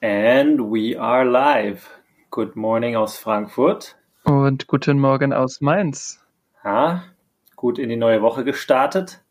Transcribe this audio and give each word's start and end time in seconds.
And 0.00 0.60
we 0.70 0.96
are 0.96 1.24
live. 1.24 1.88
Good 2.30 2.54
morning 2.54 2.94
aus 2.94 3.18
Frankfurt. 3.18 3.96
Und 4.22 4.68
guten 4.68 5.00
Morgen 5.00 5.32
aus 5.32 5.60
Mainz. 5.60 6.24
Ja, 6.64 7.02
gut 7.56 7.80
in 7.80 7.88
die 7.88 7.96
neue 7.96 8.22
Woche 8.22 8.44
gestartet. 8.44 9.24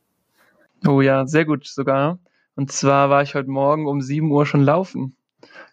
Oh 0.86 1.00
ja, 1.00 1.25
sehr 1.25 1.45
gut 1.45 1.66
sogar. 1.66 2.20
Und 2.57 2.70
zwar 2.73 3.09
war 3.09 3.21
ich 3.21 3.34
heute 3.34 3.50
Morgen 3.50 3.88
um 3.88 4.02
7 4.02 4.30
Uhr 4.30 4.45
schon 4.45 4.59
laufen. 4.59 5.16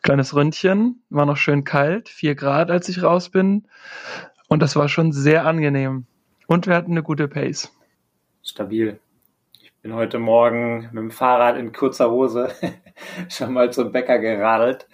Kleines 0.02 0.32
Ründchen, 0.32 1.02
war 1.10 1.26
noch 1.26 1.38
schön 1.38 1.64
kalt, 1.64 2.08
4 2.08 2.36
Grad, 2.36 2.70
als 2.70 2.88
ich 2.88 3.02
raus 3.02 3.30
bin. 3.30 3.66
Und 4.46 4.62
das 4.62 4.76
war 4.76 4.88
schon 4.88 5.10
sehr 5.10 5.44
angenehm. 5.44 6.06
Und 6.46 6.68
wir 6.68 6.76
hatten 6.76 6.92
eine 6.92 7.02
gute 7.02 7.26
Pace. 7.26 7.76
Stabil. 8.44 9.00
Ich 9.60 9.72
bin 9.82 9.92
heute 9.92 10.20
Morgen 10.20 10.88
mit 10.92 11.02
dem 11.02 11.10
Fahrrad 11.10 11.56
in 11.56 11.72
kurzer 11.72 12.12
Hose 12.12 12.52
schon 13.28 13.52
mal 13.52 13.72
zum 13.72 13.92
Bäcker 13.92 14.18
geradelt. 14.18 14.86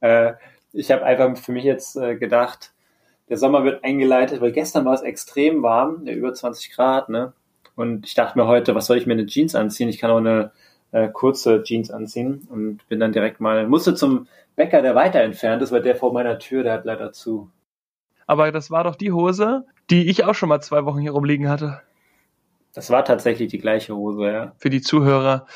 Äh, 0.00 0.34
ich 0.72 0.90
habe 0.90 1.04
einfach 1.04 1.36
für 1.36 1.52
mich 1.52 1.64
jetzt 1.64 1.96
äh, 1.96 2.16
gedacht, 2.16 2.72
der 3.28 3.36
Sommer 3.36 3.64
wird 3.64 3.84
eingeleitet, 3.84 4.40
weil 4.40 4.52
gestern 4.52 4.84
war 4.84 4.94
es 4.94 5.02
extrem 5.02 5.62
warm, 5.62 6.04
ja, 6.04 6.12
über 6.12 6.34
20 6.34 6.72
Grad, 6.72 7.08
ne? 7.08 7.32
Und 7.76 8.06
ich 8.06 8.14
dachte 8.14 8.38
mir 8.38 8.46
heute, 8.46 8.74
was 8.74 8.86
soll 8.86 8.98
ich 8.98 9.06
mir 9.06 9.14
eine 9.14 9.26
Jeans 9.26 9.54
anziehen? 9.54 9.88
Ich 9.88 9.98
kann 9.98 10.10
auch 10.10 10.18
eine 10.18 10.50
äh, 10.92 11.08
kurze 11.08 11.62
Jeans 11.62 11.90
anziehen 11.90 12.46
und 12.50 12.86
bin 12.88 13.00
dann 13.00 13.12
direkt 13.12 13.40
mal, 13.40 13.66
musste 13.66 13.94
zum 13.94 14.26
Bäcker, 14.56 14.82
der 14.82 14.94
weiter 14.94 15.20
entfernt 15.20 15.62
ist, 15.62 15.72
weil 15.72 15.82
der 15.82 15.96
vor 15.96 16.12
meiner 16.12 16.38
Tür, 16.38 16.62
der 16.62 16.74
hat 16.74 16.84
leider 16.84 17.12
zu. 17.12 17.50
Aber 18.26 18.52
das 18.52 18.70
war 18.70 18.84
doch 18.84 18.96
die 18.96 19.12
Hose, 19.12 19.64
die 19.88 20.08
ich 20.08 20.24
auch 20.24 20.34
schon 20.34 20.48
mal 20.48 20.60
zwei 20.60 20.84
Wochen 20.84 20.98
hier 20.98 21.12
rumliegen 21.12 21.48
hatte. 21.48 21.80
Das 22.72 22.88
war 22.90 23.04
tatsächlich 23.04 23.48
die 23.50 23.58
gleiche 23.58 23.96
Hose, 23.96 24.30
ja. 24.30 24.52
Für 24.58 24.70
die 24.70 24.80
Zuhörer. 24.80 25.46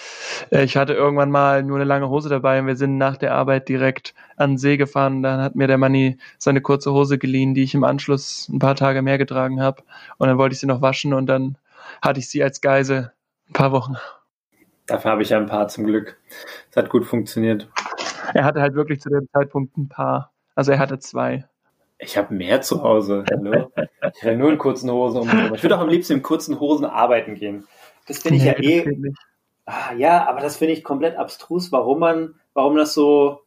Äh, 0.50 0.64
ich 0.64 0.76
hatte 0.76 0.94
irgendwann 0.94 1.30
mal 1.30 1.62
nur 1.62 1.76
eine 1.76 1.84
lange 1.84 2.08
Hose 2.08 2.28
dabei 2.28 2.58
und 2.58 2.66
wir 2.66 2.76
sind 2.76 2.98
nach 2.98 3.16
der 3.16 3.34
Arbeit 3.34 3.68
direkt 3.68 4.14
an 4.36 4.52
den 4.52 4.58
See 4.58 4.76
gefahren. 4.76 5.22
Dann 5.22 5.40
hat 5.40 5.54
mir 5.54 5.68
der 5.68 5.78
Manni 5.78 6.18
seine 6.38 6.60
kurze 6.60 6.92
Hose 6.92 7.18
geliehen, 7.18 7.54
die 7.54 7.62
ich 7.62 7.74
im 7.74 7.84
Anschluss 7.84 8.48
ein 8.48 8.58
paar 8.58 8.74
Tage 8.74 9.00
mehr 9.00 9.18
getragen 9.18 9.60
habe. 9.60 9.84
Und 10.18 10.26
dann 10.26 10.38
wollte 10.38 10.54
ich 10.54 10.60
sie 10.60 10.66
noch 10.66 10.82
waschen 10.82 11.14
und 11.14 11.26
dann 11.26 11.56
hatte 12.02 12.18
ich 12.18 12.28
sie 12.28 12.42
als 12.42 12.60
Geise 12.60 13.12
ein 13.48 13.52
paar 13.52 13.70
Wochen. 13.70 13.94
Dafür 14.86 15.12
habe 15.12 15.22
ich 15.22 15.28
ja 15.30 15.38
ein 15.38 15.46
paar 15.46 15.68
zum 15.68 15.86
Glück. 15.86 16.18
Es 16.70 16.76
hat 16.76 16.90
gut 16.90 17.06
funktioniert. 17.06 17.68
Er 18.34 18.44
hatte 18.44 18.60
halt 18.60 18.74
wirklich 18.74 19.00
zu 19.00 19.08
dem 19.08 19.28
Zeitpunkt 19.32 19.76
ein 19.78 19.88
paar. 19.88 20.32
Also 20.56 20.72
er 20.72 20.78
hatte 20.78 20.98
zwei. 20.98 21.48
Ich 21.98 22.16
habe 22.16 22.34
mehr 22.34 22.60
zu 22.60 22.82
Hause. 22.82 23.24
Hallo? 23.30 23.70
Ich 24.14 24.24
renne 24.24 24.38
nur 24.38 24.50
in 24.50 24.58
kurzen 24.58 24.90
Hosen 24.90 25.20
um. 25.20 25.54
Ich 25.54 25.62
würde 25.62 25.76
auch 25.76 25.80
am 25.80 25.88
liebsten 25.88 26.14
in 26.14 26.22
kurzen 26.22 26.60
Hosen 26.60 26.84
arbeiten 26.84 27.34
gehen. 27.34 27.66
Das 28.06 28.18
finde 28.18 28.38
ich 28.38 28.44
nee, 28.44 28.78
ja 28.78 28.84
eh. 28.84 29.12
Ah, 29.66 29.94
ja, 29.94 30.28
aber 30.28 30.40
das 30.40 30.58
finde 30.58 30.74
ich 30.74 30.84
komplett 30.84 31.16
abstrus, 31.16 31.72
warum 31.72 32.00
man, 32.00 32.34
warum 32.52 32.76
das 32.76 32.92
so 32.92 33.40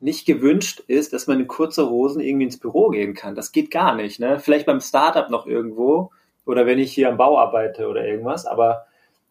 nicht 0.00 0.26
gewünscht 0.26 0.80
ist, 0.86 1.12
dass 1.12 1.28
man 1.28 1.40
in 1.40 1.46
kurzer 1.46 1.88
Hosen 1.88 2.20
irgendwie 2.20 2.44
ins 2.44 2.58
Büro 2.58 2.88
gehen 2.90 3.14
kann. 3.14 3.34
Das 3.34 3.52
geht 3.52 3.70
gar 3.70 3.94
nicht. 3.94 4.20
Ne? 4.20 4.38
Vielleicht 4.38 4.66
beim 4.66 4.80
Startup 4.80 5.30
noch 5.30 5.46
irgendwo 5.46 6.10
oder 6.44 6.66
wenn 6.66 6.78
ich 6.78 6.92
hier 6.92 7.08
am 7.08 7.16
Bau 7.16 7.38
arbeite 7.38 7.88
oder 7.88 8.04
irgendwas, 8.04 8.44
aber 8.44 8.86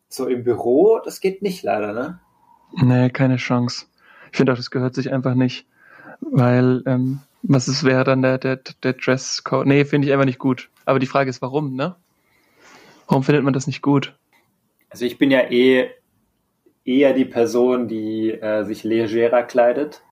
so 0.08 0.28
im 0.28 0.44
Büro, 0.44 1.00
das 1.04 1.20
geht 1.20 1.42
nicht 1.42 1.64
leider, 1.64 1.94
ne? 1.94 2.20
Nee, 2.74 3.10
keine 3.10 3.36
Chance. 3.36 3.86
Ich 4.32 4.38
finde 4.38 4.54
auch, 4.54 4.58
das 4.58 4.72
gehört 4.72 4.96
sich 4.96 5.12
einfach 5.12 5.36
nicht, 5.36 5.68
weil 6.22 6.84
ähm, 6.86 7.20
was 7.44 7.68
ist, 7.68 7.84
wäre 7.84 8.04
dann 8.04 8.22
der, 8.22 8.38
der, 8.38 8.60
der 8.84 8.94
Dresscode? 8.94 9.68
Nee, 9.68 9.86
finde 9.86 10.08
ich 10.08 10.14
einfach 10.14 10.26
nicht 10.26 10.40
gut. 10.40 10.70
Aber 10.86 11.00
die 11.00 11.08
Frage 11.08 11.30
ist, 11.30 11.42
warum, 11.42 11.76
ne? 11.76 11.96
Warum 13.08 13.24
findet 13.24 13.44
man 13.44 13.54
das 13.54 13.68
nicht 13.68 13.82
gut? 13.82 14.16
Also 14.90 15.06
ich 15.06 15.18
bin 15.18 15.32
ja 15.32 15.50
eh 15.52 15.90
eher 16.86 17.14
die 17.14 17.26
Person, 17.26 17.88
die 17.88 18.32
äh, 18.32 18.64
sich 18.64 18.84
legerer 18.84 19.44
kleidet. 19.44 20.04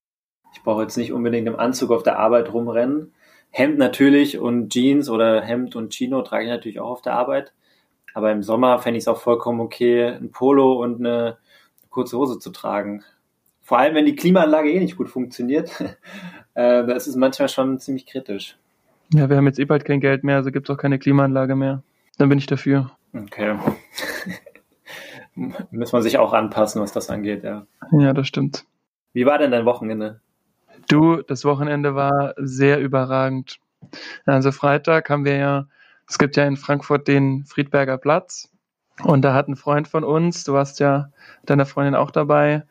Ich 0.53 0.63
brauche 0.63 0.81
jetzt 0.81 0.97
nicht 0.97 1.13
unbedingt 1.13 1.47
im 1.47 1.59
Anzug 1.59 1.91
auf 1.91 2.03
der 2.03 2.19
Arbeit 2.19 2.53
rumrennen. 2.53 3.13
Hemd 3.51 3.77
natürlich 3.77 4.37
und 4.37 4.71
Jeans 4.71 5.09
oder 5.09 5.41
Hemd 5.41 5.75
und 5.75 5.93
Chino 5.93 6.21
trage 6.21 6.45
ich 6.45 6.49
natürlich 6.49 6.79
auch 6.79 6.89
auf 6.91 7.01
der 7.01 7.13
Arbeit. 7.13 7.53
Aber 8.13 8.31
im 8.31 8.43
Sommer 8.43 8.79
fände 8.79 8.97
ich 8.97 9.03
es 9.03 9.07
auch 9.07 9.19
vollkommen 9.19 9.59
okay, 9.59 10.05
ein 10.05 10.31
Polo 10.31 10.81
und 10.81 10.99
eine 10.99 11.37
kurze 11.89 12.17
Hose 12.17 12.39
zu 12.39 12.51
tragen. 12.51 13.03
Vor 13.69 13.77
allem, 13.77 13.93
wenn 13.93 14.07
die 14.07 14.15
Klimaanlage 14.15 14.71
eh 14.71 14.79
nicht 14.79 14.97
gut 14.97 15.09
funktioniert. 15.09 15.79
äh, 16.55 16.87
das 16.87 17.05
ist 17.05 17.15
manchmal 17.17 17.49
schon 17.49 17.77
ziemlich 17.77 18.07
kritisch. 18.07 18.57
Ja, 19.13 19.29
wir 19.29 19.37
haben 19.37 19.45
jetzt 19.45 19.59
eh 19.59 19.65
bald 19.65 19.85
kein 19.85 19.99
Geld 19.99 20.23
mehr, 20.23 20.37
also 20.37 20.49
gibt 20.49 20.67
es 20.67 20.75
auch 20.75 20.81
keine 20.81 20.97
Klimaanlage 20.97 21.55
mehr. 21.55 21.83
Dann 22.17 22.29
bin 22.29 22.39
ich 22.39 22.47
dafür. 22.47 22.89
Okay. 23.13 23.59
Muss 25.69 25.91
man 25.91 26.01
sich 26.01 26.17
auch 26.17 26.33
anpassen, 26.33 26.81
was 26.81 26.93
das 26.93 27.11
angeht, 27.11 27.43
ja. 27.43 27.67
Ja, 27.91 28.13
das 28.13 28.27
stimmt. 28.27 28.65
Wie 29.13 29.27
war 29.27 29.37
denn 29.37 29.51
dein 29.51 29.65
Wochenende? 29.65 30.19
Du, 30.87 31.21
das 31.21 31.45
Wochenende 31.45 31.93
war 31.93 32.33
sehr 32.37 32.79
überragend. 32.79 33.59
Also 34.25 34.51
Freitag 34.51 35.11
haben 35.11 35.25
wir 35.25 35.35
ja, 35.35 35.67
es 36.07 36.17
gibt 36.17 36.37
ja 36.37 36.45
in 36.45 36.57
Frankfurt 36.57 37.07
den 37.07 37.45
Friedberger 37.45 37.99
Platz. 37.99 38.49
Und 39.03 39.21
da 39.21 39.35
hat 39.35 39.47
ein 39.47 39.55
Freund 39.55 39.87
von 39.87 40.03
uns, 40.03 40.43
du 40.43 40.53
warst 40.53 40.79
ja 40.79 41.11
deiner 41.45 41.67
Freundin 41.67 41.93
auch 41.93 42.09
dabei, 42.09 42.63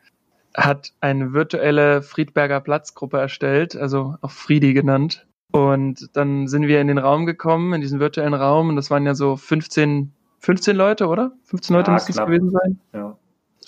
hat 0.55 0.93
eine 1.01 1.33
virtuelle 1.33 2.01
Friedberger 2.01 2.59
Platzgruppe 2.59 3.17
erstellt, 3.17 3.75
also 3.75 4.15
auch 4.21 4.31
Friedi 4.31 4.73
genannt. 4.73 5.27
Und 5.51 6.09
dann 6.13 6.47
sind 6.47 6.67
wir 6.67 6.79
in 6.79 6.87
den 6.87 6.99
Raum 6.99 7.25
gekommen, 7.25 7.73
in 7.73 7.81
diesen 7.81 7.99
virtuellen 7.99 8.33
Raum, 8.33 8.69
und 8.69 8.75
das 8.75 8.91
waren 8.91 9.05
ja 9.05 9.15
so 9.15 9.35
15, 9.35 10.11
15 10.39 10.75
Leute, 10.75 11.07
oder? 11.07 11.31
15 11.45 11.75
Leute 11.75 11.89
ja, 11.89 11.93
müssten 11.93 12.11
es 12.11 12.17
gewesen 12.17 12.51
sein. 12.51 12.79
Ja. 12.93 13.17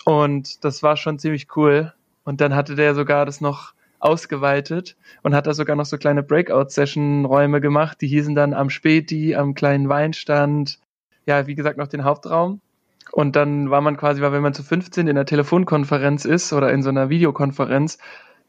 Und 0.06 0.64
das 0.64 0.84
war 0.84 0.98
schon 0.98 1.20
ziemlich 1.20 1.48
cool. 1.56 1.94
Und 2.24 2.42
dann 2.42 2.56
hatte 2.56 2.76
der 2.76 2.94
sogar 2.94 3.26
das 3.26 3.42
noch 3.42 3.74
ausgeweitet 4.00 4.96
und 5.22 5.36
hat 5.36 5.48
da 5.48 5.54
sogar 5.54 5.76
noch 5.76 5.86
so 5.86 5.98
kleine 5.98 6.24
Breakout-Session-Räume 6.24 7.62
gemacht. 7.62 8.02
Die 8.02 8.08
hießen 8.08 8.36
dann 8.36 8.54
am 8.54 8.70
Späti, 8.70 9.36
am 9.36 9.54
kleinen 9.54 9.90
Weinstand. 9.90 10.80
Ja, 11.26 11.48
wie 11.48 11.56
gesagt, 11.56 11.78
noch 11.78 11.88
den 11.88 12.04
Hauptraum. 12.04 12.62
Und 13.12 13.36
dann 13.36 13.70
war 13.70 13.82
man 13.82 13.98
quasi, 13.98 14.22
weil 14.22 14.32
wenn 14.32 14.42
man 14.42 14.54
zu 14.54 14.64
15 14.64 15.08
in 15.08 15.18
einer 15.18 15.26
Telefonkonferenz 15.26 16.26
ist 16.26 16.54
oder 16.54 16.72
in 16.72 16.82
so 16.82 16.90
einer 16.90 17.10
Videokonferenz, 17.10 17.98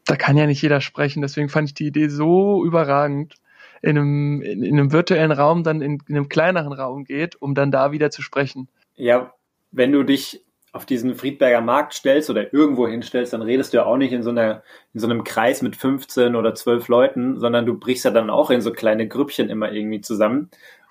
da 0.05 0.15
kann 0.15 0.37
ja 0.37 0.45
nicht 0.45 0.61
jeder 0.61 0.81
sprechen. 0.81 1.21
Deswegen 1.21 1.49
fand 1.49 1.69
ich 1.69 1.73
die 1.73 1.87
Idee 1.87 2.07
so 2.07 2.65
überragend, 2.65 3.35
in 3.81 3.97
einem, 3.97 4.41
in, 4.41 4.63
in 4.63 4.79
einem 4.79 4.91
virtuellen 4.93 5.31
Raum 5.31 5.63
dann 5.63 5.81
in, 5.81 5.99
in 6.07 6.15
einem 6.15 6.29
kleineren 6.29 6.71
Raum 6.71 7.03
geht, 7.03 7.35
um 7.41 7.53
dann 7.53 7.69
da 7.69 7.91
wieder 7.91 8.09
zu 8.09 8.21
sprechen. 8.21 8.69
Ja, 8.95 9.33
wenn 9.71 9.91
du 9.91 10.03
dich 10.03 10.41
auf 10.71 10.85
diesen 10.87 11.13
Friedberger 11.13 11.61
Markt 11.61 11.93
stellst 11.93 12.29
oder 12.29 12.51
irgendwo 12.51 12.87
hinstellst, 12.87 13.33
dann 13.33 13.43
redest 13.43 13.73
du 13.73 13.77
ja 13.77 13.85
auch 13.85 13.97
nicht 13.97 14.13
in 14.13 14.23
so 14.23 14.31
einer, 14.31 14.63
in 14.93 14.99
so 14.99 15.07
einem 15.07 15.23
Kreis 15.23 15.61
mit 15.61 15.75
15 15.75 16.35
oder 16.35 16.55
12 16.55 16.87
Leuten, 16.87 17.39
sondern 17.39 17.65
du 17.65 17.77
brichst 17.77 18.05
ja 18.05 18.11
dann 18.11 18.31
auch 18.31 18.49
in 18.49 18.61
so 18.61 18.71
kleine 18.71 19.07
Grüppchen 19.07 19.49
immer 19.49 19.71
irgendwie 19.71 20.01
zusammen. 20.01 20.49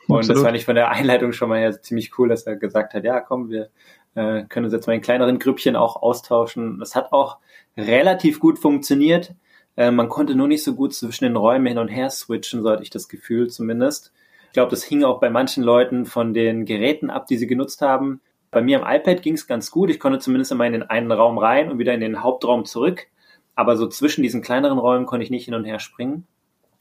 Und 0.09 0.19
Absolut. 0.19 0.37
das 0.37 0.45
fand 0.45 0.57
ich 0.57 0.65
von 0.65 0.75
der 0.75 0.91
Einleitung 0.91 1.33
schon 1.33 1.49
mal 1.49 1.61
ja 1.61 1.73
ziemlich 1.73 2.19
cool, 2.19 2.29
dass 2.29 2.43
er 2.45 2.57
gesagt 2.57 2.95
hat, 2.95 3.05
ja, 3.05 3.21
komm, 3.21 3.51
wir 3.51 3.71
äh, 4.15 4.45
können 4.45 4.65
uns 4.65 4.75
jetzt 4.75 4.87
mal 4.87 4.95
in 4.95 5.01
kleineren 5.01 5.39
Grüppchen 5.39 5.77
auch 5.77 5.97
austauschen. 6.03 6.79
Das 6.79 6.95
hat 6.95 7.13
auch 7.13 7.39
relativ 7.77 8.41
gut 8.41 8.59
funktioniert. 8.59 9.35
Äh, 9.77 9.91
man 9.91 10.09
konnte 10.09 10.35
nur 10.35 10.49
nicht 10.49 10.65
so 10.65 10.75
gut 10.75 10.95
zwischen 10.95 11.25
den 11.25 11.37
Räumen 11.37 11.67
hin 11.67 11.79
und 11.79 11.89
her 11.89 12.11
switchen, 12.11 12.63
so 12.63 12.71
hatte 12.71 12.83
ich 12.83 12.91
das 12.91 13.09
Gefühl 13.09 13.49
zumindest. 13.49 14.13
Ich 14.49 14.53
glaube, 14.55 14.71
das 14.71 14.85
hing 14.85 15.03
auch 15.05 15.19
bei 15.19 15.31
manchen 15.31 15.63
Leuten 15.63 16.05
von 16.05 16.35
den 16.35 16.67
Geräten 16.67 17.09
ab, 17.09 17.27
die 17.27 17.39
sie 17.39 17.47
genutzt 17.47 17.81
haben. 17.81 18.21
Bei 18.51 18.61
mir 18.61 18.83
am 18.85 18.95
iPad 18.95 19.23
ging 19.23 19.33
es 19.33 19.47
ganz 19.47 19.71
gut. 19.71 19.89
Ich 19.89 19.99
konnte 19.99 20.19
zumindest 20.19 20.53
immer 20.53 20.67
in 20.67 20.75
den 20.75 20.83
einen 20.83 21.11
Raum 21.11 21.39
rein 21.39 21.71
und 21.71 21.79
wieder 21.79 21.95
in 21.95 22.01
den 22.01 22.23
Hauptraum 22.23 22.67
zurück. 22.67 23.07
Aber 23.55 23.79
so 23.79 23.87
zwischen 23.87 24.23
diesen 24.23 24.43
kleineren 24.43 24.79
Räumen 24.79 25.07
konnte 25.07 25.25
ich 25.25 25.31
nicht 25.31 25.47
hin 25.47 25.55
und 25.55 25.65
her 25.65 25.79
springen. 25.79 26.27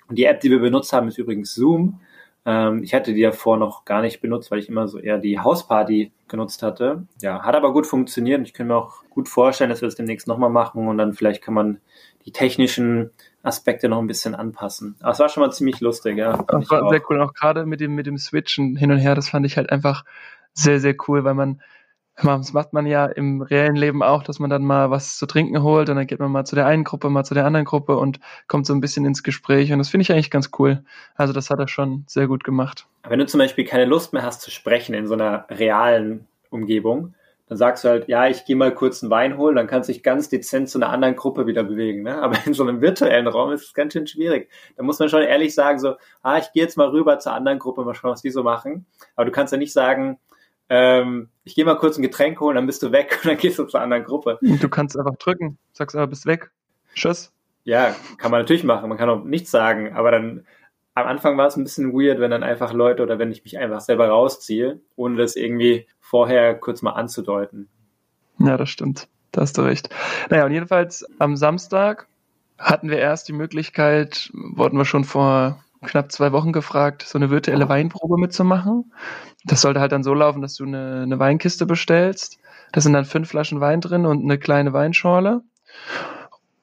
Und 0.09 0.17
die 0.17 0.25
App, 0.25 0.41
die 0.41 0.51
wir 0.51 0.59
benutzt 0.59 0.91
haben, 0.91 1.07
ist 1.07 1.17
übrigens 1.17 1.55
Zoom. 1.55 2.01
Ähm, 2.45 2.83
ich 2.83 2.93
hatte 2.93 3.13
die 3.13 3.21
ja 3.21 3.31
vorher 3.31 3.59
noch 3.59 3.85
gar 3.85 4.01
nicht 4.01 4.21
benutzt, 4.21 4.49
weil 4.51 4.59
ich 4.59 4.69
immer 4.69 4.87
so 4.87 4.97
eher 4.99 5.17
die 5.17 5.39
Hausparty 5.39 6.11
genutzt 6.27 6.63
hatte. 6.63 7.03
Ja, 7.21 7.43
hat 7.43 7.55
aber 7.55 7.73
gut 7.73 7.85
funktioniert 7.85 8.39
und 8.39 8.45
ich 8.45 8.53
kann 8.53 8.67
mir 8.67 8.75
auch 8.75 9.03
gut 9.09 9.29
vorstellen, 9.29 9.69
dass 9.69 9.81
wir 9.81 9.87
das 9.87 9.95
demnächst 9.95 10.27
nochmal 10.27 10.49
machen 10.49 10.87
und 10.87 10.97
dann 10.97 11.13
vielleicht 11.13 11.43
kann 11.43 11.53
man 11.53 11.79
die 12.25 12.31
technischen 12.31 13.11
Aspekte 13.43 13.89
noch 13.89 13.99
ein 13.99 14.07
bisschen 14.07 14.35
anpassen. 14.35 14.95
Aber 15.01 15.11
es 15.11 15.19
war 15.19 15.29
schon 15.29 15.41
mal 15.41 15.51
ziemlich 15.51 15.81
lustig, 15.81 16.17
ja. 16.17 16.37
Das 16.47 16.69
war 16.69 16.89
sehr 16.89 17.01
cool, 17.09 17.21
auch 17.21 17.33
gerade 17.33 17.65
mit 17.65 17.79
dem, 17.79 17.95
mit 17.95 18.05
dem 18.05 18.17
Switchen 18.17 18.75
hin 18.75 18.91
und 18.91 18.97
her, 18.97 19.15
das 19.15 19.29
fand 19.29 19.45
ich 19.45 19.57
halt 19.57 19.71
einfach 19.71 20.03
sehr, 20.53 20.79
sehr 20.79 20.95
cool, 21.07 21.23
weil 21.23 21.33
man 21.33 21.61
das 22.15 22.53
macht 22.53 22.73
man 22.73 22.85
ja 22.85 23.05
im 23.05 23.41
reellen 23.41 23.75
Leben 23.75 24.03
auch, 24.03 24.23
dass 24.23 24.39
man 24.39 24.49
dann 24.49 24.63
mal 24.63 24.91
was 24.91 25.17
zu 25.17 25.25
trinken 25.25 25.63
holt 25.63 25.89
und 25.89 25.95
dann 25.95 26.07
geht 26.07 26.19
man 26.19 26.31
mal 26.31 26.45
zu 26.45 26.55
der 26.55 26.65
einen 26.65 26.83
Gruppe, 26.83 27.09
mal 27.09 27.23
zu 27.23 27.33
der 27.33 27.45
anderen 27.45 27.65
Gruppe 27.65 27.97
und 27.97 28.19
kommt 28.47 28.65
so 28.65 28.73
ein 28.73 28.81
bisschen 28.81 29.05
ins 29.05 29.23
Gespräch 29.23 29.71
und 29.71 29.79
das 29.79 29.89
finde 29.89 30.03
ich 30.03 30.11
eigentlich 30.11 30.31
ganz 30.31 30.51
cool. 30.59 30.83
Also 31.15 31.33
das 31.33 31.49
hat 31.49 31.59
er 31.59 31.67
schon 31.67 32.03
sehr 32.07 32.27
gut 32.27 32.43
gemacht. 32.43 32.87
Wenn 33.07 33.19
du 33.19 33.25
zum 33.25 33.39
Beispiel 33.39 33.65
keine 33.65 33.85
Lust 33.85 34.13
mehr 34.13 34.23
hast 34.23 34.41
zu 34.41 34.51
sprechen 34.51 34.93
in 34.93 35.07
so 35.07 35.13
einer 35.13 35.45
realen 35.49 36.27
Umgebung, 36.49 37.15
dann 37.51 37.57
sagst 37.57 37.83
du 37.83 37.89
halt, 37.89 38.07
ja, 38.07 38.27
ich 38.27 38.45
gehe 38.45 38.55
mal 38.55 38.73
kurz 38.73 39.03
einen 39.03 39.11
Wein 39.11 39.37
holen, 39.37 39.57
dann 39.57 39.67
kannst 39.67 39.89
du 39.89 39.93
dich 39.93 40.03
ganz 40.03 40.29
dezent 40.29 40.69
zu 40.69 40.77
einer 40.77 40.89
anderen 40.89 41.17
Gruppe 41.17 41.47
wieder 41.47 41.65
bewegen. 41.65 42.01
Ne? 42.01 42.21
Aber 42.21 42.37
in 42.45 42.53
so 42.53 42.63
einem 42.63 42.79
virtuellen 42.79 43.27
Raum 43.27 43.51
ist 43.51 43.65
es 43.65 43.73
ganz 43.73 43.91
schön 43.91 44.07
schwierig. 44.07 44.49
Da 44.77 44.83
muss 44.83 44.99
man 44.99 45.09
schon 45.09 45.21
ehrlich 45.21 45.53
sagen, 45.53 45.77
so, 45.77 45.95
ah, 46.21 46.37
ich 46.37 46.53
gehe 46.53 46.63
jetzt 46.63 46.77
mal 46.77 46.87
rüber 46.87 47.19
zur 47.19 47.33
anderen 47.33 47.59
Gruppe, 47.59 47.83
mal 47.83 47.93
schauen, 47.93 48.11
was 48.11 48.21
die 48.21 48.29
so 48.29 48.43
machen. 48.43 48.85
Aber 49.17 49.25
du 49.25 49.31
kannst 49.31 49.51
ja 49.51 49.59
nicht 49.59 49.73
sagen, 49.73 50.17
ähm, 50.73 51.27
ich 51.43 51.53
gehe 51.53 51.65
mal 51.65 51.75
kurz 51.75 51.97
ein 51.97 52.01
Getränk 52.01 52.39
holen, 52.39 52.55
dann 52.55 52.65
bist 52.65 52.81
du 52.81 52.93
weg 52.93 53.19
und 53.23 53.29
dann 53.29 53.37
gehst 53.37 53.59
du 53.59 53.65
zur 53.65 53.81
anderen 53.81 54.05
Gruppe. 54.05 54.39
Du 54.41 54.69
kannst 54.69 54.97
einfach 54.97 55.17
drücken, 55.17 55.57
sagst 55.73 55.97
aber, 55.97 56.07
bist 56.07 56.25
weg. 56.25 56.49
Tschüss. 56.95 57.33
Ja, 57.65 57.93
kann 58.17 58.31
man 58.31 58.39
natürlich 58.39 58.63
machen. 58.63 58.87
Man 58.87 58.97
kann 58.97 59.09
auch 59.09 59.23
nichts 59.23 59.51
sagen, 59.51 59.93
aber 59.93 60.11
dann 60.11 60.47
am 60.93 61.07
Anfang 61.07 61.37
war 61.37 61.47
es 61.47 61.57
ein 61.57 61.63
bisschen 61.63 61.93
weird, 61.93 62.19
wenn 62.19 62.31
dann 62.31 62.43
einfach 62.43 62.71
Leute 62.73 63.03
oder 63.03 63.19
wenn 63.19 63.31
ich 63.31 63.43
mich 63.43 63.57
einfach 63.57 63.81
selber 63.81 64.07
rausziehe, 64.07 64.79
ohne 64.95 65.17
das 65.17 65.35
irgendwie 65.35 65.87
vorher 65.99 66.55
kurz 66.55 66.81
mal 66.81 66.91
anzudeuten. 66.91 67.69
Ja, 68.39 68.57
das 68.57 68.69
stimmt. 68.69 69.09
Da 69.33 69.41
hast 69.41 69.57
du 69.57 69.61
recht. 69.61 69.89
Naja, 70.29 70.45
und 70.45 70.53
jedenfalls 70.53 71.05
am 71.19 71.35
Samstag 71.35 72.07
hatten 72.57 72.89
wir 72.89 72.97
erst 72.97 73.27
die 73.27 73.33
Möglichkeit, 73.33 74.29
wurden 74.33 74.77
wir 74.77 74.85
schon 74.85 75.03
vor 75.03 75.63
knapp 75.83 76.11
zwei 76.11 76.31
Wochen 76.31 76.51
gefragt, 76.51 77.03
so 77.03 77.17
eine 77.17 77.29
virtuelle 77.29 77.67
Weinprobe 77.69 78.17
mitzumachen. 78.17 78.93
Das 79.43 79.61
sollte 79.61 79.79
halt 79.79 79.91
dann 79.91 80.03
so 80.03 80.13
laufen, 80.13 80.41
dass 80.41 80.55
du 80.55 80.65
eine, 80.65 81.01
eine 81.03 81.19
Weinkiste 81.19 81.65
bestellst. 81.65 82.39
Da 82.71 82.81
sind 82.81 82.93
dann 82.93 83.05
fünf 83.05 83.29
Flaschen 83.29 83.59
Wein 83.59 83.81
drin 83.81 84.05
und 84.05 84.23
eine 84.23 84.37
kleine 84.37 84.73
Weinschorle. 84.73 85.41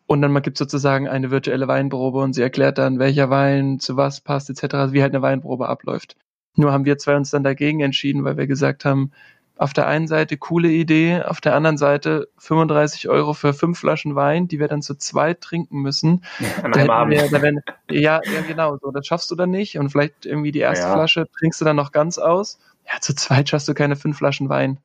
Und 0.06 0.22
dann 0.22 0.34
gibt 0.42 0.56
es 0.56 0.58
sozusagen 0.58 1.08
eine 1.08 1.30
virtuelle 1.30 1.68
Weinprobe 1.68 2.20
und 2.20 2.32
sie 2.32 2.42
erklärt 2.42 2.78
dann, 2.78 2.98
welcher 2.98 3.28
Wein 3.28 3.78
zu 3.78 3.96
was 3.96 4.20
passt, 4.20 4.48
etc., 4.48 4.92
wie 4.92 5.02
halt 5.02 5.14
eine 5.14 5.22
Weinprobe 5.22 5.68
abläuft. 5.68 6.16
Nur 6.54 6.72
haben 6.72 6.86
wir 6.86 6.98
zwei 6.98 7.16
uns 7.16 7.30
dann 7.30 7.44
dagegen 7.44 7.80
entschieden, 7.80 8.24
weil 8.24 8.36
wir 8.36 8.46
gesagt 8.46 8.84
haben, 8.84 9.12
auf 9.58 9.72
der 9.72 9.86
einen 9.88 10.06
Seite 10.06 10.36
coole 10.38 10.68
Idee, 10.70 11.22
auf 11.22 11.40
der 11.40 11.54
anderen 11.54 11.76
Seite 11.78 12.28
35 12.38 13.08
Euro 13.08 13.34
für 13.34 13.52
fünf 13.52 13.80
Flaschen 13.80 14.14
Wein, 14.14 14.46
die 14.48 14.60
wir 14.60 14.68
dann 14.68 14.82
zu 14.82 14.94
zweit 14.94 15.40
trinken 15.40 15.80
müssen. 15.82 16.22
An 16.62 16.72
einem 16.74 16.90
Abend. 16.90 17.14
Wir, 17.14 17.28
da 17.30 17.42
werden, 17.42 17.60
ja, 17.90 18.20
ja, 18.24 18.40
genau, 18.46 18.78
so, 18.80 18.90
das 18.92 19.06
schaffst 19.06 19.30
du 19.30 19.34
dann 19.34 19.50
nicht 19.50 19.76
und 19.78 19.90
vielleicht 19.90 20.24
irgendwie 20.24 20.52
die 20.52 20.60
erste 20.60 20.86
Ja. 20.86 20.94
Flasche 20.94 21.26
trinkst 21.38 21.60
du 21.60 21.64
dann 21.64 21.76
noch 21.76 21.92
ganz 21.92 22.18
aus. 22.18 22.58
Ja, 22.90 23.00
zu 23.00 23.14
zweit 23.14 23.48
schaffst 23.48 23.68
du 23.68 23.74
keine 23.74 23.96
fünf 23.96 24.18
Flaschen 24.18 24.48
Wein. 24.48 24.78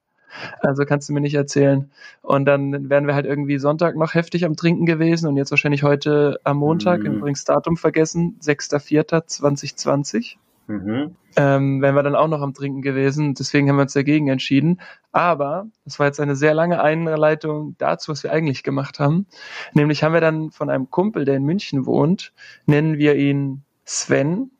Also 0.61 0.83
kannst 0.85 1.07
du 1.07 1.13
mir 1.13 1.21
nicht 1.21 1.35
erzählen. 1.35 1.91
Und 2.23 2.45
dann 2.45 2.89
wären 2.89 3.05
wir 3.05 3.13
halt 3.13 3.27
irgendwie 3.27 3.59
Sonntag 3.59 3.95
noch 3.95 4.15
heftig 4.15 4.43
am 4.45 4.55
Trinken 4.55 4.87
gewesen 4.87 5.27
und 5.27 5.37
jetzt 5.37 5.51
wahrscheinlich 5.51 5.83
heute 5.83 6.39
am 6.43 6.57
Montag, 6.57 7.01
Mhm. 7.01 7.17
übrigens 7.17 7.43
Datum 7.43 7.77
vergessen, 7.77 8.39
6.4.2020 8.41 10.37
Mhm. 10.68 11.15
ähm, 11.36 11.81
wären 11.81 11.95
wir 11.95 12.04
dann 12.04 12.15
auch 12.15 12.27
noch 12.27 12.42
am 12.42 12.54
Trinken 12.54 12.81
gewesen. 12.81 13.33
Deswegen 13.33 13.69
haben 13.69 13.75
wir 13.75 13.83
uns 13.83 13.94
dagegen 13.94 14.30
entschieden. 14.30 14.80
Aber 15.12 15.68
das 15.83 16.00
war 16.00 16.07
jetzt 16.07 16.19
eine 16.19 16.36
sehr 16.36 16.54
lange 16.54 16.81
Einleitung 16.81 17.75
dazu, 17.77 18.12
was 18.12 18.24
wir 18.24 18.31
eigentlich 18.31 18.63
gemacht 18.63 19.00
haben. 19.00 19.27
Nämlich 19.74 20.04
haben 20.04 20.13
wir 20.13 20.21
dann 20.21 20.51
von 20.51 20.69
einem 20.69 20.89
Kumpel, 20.89 21.25
der 21.25 21.36
in 21.36 21.44
München 21.44 21.86
wohnt, 21.86 22.33
nennen 22.65 22.98
wir 22.98 23.15
ihn 23.15 23.63
Sven. 23.86 24.51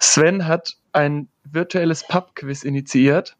Sven 0.00 0.46
hat 0.46 0.76
ein 0.92 1.28
virtuelles 1.44 2.06
Pub-Quiz 2.06 2.64
initiiert. 2.64 3.36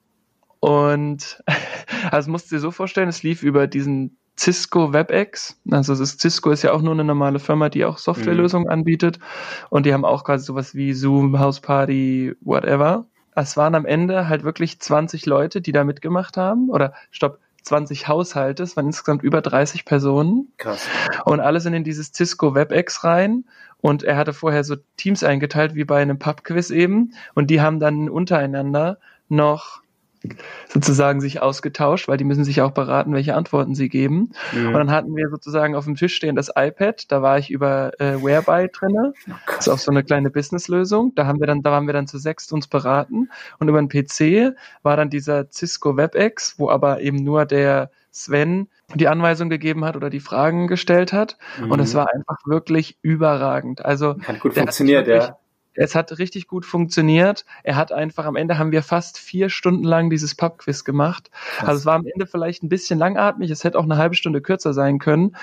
Und 0.61 1.43
also 2.11 2.31
musst 2.31 2.51
du 2.51 2.57
dir 2.57 2.61
so 2.61 2.71
vorstellen, 2.71 3.09
es 3.09 3.23
lief 3.23 3.43
über 3.43 3.67
diesen 3.67 4.17
Cisco 4.39 4.93
WebEx. 4.93 5.59
Also 5.71 5.93
das 5.93 6.01
ist, 6.01 6.21
Cisco 6.21 6.51
ist 6.51 6.63
ja 6.63 6.73
auch 6.73 6.83
nur 6.83 6.93
eine 6.93 7.05
normale 7.05 7.39
Firma, 7.39 7.69
die 7.69 7.85
auch 7.85 7.99
Softwarelösungen 7.99 8.69
anbietet. 8.69 9.19
Und 9.71 9.87
die 9.87 9.95
haben 9.95 10.05
auch 10.05 10.25
quasi 10.25 10.45
sowas 10.45 10.75
wie 10.75 10.93
Zoom, 10.93 11.39
House 11.39 11.61
Party, 11.61 12.35
whatever. 12.43 13.07
Es 13.35 13.57
waren 13.57 13.75
am 13.75 13.87
Ende 13.87 14.29
halt 14.29 14.45
wirklich 14.45 14.79
20 14.81 15.27
Leute, 15.27 15.61
die 15.61 15.73
da 15.73 15.85
mitgemacht 15.85 16.37
haben. 16.37 16.71
Oder 16.71 16.93
stopp, 17.11 17.39
20 17.63 18.09
Haushalte. 18.09 18.63
Es 18.63 18.77
waren 18.77 18.87
insgesamt 18.87 19.23
über 19.23 19.41
30 19.41 19.85
Personen. 19.85 20.53
Krass. 20.59 20.87
Und 21.25 21.41
alle 21.41 21.61
sind 21.61 21.75
in 21.75 21.85
dieses 21.85 22.13
Cisco 22.13 22.55
WebEx 22.55 23.05
rein. 23.05 23.45
Und 23.81 24.03
er 24.03 24.17
hatte 24.17 24.33
vorher 24.33 24.65
so 24.65 24.77
Teams 24.97 25.23
eingeteilt, 25.25 25.75
wie 25.75 25.85
bei 25.85 26.01
einem 26.01 26.19
Pub-Quiz 26.19 26.71
eben. 26.71 27.13
Und 27.35 27.49
die 27.49 27.61
haben 27.61 27.81
dann 27.81 28.09
untereinander 28.09 28.99
noch 29.29 29.83
sozusagen 30.69 31.21
sich 31.21 31.41
ausgetauscht, 31.43 32.09
weil 32.09 32.17
die 32.17 32.25
müssen 32.25 32.45
sich 32.45 32.61
auch 32.63 32.73
beraten, 32.73 33.13
welche 33.13 33.35
Antworten 33.35 33.75
sie 33.75 33.89
geben. 33.89 34.33
Mhm. 34.53 34.69
Und 34.69 34.75
dann 34.75 34.91
hatten 34.91 35.15
wir 35.17 35.29
sozusagen 35.31 35.75
auf 35.75 35.85
dem 35.85 35.95
Tisch 35.97 36.15
stehen 36.15 36.37
das 36.37 36.51
iPad, 36.55 37.11
da 37.11 37.23
war 37.23 37.39
ich 37.39 37.51
über 37.51 37.93
äh, 38.01 38.23
Whereby 38.23 38.69
drinne. 38.73 39.13
Das 39.47 39.67
ist 39.67 39.69
auch 39.73 39.79
so 39.79 39.91
eine 39.91 40.05
kleine 40.05 40.31
Businesslösung. 40.31 41.13
Da 41.15 41.27
haben 41.27 41.41
wir 41.41 41.47
dann, 41.47 41.63
da 41.63 41.73
waren 41.73 41.87
wir 41.87 41.95
dann 41.95 42.07
zu 42.07 42.19
sechst 42.19 42.53
uns 42.53 42.67
beraten. 42.67 43.29
Und 43.59 43.69
über 43.69 43.81
den 43.83 43.89
PC 43.89 44.57
war 44.83 44.97
dann 44.97 45.11
dieser 45.11 45.51
Cisco 45.51 45.97
WebEx, 45.97 46.55
wo 46.59 46.71
aber 46.71 47.01
eben 47.01 47.23
nur 47.23 47.45
der 47.47 47.91
Sven 48.11 48.69
die 48.95 49.09
Anweisung 49.09 49.51
gegeben 49.51 49.85
hat 49.85 49.97
oder 49.97 50.09
die 50.11 50.21
Fragen 50.21 50.69
gestellt 50.69 51.13
hat. 51.13 51.37
Und 51.69 51.81
es 51.81 51.93
Mhm. 51.93 51.99
war 51.99 52.09
einfach 52.15 52.37
wirklich 52.47 52.97
überragend. 53.03 53.85
Also 53.85 54.17
Hat 54.27 54.41
gut 54.41 54.55
funktioniert, 54.55 55.07
ja. 55.07 55.37
Es 55.77 55.95
hat 55.95 56.19
richtig 56.19 56.49
gut 56.49 56.65
funktioniert. 56.65 57.45
Er 57.63 57.77
hat 57.77 57.93
einfach, 57.93 58.25
am 58.25 58.37
Ende 58.37 58.59
haben 58.59 58.73
wir 58.73 58.83
fast 58.83 59.19
vier 59.19 59.49
Stunden 59.51 59.85
lang 59.85 60.11
dieses 60.11 60.35
Pub-Quiz 60.35 60.85
gemacht. 60.85 61.31
Krass. 61.31 61.69
Also 61.69 61.79
es 61.81 61.87
war 61.87 61.95
am 61.95 62.07
Ende 62.07 62.27
vielleicht 62.27 62.63
ein 62.63 62.69
bisschen 62.69 62.99
langatmig, 62.99 63.51
es 63.51 63.65
hätte 63.65 63.79
auch 63.79 63.85
eine 63.85 63.97
halbe 63.97 64.15
Stunde 64.15 64.41
kürzer 64.41 64.73
sein 64.73 64.99
können. 64.99 65.37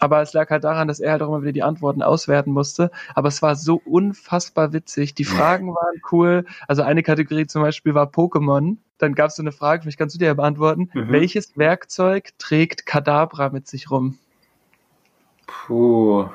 Aber 0.00 0.20
es 0.20 0.32
lag 0.32 0.50
halt 0.50 0.64
daran, 0.64 0.88
dass 0.88 1.00
er 1.00 1.12
halt 1.12 1.22
auch 1.22 1.28
immer 1.28 1.42
wieder 1.42 1.52
die 1.52 1.62
Antworten 1.62 2.02
auswerten 2.02 2.52
musste. 2.52 2.90
Aber 3.14 3.28
es 3.28 3.40
war 3.42 3.54
so 3.54 3.80
unfassbar 3.84 4.72
witzig. 4.72 5.14
Die 5.14 5.24
Fragen 5.24 5.68
waren 5.68 6.02
cool. 6.12 6.44
Also 6.66 6.82
eine 6.82 7.02
Kategorie 7.02 7.46
zum 7.46 7.62
Beispiel 7.62 7.94
war 7.94 8.06
Pokémon. 8.06 8.76
Dann 8.98 9.14
gab 9.14 9.28
es 9.28 9.36
so 9.36 9.42
eine 9.42 9.52
Frage, 9.52 9.82
vielleicht 9.82 9.98
kannst 9.98 10.14
du 10.14 10.18
dir 10.18 10.26
ja 10.26 10.34
beantworten. 10.34 10.90
Mhm. 10.92 11.10
Welches 11.10 11.56
Werkzeug 11.56 12.30
trägt 12.38 12.86
Kadabra 12.86 13.50
mit 13.50 13.66
sich 13.66 13.90
rum? 13.90 14.18
Puh. 15.46 16.28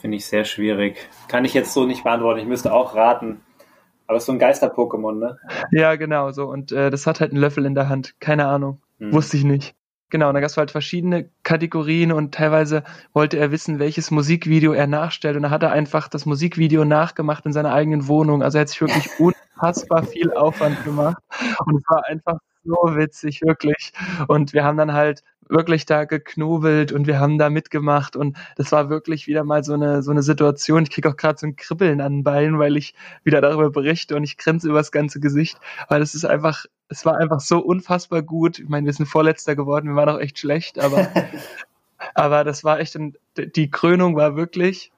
Finde 0.00 0.16
ich 0.16 0.26
sehr 0.26 0.44
schwierig. 0.44 1.08
Kann 1.28 1.44
ich 1.44 1.54
jetzt 1.54 1.72
so 1.72 1.86
nicht 1.86 2.04
beantworten. 2.04 2.40
Ich 2.40 2.46
müsste 2.46 2.72
auch 2.72 2.94
raten. 2.94 3.40
Aber 4.06 4.16
es 4.16 4.22
ist 4.22 4.26
so 4.26 4.32
ein 4.32 4.38
Geister-Pokémon, 4.38 5.18
ne? 5.18 5.38
Ja, 5.72 5.96
genau 5.96 6.30
so. 6.30 6.44
Und 6.46 6.70
äh, 6.70 6.90
das 6.90 7.06
hat 7.06 7.20
halt 7.20 7.32
einen 7.32 7.40
Löffel 7.40 7.66
in 7.66 7.74
der 7.74 7.88
Hand. 7.88 8.20
Keine 8.20 8.46
Ahnung. 8.46 8.80
Hm. 8.98 9.12
Wusste 9.12 9.36
ich 9.36 9.44
nicht. 9.44 9.74
Genau, 10.08 10.28
und 10.28 10.34
da 10.34 10.40
gab 10.40 10.50
es 10.50 10.56
halt 10.56 10.70
verschiedene 10.70 11.30
Kategorien 11.42 12.12
und 12.12 12.32
teilweise 12.32 12.84
wollte 13.12 13.38
er 13.38 13.50
wissen, 13.50 13.80
welches 13.80 14.12
Musikvideo 14.12 14.72
er 14.72 14.86
nachstellt. 14.86 15.36
Und 15.36 15.42
da 15.42 15.50
hat 15.50 15.64
er 15.64 15.72
einfach 15.72 16.08
das 16.08 16.26
Musikvideo 16.26 16.84
nachgemacht 16.84 17.44
in 17.44 17.52
seiner 17.52 17.72
eigenen 17.72 18.06
Wohnung. 18.06 18.42
Also 18.42 18.58
er 18.58 18.62
hat 18.62 18.68
sich 18.68 18.80
wirklich 18.80 19.08
unfassbar 19.18 20.04
viel 20.04 20.32
Aufwand 20.32 20.84
gemacht. 20.84 21.20
Und 21.64 21.78
es 21.78 21.82
war 21.88 22.06
einfach 22.06 22.38
so 22.62 22.76
witzig, 22.96 23.42
wirklich. 23.42 23.92
Und 24.28 24.52
wir 24.52 24.62
haben 24.62 24.76
dann 24.76 24.92
halt 24.92 25.22
wirklich 25.48 25.86
da 25.86 26.04
geknobelt 26.04 26.92
und 26.92 27.06
wir 27.06 27.20
haben 27.20 27.38
da 27.38 27.50
mitgemacht 27.50 28.16
und 28.16 28.36
das 28.56 28.72
war 28.72 28.90
wirklich 28.90 29.26
wieder 29.26 29.44
mal 29.44 29.64
so 29.64 29.74
eine 29.74 30.02
so 30.02 30.10
eine 30.10 30.22
Situation. 30.22 30.82
Ich 30.82 30.90
kriege 30.90 31.08
auch 31.08 31.16
gerade 31.16 31.38
so 31.38 31.46
ein 31.46 31.56
Kribbeln 31.56 32.00
an 32.00 32.14
den 32.14 32.24
Beinen, 32.24 32.58
weil 32.58 32.76
ich 32.76 32.94
wieder 33.24 33.40
darüber 33.40 33.70
berichte 33.70 34.16
und 34.16 34.24
ich 34.24 34.36
grinse 34.36 34.68
übers 34.68 34.92
ganze 34.92 35.20
Gesicht, 35.20 35.58
weil 35.88 36.02
es 36.02 36.14
ist 36.14 36.24
einfach, 36.24 36.66
es 36.88 37.04
war 37.04 37.16
einfach 37.16 37.40
so 37.40 37.58
unfassbar 37.58 38.22
gut. 38.22 38.58
Ich 38.58 38.68
meine, 38.68 38.86
wir 38.86 38.92
sind 38.92 39.06
Vorletzter 39.06 39.56
geworden, 39.56 39.88
wir 39.88 39.96
waren 39.96 40.08
auch 40.08 40.20
echt 40.20 40.38
schlecht, 40.38 40.78
aber 40.78 41.08
aber 42.14 42.44
das 42.44 42.64
war 42.64 42.80
echt 42.80 42.96
ein, 42.96 43.16
die 43.36 43.70
Krönung 43.70 44.16
war 44.16 44.36
wirklich, 44.36 44.92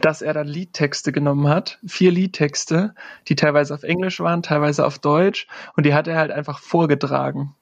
dass 0.00 0.22
er 0.22 0.32
dann 0.32 0.46
Liedtexte 0.46 1.12
genommen 1.12 1.48
hat, 1.48 1.78
vier 1.86 2.12
Liedtexte, 2.12 2.94
die 3.28 3.34
teilweise 3.34 3.74
auf 3.74 3.82
Englisch 3.82 4.20
waren, 4.20 4.42
teilweise 4.42 4.86
auf 4.86 4.98
Deutsch 4.98 5.46
und 5.76 5.86
die 5.86 5.94
hat 5.94 6.06
er 6.06 6.16
halt 6.16 6.30
einfach 6.30 6.60
vorgetragen. 6.60 7.54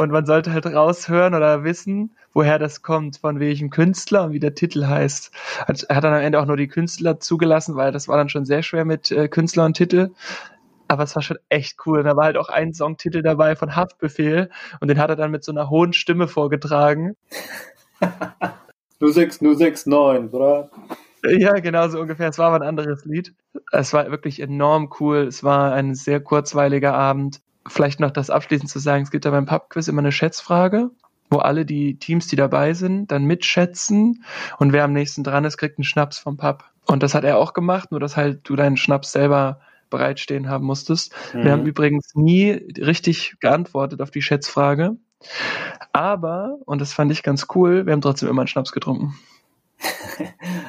Und 0.00 0.10
man 0.12 0.24
sollte 0.24 0.54
halt 0.54 0.64
raushören 0.64 1.34
oder 1.34 1.62
wissen, 1.62 2.16
woher 2.32 2.58
das 2.58 2.80
kommt, 2.80 3.18
von 3.18 3.38
welchem 3.38 3.68
Künstler 3.68 4.24
und 4.24 4.32
wie 4.32 4.40
der 4.40 4.54
Titel 4.54 4.86
heißt. 4.86 5.30
Hat- 5.68 5.82
Er 5.90 5.96
hat 5.96 6.04
dann 6.04 6.14
am 6.14 6.22
Ende 6.22 6.40
auch 6.40 6.46
nur 6.46 6.56
die 6.56 6.68
Künstler 6.68 7.20
zugelassen, 7.20 7.76
weil 7.76 7.92
das 7.92 8.08
war 8.08 8.16
dann 8.16 8.30
schon 8.30 8.46
sehr 8.46 8.62
schwer 8.62 8.86
mit 8.86 9.10
äh, 9.10 9.28
Künstler 9.28 9.66
und 9.66 9.74
Titel. 9.76 10.08
Aber 10.88 11.02
es 11.02 11.14
war 11.16 11.22
schon 11.22 11.36
echt 11.50 11.76
cool. 11.84 12.02
Da 12.02 12.16
war 12.16 12.24
halt 12.24 12.38
auch 12.38 12.48
ein 12.48 12.72
Songtitel 12.72 13.20
dabei 13.20 13.56
von 13.56 13.76
Haftbefehl 13.76 14.48
und 14.80 14.88
den 14.88 14.98
hat 14.98 15.10
er 15.10 15.16
dann 15.16 15.30
mit 15.32 15.44
so 15.44 15.52
einer 15.52 15.68
hohen 15.68 15.92
Stimme 15.92 16.28
vorgetragen. 16.28 17.14
06069, 19.00 20.32
oder? 20.32 20.70
Ja, 21.28 21.52
genau 21.60 21.88
so 21.88 22.00
ungefähr. 22.00 22.28
Es 22.30 22.38
war 22.38 22.46
aber 22.46 22.56
ein 22.64 22.68
anderes 22.68 23.04
Lied. 23.04 23.34
Es 23.70 23.92
war 23.92 24.10
wirklich 24.10 24.40
enorm 24.40 24.90
cool. 24.98 25.18
Es 25.28 25.44
war 25.44 25.74
ein 25.74 25.94
sehr 25.94 26.20
kurzweiliger 26.20 26.94
Abend. 26.94 27.40
Vielleicht 27.70 28.00
noch 28.00 28.10
das 28.10 28.30
abschließend 28.30 28.68
zu 28.68 28.78
sagen, 28.78 29.04
es 29.04 29.10
gibt 29.10 29.24
ja 29.24 29.30
beim 29.30 29.46
Pubquiz 29.46 29.88
immer 29.88 30.00
eine 30.00 30.12
Schätzfrage, 30.12 30.90
wo 31.30 31.38
alle 31.38 31.64
die 31.64 31.98
Teams, 31.98 32.26
die 32.26 32.36
dabei 32.36 32.74
sind, 32.74 33.10
dann 33.12 33.24
mitschätzen 33.24 34.24
und 34.58 34.72
wer 34.72 34.84
am 34.84 34.92
nächsten 34.92 35.22
dran 35.24 35.44
ist, 35.44 35.56
kriegt 35.56 35.78
einen 35.78 35.84
Schnaps 35.84 36.18
vom 36.18 36.36
Pub. 36.36 36.64
Und 36.86 37.02
das 37.02 37.14
hat 37.14 37.24
er 37.24 37.38
auch 37.38 37.52
gemacht, 37.54 37.92
nur 37.92 38.00
dass 38.00 38.16
halt 38.16 38.40
du 38.48 38.56
deinen 38.56 38.76
Schnaps 38.76 39.12
selber 39.12 39.60
bereitstehen 39.90 40.48
haben 40.48 40.66
musstest. 40.66 41.14
Wir 41.32 41.52
haben 41.52 41.60
Mhm. 41.62 41.66
übrigens 41.66 42.14
nie 42.14 42.50
richtig 42.78 43.36
geantwortet 43.40 44.00
auf 44.02 44.10
die 44.10 44.22
Schätzfrage. 44.22 44.96
Aber, 45.92 46.58
und 46.64 46.80
das 46.80 46.92
fand 46.92 47.12
ich 47.12 47.22
ganz 47.22 47.46
cool, 47.54 47.86
wir 47.86 47.92
haben 47.92 48.00
trotzdem 48.00 48.28
immer 48.28 48.42
einen 48.42 48.48
Schnaps 48.48 48.72
getrunken. 48.72 49.14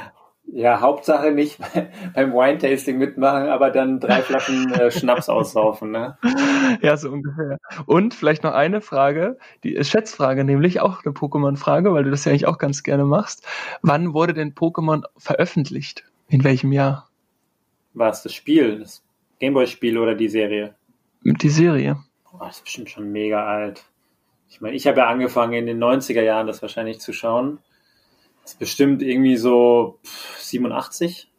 Ja, 0.54 0.82
Hauptsache 0.82 1.32
nicht 1.32 1.60
beim 2.14 2.34
Wine-Tasting 2.34 2.98
mitmachen, 2.98 3.48
aber 3.48 3.70
dann 3.70 4.02
drei 4.02 4.22
Flaschen 4.22 4.74
äh, 4.74 4.92
Schnaps 4.92 5.30
aussaufen, 5.30 5.92
ne? 5.92 6.18
Ja, 6.82 6.98
so 6.98 7.10
ungefähr. 7.10 7.58
Und 7.86 8.14
vielleicht 8.14 8.44
noch 8.44 8.54
eine 8.54 8.82
Frage, 8.82 9.38
die 9.64 9.82
Schätzfrage, 9.84 10.44
nämlich 10.44 10.82
auch 10.82 11.06
eine 11.06 11.14
Pokémon-Frage, 11.14 11.94
weil 11.94 12.04
du 12.04 12.12
das 12.12 12.26
ja 12.26 12.32
eigentlich 12.32 12.48
auch 12.48 12.58
ganz 12.58 12.84
gerne 12.84 13.06
machst. 13.06 13.48
Wann 13.82 14.14
wurde 14.14 14.34
denn 14.34 14.54
Pokémon 14.54 15.04
veröffentlicht? 15.18 16.04
In 16.28 16.44
welchem 16.44 16.74
Jahr? 16.74 17.10
War 17.94 18.10
es 18.10 18.24
das 18.24 18.34
Spiel, 18.34 18.80
das 18.80 19.04
Gameboy-Spiel 19.40 19.98
oder 19.98 20.16
die 20.16 20.30
Serie? 20.30 20.76
Die 21.24 21.50
Serie. 21.50 21.98
Oh, 22.34 22.40
das 22.40 22.58
ist 22.58 22.64
bestimmt 22.64 22.90
schon 22.90 23.12
mega 23.12 23.46
alt. 23.46 23.84
Ich 24.50 24.60
meine, 24.60 24.76
ich 24.76 24.86
habe 24.86 25.00
ja 25.00 25.08
angefangen 25.08 25.54
in 25.54 25.66
den 25.66 25.82
90er 25.82 26.22
Jahren 26.22 26.48
das 26.48 26.62
wahrscheinlich 26.62 27.00
zu 27.00 27.14
schauen. 27.14 27.60
Das 28.44 28.54
ist 28.54 28.60
bestimmt 28.60 29.02
irgendwie 29.02 29.38
so 29.38 30.00
87. 30.38 31.32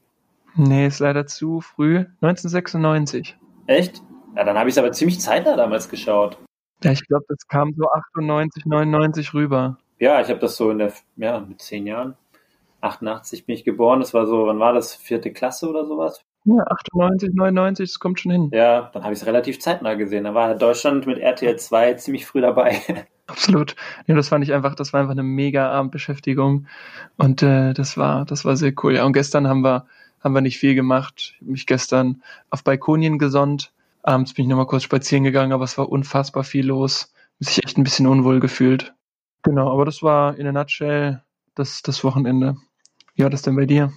Nee, 0.54 0.86
ist 0.86 1.00
leider 1.00 1.26
zu 1.26 1.60
früh. 1.60 1.98
1996. 2.20 3.36
Echt? 3.66 4.02
Ja, 4.36 4.44
dann 4.44 4.58
habe 4.58 4.68
ich 4.68 4.74
es 4.74 4.78
aber 4.78 4.92
ziemlich 4.92 5.20
zeitnah 5.20 5.56
damals 5.56 5.88
geschaut. 5.88 6.38
Ja, 6.82 6.92
ich 6.92 7.06
glaube, 7.06 7.24
das 7.28 7.46
kam 7.46 7.74
so 7.76 7.88
98, 7.88 8.66
99 8.66 9.34
rüber. 9.34 9.78
Ja, 9.98 10.20
ich 10.20 10.28
habe 10.28 10.40
das 10.40 10.56
so 10.56 10.70
in 10.70 10.78
der, 10.78 10.92
ja, 11.16 11.40
mit 11.40 11.60
zehn 11.60 11.86
Jahren. 11.86 12.16
88 12.80 13.46
bin 13.46 13.54
ich 13.54 13.64
geboren. 13.64 14.00
Das 14.00 14.14
war 14.14 14.26
so, 14.26 14.46
wann 14.46 14.58
war 14.58 14.72
das? 14.72 14.94
Vierte 14.94 15.32
Klasse 15.32 15.68
oder 15.68 15.86
sowas? 15.86 16.24
Ja, 16.44 16.64
98, 16.64 17.30
99, 17.34 17.90
das 17.90 17.98
kommt 18.00 18.18
schon 18.18 18.32
hin. 18.32 18.50
Ja, 18.52 18.90
dann 18.92 19.04
habe 19.04 19.14
ich 19.14 19.20
es 19.20 19.26
relativ 19.26 19.60
zeitnah 19.60 19.94
gesehen. 19.94 20.24
Da 20.24 20.34
war 20.34 20.54
Deutschland 20.56 21.06
mit 21.06 21.18
RTL 21.18 21.56
2 21.56 21.94
ziemlich 21.94 22.26
früh 22.26 22.40
dabei. 22.40 22.80
Absolut. 23.26 23.76
Nee, 24.06 24.14
das 24.14 24.28
fand 24.28 24.44
ich 24.44 24.52
einfach, 24.52 24.74
das 24.74 24.92
war 24.92 25.00
einfach 25.00 25.12
eine 25.12 25.22
mega 25.22 25.70
Abendbeschäftigung. 25.70 26.66
Und 27.16 27.42
äh, 27.42 27.72
das 27.74 27.96
war, 27.96 28.24
das 28.24 28.44
war 28.44 28.56
sehr 28.56 28.72
cool. 28.82 28.96
Ja, 28.96 29.04
und 29.04 29.12
gestern 29.12 29.46
haben 29.46 29.62
wir, 29.62 29.86
haben 30.20 30.34
wir 30.34 30.40
nicht 30.40 30.58
viel 30.58 30.74
gemacht. 30.74 31.34
Ich 31.34 31.40
habe 31.40 31.52
mich 31.52 31.66
gestern 31.66 32.22
auf 32.50 32.64
Balkonien 32.64 33.18
gesonnt. 33.18 33.72
Abends 34.02 34.34
bin 34.34 34.44
ich 34.44 34.48
nochmal 34.48 34.66
kurz 34.66 34.82
spazieren 34.82 35.22
gegangen, 35.22 35.52
aber 35.52 35.64
es 35.64 35.78
war 35.78 35.88
unfassbar 35.88 36.42
viel 36.42 36.66
los. 36.66 37.12
Sich 37.38 37.64
echt 37.64 37.78
ein 37.78 37.84
bisschen 37.84 38.08
unwohl 38.08 38.40
gefühlt. 38.40 38.94
Genau, 39.42 39.72
aber 39.72 39.84
das 39.84 40.02
war 40.02 40.36
in 40.36 40.46
a 40.46 40.52
nutshell 40.52 41.22
das, 41.54 41.82
das 41.82 42.02
Wochenende. 42.02 42.56
Wie 43.14 43.22
war 43.22 43.30
das 43.30 43.42
denn 43.42 43.56
bei 43.56 43.66
dir? 43.66 43.92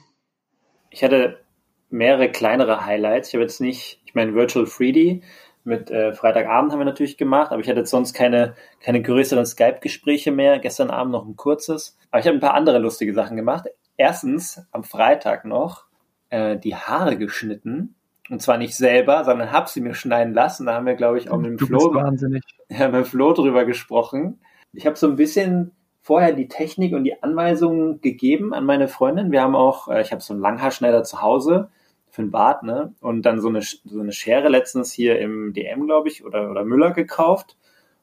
Ich 0.92 1.04
hatte 1.04 1.40
mehrere 1.89 2.30
kleinere 2.30 2.86
Highlights. 2.86 3.30
Ich 3.30 3.34
habe 3.36 3.44
jetzt 3.44 3.62
nicht, 3.62 4.01
ich 4.06 4.15
meine, 4.15 4.34
Virtual 4.34 4.65
3D 4.65 5.22
mit 5.65 5.89
äh, 5.89 6.13
Freitagabend 6.13 6.72
haben 6.72 6.80
wir 6.80 6.86
natürlich 6.86 7.18
gemacht, 7.18 7.51
aber 7.51 7.60
ich 7.60 7.68
hatte 7.68 7.80
jetzt 7.80 7.89
sonst 7.89 8.13
keine, 8.13 8.56
keine 8.82 9.01
größeren 9.01 9.46
Skype-Gespräche 9.46 10.32
mehr. 10.32 10.60
Gestern 10.60 10.92
Abend 10.92 11.12
noch 11.12 11.25
ein 11.25 11.36
kurzes. 11.36 11.98
Aber 12.12 12.20
ich 12.20 12.27
habe 12.27 12.38
ein 12.38 12.42
paar 12.42 12.54
andere 12.54 12.77
lustige 12.77 13.13
Sachen 13.13 13.36
gemacht. 13.36 13.68
Erstens 13.98 14.63
am 14.72 14.84
Freitag 14.84 15.44
noch 15.44 15.86
äh, 16.30 16.58
die 16.58 16.75
Haare 16.75 17.18
geschnitten. 17.18 17.96
Und 18.30 18.42
zwar 18.42 18.58
nicht 18.58 18.75
selber, 18.75 19.24
sondern 19.24 19.51
habe 19.51 19.70
sie 19.70 19.82
mir 19.82 19.96
schneiden 19.96 20.34
lassen. 20.34 20.68
Da 20.68 20.75
haben 20.75 20.86
wir, 20.86 20.96
glaube 20.96 21.18
ich, 21.18 21.30
auch 21.30 21.38
mit 21.38 21.60
dem 21.60 21.68
Flo. 21.68 21.94
Ja, 22.70 22.88
mit 22.88 22.96
dem 22.96 23.06
Flo 23.06 23.34
drüber 23.34 23.65
gesprochen. 23.65 24.39
Ich 24.74 24.86
habe 24.86 24.96
so 24.96 25.08
ein 25.08 25.15
bisschen 25.15 25.72
vorher 26.06 26.34
die 26.34 26.48
Technik 26.48 26.94
und 26.94 27.04
die 27.04 27.24
Anweisungen 27.24 28.00
gegeben 28.00 28.54
an 28.54 28.64
meine 28.64 28.88
Freundin. 28.88 29.32
Wir 29.32 29.42
haben 29.42 29.56
auch, 29.56 29.88
äh, 29.88 30.04
ich 30.04 30.12
habe 30.12 30.22
so 30.22 30.34
einen 30.34 30.42
Langhaarschneider 30.44 31.04
zu 31.04 31.24
Hause 31.24 31.72
für 32.12 32.22
ein 32.22 32.30
Bad, 32.30 32.62
ne? 32.62 32.94
Und 33.02 33.24
dann 33.24 33.42
so 33.42 33.48
eine, 33.48 33.64
so 33.64 34.02
eine 34.02 34.12
Schere 34.12 34.50
letztens 34.50 34.94
hier 34.94 35.18
im 35.18 35.54
DM, 35.54 35.88
glaube 35.88 36.10
ich, 36.10 36.24
oder, 36.24 36.52
oder 36.52 36.64
Müller 36.64 36.92
gekauft. 36.92 37.58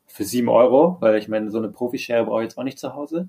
Für 0.09 0.25
sieben 0.25 0.49
Euro, 0.49 0.97
weil 0.99 1.17
ich 1.17 1.29
meine, 1.29 1.53
so 1.53 1.59
eine 1.59 1.69
Profischere 1.69 2.25
brauche 2.25 2.41
ich 2.41 2.47
jetzt 2.47 2.59
auch 2.59 2.65
nicht 2.65 2.81
zu 2.81 2.93
Hause. 2.97 3.29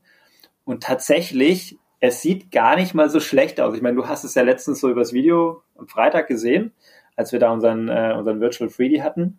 Und 0.66 0.82
tatsächlich, 0.82 1.78
es 2.00 2.24
sieht 2.24 2.52
gar 2.52 2.76
nicht 2.76 2.96
mal 2.96 3.12
so 3.12 3.20
schlecht 3.20 3.62
aus. 3.62 3.76
Ich 3.76 3.84
meine, 3.84 3.96
du 3.96 4.08
hast 4.08 4.24
es 4.24 4.34
ja 4.34 4.42
letztens 4.42 4.80
so 4.80 4.90
übers 4.90 5.14
Video 5.14 5.62
am 5.78 5.88
Freitag 5.88 6.28
gesehen, 6.28 6.74
als 7.16 7.32
wir 7.32 7.40
da 7.40 7.52
unseren, 7.52 7.90
äh, 7.90 8.16
unseren 8.18 8.42
Virtual 8.42 8.72
3D 8.72 9.04
hatten. 9.04 9.38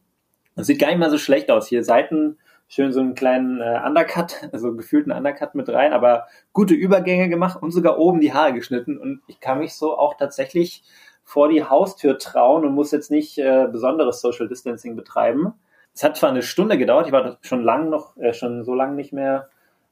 Es 0.55 0.69
sieht 0.69 0.79
gar 0.79 0.91
nicht 0.91 0.99
mal 0.99 1.11
so 1.11 1.19
schlecht 1.19 1.51
aus. 1.51 1.67
Hier 1.67 1.83
Seiten 1.83 2.39
schön 2.75 2.93
so 2.93 3.01
einen 3.01 3.15
kleinen 3.15 3.61
äh, 3.61 3.81
Undercut, 3.85 4.49
also 4.53 4.75
gefühlten 4.75 5.13
Undercut 5.13 5.55
mit 5.55 5.69
rein, 5.69 5.93
aber 5.93 6.27
gute 6.53 6.75
Übergänge 6.75 7.29
gemacht 7.29 7.63
und 7.63 7.71
sogar 7.71 7.99
oben 7.99 8.21
die 8.21 8.33
Haare 8.33 8.53
geschnitten. 8.53 8.99
Und 8.99 9.23
ich 9.27 9.41
kann 9.41 9.59
mich 9.61 9.75
so 9.75 9.97
auch 9.97 10.17
tatsächlich 10.17 10.83
vor 11.23 11.49
die 11.49 11.65
Haustür 11.65 12.19
trauen 12.19 12.65
und 12.65 12.75
muss 12.75 12.91
jetzt 12.91 13.11
nicht 13.11 13.39
äh, 13.39 13.67
besonderes 13.71 14.21
Social 14.21 14.49
Distancing 14.49 14.97
betreiben. 14.97 15.55
Es 15.95 16.03
hat 16.03 16.17
zwar 16.17 16.31
eine 16.31 16.43
Stunde 16.43 16.77
gedauert, 16.77 17.07
ich 17.07 17.13
war 17.13 17.39
schon 17.41 17.63
lang 17.63 17.89
noch, 17.89 18.17
äh, 18.17 18.35
schon 18.35 18.65
so 18.65 18.75
lange 18.75 18.95
nicht 18.95 19.13
mehr 19.13 19.49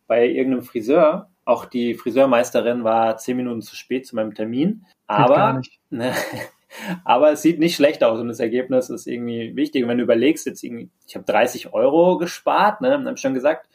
bei 0.08 0.26
irgendeinem 0.26 0.64
Friseur. 0.64 1.28
Auch 1.44 1.64
die 1.64 1.94
Friseurmeisterin 1.94 2.84
war 2.84 3.16
zehn 3.16 3.36
Minuten 3.36 3.62
zu 3.62 3.76
spät 3.76 4.06
zu 4.06 4.16
meinem 4.16 4.34
Termin. 4.34 4.84
Aber, 5.06 5.62
ne, 5.90 6.12
aber 7.04 7.32
es 7.32 7.42
sieht 7.42 7.58
nicht 7.58 7.76
schlecht 7.76 8.02
aus 8.04 8.20
und 8.20 8.28
das 8.28 8.40
Ergebnis 8.40 8.90
ist 8.90 9.06
irgendwie 9.06 9.54
wichtig. 9.56 9.82
Und 9.82 9.88
wenn 9.88 9.98
du 9.98 10.04
überlegst, 10.04 10.46
jetzt 10.46 10.62
irgendwie, 10.62 10.90
ich 11.06 11.14
habe 11.14 11.24
30 11.24 11.72
Euro 11.72 12.18
gespart, 12.18 12.80
ne, 12.80 12.92
habe 12.92 13.12
ich 13.14 13.20
schon 13.20 13.34
gesagt, 13.34 13.68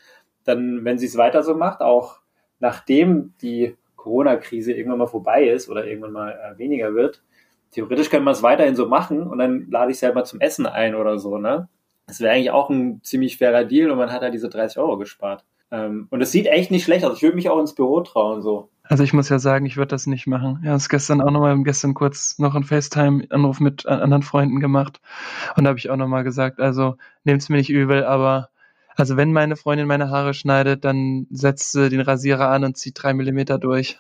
dann, 0.43 0.85
wenn 0.85 0.97
sie 0.97 1.07
es 1.07 1.17
weiter 1.17 1.43
so 1.43 1.55
macht, 1.55 1.81
auch 1.81 2.19
nachdem 2.59 3.33
die 3.41 3.75
Corona-Krise 3.95 4.73
irgendwann 4.73 4.99
mal 4.99 5.07
vorbei 5.07 5.47
ist 5.47 5.69
oder 5.69 5.85
irgendwann 5.85 6.13
mal 6.13 6.31
äh, 6.31 6.57
weniger 6.57 6.95
wird, 6.95 7.21
theoretisch 7.71 8.09
könnte 8.09 8.23
man 8.23 8.33
es 8.33 8.43
weiterhin 8.43 8.75
so 8.75 8.87
machen 8.87 9.27
und 9.27 9.37
dann 9.37 9.67
lade 9.69 9.91
ich 9.91 9.99
selber 9.99 10.23
zum 10.23 10.39
Essen 10.39 10.65
ein 10.65 10.95
oder 10.95 11.19
so, 11.19 11.37
ne? 11.37 11.67
Das 12.07 12.21
wäre 12.21 12.33
eigentlich 12.33 12.51
auch 12.51 12.69
ein 12.69 13.01
ziemlich 13.03 13.37
fairer 13.37 13.65
Deal 13.65 13.91
und 13.91 13.97
man 13.97 14.13
hat 14.13 14.21
halt 14.21 14.33
diese 14.33 14.47
30 14.47 14.77
Euro 14.79 14.97
gespart. 14.97 15.43
Ähm, 15.71 16.07
und 16.09 16.21
es 16.21 16.31
sieht 16.31 16.47
echt 16.47 16.71
nicht 16.71 16.85
schlecht 16.85 17.03
aus. 17.03 17.17
Ich 17.17 17.23
würde 17.23 17.35
mich 17.35 17.49
auch 17.49 17.59
ins 17.59 17.75
Büro 17.75 17.99
trauen, 17.99 18.41
so. 18.41 18.69
Also 18.89 19.03
ich 19.03 19.13
muss 19.13 19.29
ja 19.29 19.39
sagen, 19.39 19.65
ich 19.65 19.77
würde 19.77 19.89
das 19.89 20.07
nicht 20.07 20.27
machen. 20.27 20.61
Ja, 20.63 20.73
das 20.73 20.89
gestern 20.89 21.21
auch 21.21 21.31
nochmal, 21.31 21.61
gestern 21.63 21.93
kurz 21.93 22.39
noch 22.39 22.55
einen 22.55 22.63
FaceTime-Anruf 22.63 23.59
mit 23.59 23.85
anderen 23.85 24.23
Freunden 24.23 24.59
gemacht. 24.59 25.01
Und 25.55 25.63
da 25.63 25.69
habe 25.69 25.79
ich 25.79 25.89
auch 25.89 25.97
nochmal 25.97 26.23
gesagt, 26.23 26.59
also 26.59 26.95
nehmt 27.23 27.41
es 27.41 27.49
mir 27.49 27.57
nicht 27.57 27.69
übel, 27.69 28.03
aber 28.05 28.49
also 28.95 29.17
wenn 29.17 29.33
meine 29.33 29.55
Freundin 29.55 29.87
meine 29.87 30.09
Haare 30.09 30.33
schneidet, 30.33 30.85
dann 30.85 31.27
setzt 31.29 31.71
sie 31.71 31.89
den 31.89 32.01
Rasierer 32.01 32.49
an 32.49 32.63
und 32.63 32.77
zieht 32.77 33.01
drei 33.01 33.13
Millimeter 33.13 33.59
durch 33.59 33.97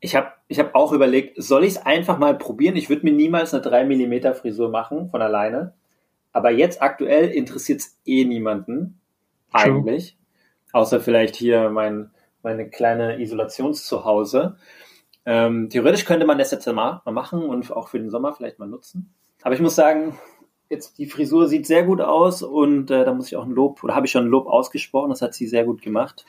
ich 0.00 0.14
habe 0.14 0.32
ich 0.48 0.58
hab 0.58 0.74
auch 0.74 0.92
überlegt, 0.92 1.42
soll 1.42 1.64
ich 1.64 1.70
es 1.70 1.86
einfach 1.86 2.18
mal 2.18 2.36
probieren? 2.36 2.76
Ich 2.76 2.88
würde 2.88 3.04
mir 3.04 3.12
niemals 3.12 3.52
eine 3.52 3.62
3 3.62 3.84
mm 3.84 4.34
Frisur 4.34 4.70
machen 4.70 5.10
von 5.10 5.20
alleine. 5.20 5.74
Aber 6.32 6.50
jetzt 6.50 6.80
aktuell 6.82 7.28
interessiert 7.28 7.80
es 7.80 7.98
eh 8.04 8.24
niemanden. 8.24 9.00
Eigentlich. 9.52 10.16
True. 10.70 10.80
Außer 10.80 11.00
vielleicht 11.00 11.36
hier 11.36 11.70
mein, 11.70 12.10
meine 12.42 12.68
kleine 12.68 13.20
Isolationszuhause. 13.20 14.56
Ähm, 15.24 15.68
theoretisch 15.68 16.04
könnte 16.04 16.26
man 16.26 16.38
das 16.38 16.50
jetzt 16.50 16.66
mal, 16.66 17.02
machen 17.04 17.42
und 17.42 17.70
auch 17.70 17.88
für 17.88 17.98
den 17.98 18.10
Sommer 18.10 18.32
vielleicht 18.32 18.58
mal 18.58 18.68
nutzen. 18.68 19.14
Aber 19.42 19.54
ich 19.54 19.60
muss 19.60 19.74
sagen, 19.74 20.18
jetzt 20.70 20.98
die 20.98 21.06
Frisur 21.06 21.48
sieht 21.48 21.66
sehr 21.66 21.84
gut 21.84 22.00
aus 22.00 22.42
und 22.42 22.90
äh, 22.90 23.04
da 23.04 23.12
muss 23.12 23.26
ich 23.26 23.36
auch 23.36 23.44
ein 23.44 23.50
Lob, 23.50 23.82
oder 23.84 23.94
habe 23.94 24.06
ich 24.06 24.12
schon 24.12 24.26
ein 24.26 24.30
Lob 24.30 24.46
ausgesprochen, 24.46 25.10
das 25.10 25.22
hat 25.22 25.34
sie 25.34 25.46
sehr 25.46 25.64
gut 25.64 25.82
gemacht. 25.82 26.24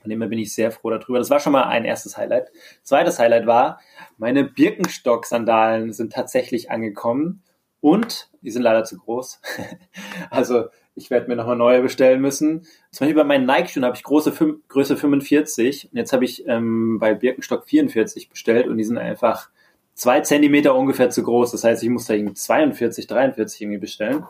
Von 0.00 0.10
dem 0.10 0.20
her 0.20 0.28
bin 0.28 0.38
ich 0.38 0.54
sehr 0.54 0.70
froh 0.70 0.90
darüber. 0.90 1.18
Das 1.18 1.30
war 1.30 1.40
schon 1.40 1.52
mal 1.52 1.64
ein 1.64 1.86
erstes 1.86 2.18
Highlight. 2.18 2.50
Zweites 2.82 3.18
Highlight 3.18 3.46
war, 3.46 3.80
meine 4.18 4.44
Birkenstock-Sandalen 4.44 5.92
sind 5.92 6.12
tatsächlich 6.12 6.70
angekommen 6.70 7.42
und 7.80 8.30
die 8.42 8.50
sind 8.50 8.62
leider 8.62 8.84
zu 8.84 8.98
groß. 8.98 9.40
also 10.30 10.66
ich 10.94 11.10
werde 11.10 11.28
mir 11.28 11.36
nochmal 11.36 11.56
neue 11.56 11.82
bestellen 11.82 12.20
müssen. 12.20 12.62
Zum 12.90 13.06
Beispiel 13.06 13.14
bei 13.14 13.24
meinen 13.24 13.46
Nike-Schuhen 13.46 13.84
habe 13.84 13.96
ich 13.96 14.02
große 14.02 14.32
Größe 14.68 14.96
45 14.96 15.90
und 15.92 15.98
jetzt 15.98 16.12
habe 16.12 16.24
ich 16.24 16.46
ähm, 16.46 16.98
bei 17.00 17.14
Birkenstock 17.14 17.66
44 17.66 18.28
bestellt 18.28 18.68
und 18.68 18.78
die 18.78 18.84
sind 18.84 18.98
einfach 18.98 19.50
zwei 19.94 20.20
Zentimeter 20.20 20.74
ungefähr 20.74 21.10
zu 21.10 21.22
groß. 21.22 21.52
Das 21.52 21.64
heißt, 21.64 21.82
ich 21.82 21.88
muss 21.88 22.06
da 22.06 22.14
irgendwie 22.14 22.34
42, 22.34 23.06
43 23.06 23.62
irgendwie 23.62 23.78
bestellen. 23.78 24.24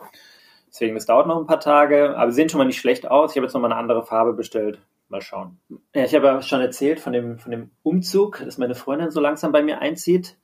Deswegen, 0.67 0.95
das 0.95 1.05
dauert 1.05 1.27
noch 1.27 1.39
ein 1.39 1.47
paar 1.47 1.59
Tage, 1.59 2.17
aber 2.17 2.31
sie 2.31 2.35
sehen 2.35 2.49
schon 2.49 2.57
mal 2.57 2.65
nicht 2.65 2.79
schlecht 2.79 3.09
aus. 3.09 3.31
Ich 3.31 3.37
habe 3.37 3.45
jetzt 3.45 3.53
nochmal 3.53 3.71
eine 3.71 3.79
andere 3.79 4.05
Farbe 4.05 4.33
bestellt. 4.33 4.79
Mal 5.07 5.21
schauen. 5.21 5.59
Ja, 5.93 6.03
ich 6.03 6.15
habe 6.15 6.25
ja 6.25 6.41
schon 6.41 6.61
erzählt 6.61 6.99
von 6.99 7.13
dem, 7.13 7.37
von 7.37 7.51
dem 7.51 7.69
Umzug, 7.83 8.41
dass 8.43 8.57
meine 8.57 8.73
Freundin 8.73 9.11
so 9.11 9.21
langsam 9.21 9.51
bei 9.51 9.61
mir 9.61 9.79
einzieht. 9.79 10.37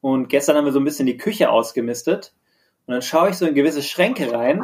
Und 0.00 0.28
gestern 0.28 0.56
haben 0.56 0.64
wir 0.64 0.72
so 0.72 0.80
ein 0.80 0.84
bisschen 0.84 1.06
die 1.06 1.16
Küche 1.16 1.50
ausgemistet. 1.50 2.34
Und 2.88 2.94
dann 2.94 3.02
schaue 3.02 3.30
ich 3.30 3.36
so 3.36 3.46
in 3.46 3.54
gewisse 3.54 3.82
Schränke 3.82 4.32
rein. 4.32 4.60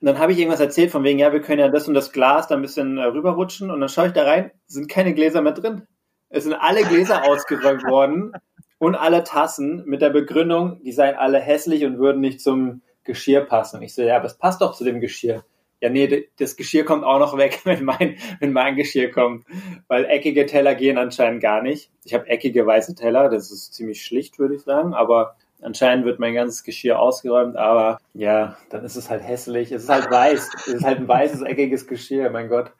Und 0.00 0.06
dann 0.06 0.18
habe 0.18 0.32
ich 0.32 0.38
irgendwas 0.38 0.60
erzählt 0.60 0.90
von 0.90 1.04
wegen, 1.04 1.18
ja, 1.18 1.32
wir 1.32 1.42
können 1.42 1.60
ja 1.60 1.68
das 1.68 1.86
und 1.86 1.94
das 1.94 2.12
Glas 2.12 2.48
da 2.48 2.54
ein 2.54 2.62
bisschen 2.62 2.98
äh, 2.98 3.04
rüberrutschen. 3.04 3.70
Und 3.70 3.80
dann 3.80 3.88
schaue 3.88 4.08
ich 4.08 4.12
da 4.12 4.24
rein, 4.24 4.50
sind 4.66 4.88
keine 4.88 5.12
Gläser 5.12 5.42
mehr 5.42 5.52
drin. 5.52 5.86
Es 6.30 6.44
sind 6.44 6.54
alle 6.54 6.82
Gläser 6.82 7.24
ausgeräumt 7.28 7.84
worden 7.84 8.32
und 8.78 8.94
alle 8.94 9.22
Tassen 9.22 9.84
mit 9.86 10.00
der 10.00 10.10
Begründung, 10.10 10.82
die 10.82 10.92
seien 10.92 11.14
alle 11.14 11.38
hässlich 11.40 11.84
und 11.84 11.98
würden 11.98 12.20
nicht 12.20 12.40
zum 12.40 12.82
Geschirr 13.04 13.42
passen. 13.42 13.76
Und 13.76 13.82
ich 13.82 13.94
so, 13.94 14.02
ja, 14.02 14.16
aber 14.16 14.26
es 14.26 14.38
passt 14.38 14.62
doch 14.62 14.74
zu 14.74 14.84
dem 14.84 15.00
Geschirr 15.00 15.44
ja, 15.80 15.90
nee, 15.90 16.28
das 16.38 16.56
Geschirr 16.56 16.84
kommt 16.84 17.04
auch 17.04 17.18
noch 17.18 17.36
weg, 17.36 17.60
wenn 17.64 17.84
mein, 17.84 18.16
wenn 18.40 18.52
mein 18.52 18.76
Geschirr 18.76 19.10
kommt. 19.10 19.44
Weil 19.86 20.04
eckige 20.06 20.46
Teller 20.46 20.74
gehen 20.74 20.98
anscheinend 20.98 21.42
gar 21.42 21.62
nicht. 21.62 21.90
Ich 22.04 22.14
habe 22.14 22.28
eckige 22.28 22.66
weiße 22.66 22.94
Teller, 22.94 23.28
das 23.28 23.50
ist 23.50 23.74
ziemlich 23.74 24.04
schlicht, 24.04 24.38
würde 24.38 24.54
ich 24.54 24.62
sagen, 24.62 24.94
aber 24.94 25.36
anscheinend 25.62 26.04
wird 26.04 26.18
mein 26.18 26.34
ganzes 26.34 26.64
Geschirr 26.64 26.98
ausgeräumt, 26.98 27.56
aber 27.56 27.98
ja, 28.14 28.56
dann 28.70 28.84
ist 28.84 28.96
es 28.96 29.10
halt 29.10 29.22
hässlich. 29.22 29.72
Es 29.72 29.84
ist 29.84 29.88
halt 29.88 30.10
weiß. 30.10 30.50
Es 30.54 30.66
ist 30.68 30.84
halt 30.84 30.98
ein 30.98 31.08
weißes, 31.08 31.42
eckiges 31.42 31.86
Geschirr, 31.86 32.30
mein 32.30 32.48
Gott. 32.48 32.72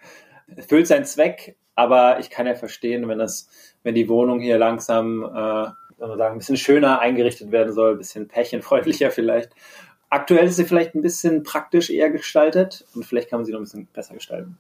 Es 0.57 0.67
füllt 0.67 0.87
seinen 0.87 1.05
Zweck, 1.05 1.57
aber 1.75 2.19
ich 2.21 2.31
kann 2.31 2.47
ja 2.47 2.55
verstehen, 2.55 3.09
wenn 3.09 3.19
das, 3.19 3.49
wenn 3.83 3.95
die 3.95 4.09
Wohnung 4.09 4.41
hier 4.41 4.59
langsam, 4.59 5.25
äh, 5.25 5.71
sagen, 5.99 6.35
ein 6.35 6.39
bisschen 6.39 6.57
schöner 6.57 7.01
eingerichtet 7.01 7.51
werden 7.53 7.73
soll, 7.73 7.93
ein 7.93 7.99
bisschen 7.99 8.29
pärchenfreundlicher 8.29 9.11
vielleicht. 9.11 9.53
Aktuell 10.11 10.47
ist 10.47 10.57
sie 10.57 10.65
vielleicht 10.65 10.95
ein 10.95 11.03
bisschen 11.03 11.43
praktisch 11.43 11.91
eher 11.91 12.11
gestaltet 12.11 12.87
und 12.95 13.05
vielleicht 13.05 13.29
kann 13.29 13.41
man 13.41 13.45
sie 13.45 13.53
noch 13.53 13.61
ein 13.61 13.65
bisschen 13.65 13.89
besser 13.93 14.15
gestalten. 14.15 14.59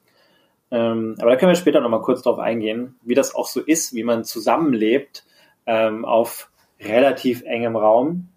Ähm, 0.70 1.14
aber 1.18 1.30
da 1.30 1.36
können 1.36 1.52
wir 1.52 1.56
später 1.56 1.80
nochmal 1.80 2.02
kurz 2.02 2.22
drauf 2.22 2.38
eingehen, 2.38 2.96
wie 3.02 3.14
das 3.14 3.34
auch 3.34 3.46
so 3.46 3.60
ist, 3.60 3.94
wie 3.94 4.04
man 4.04 4.24
zusammenlebt 4.24 5.24
ähm, 5.66 6.04
auf 6.04 6.50
relativ 6.80 7.42
engem 7.42 7.76
Raum. 7.76 8.28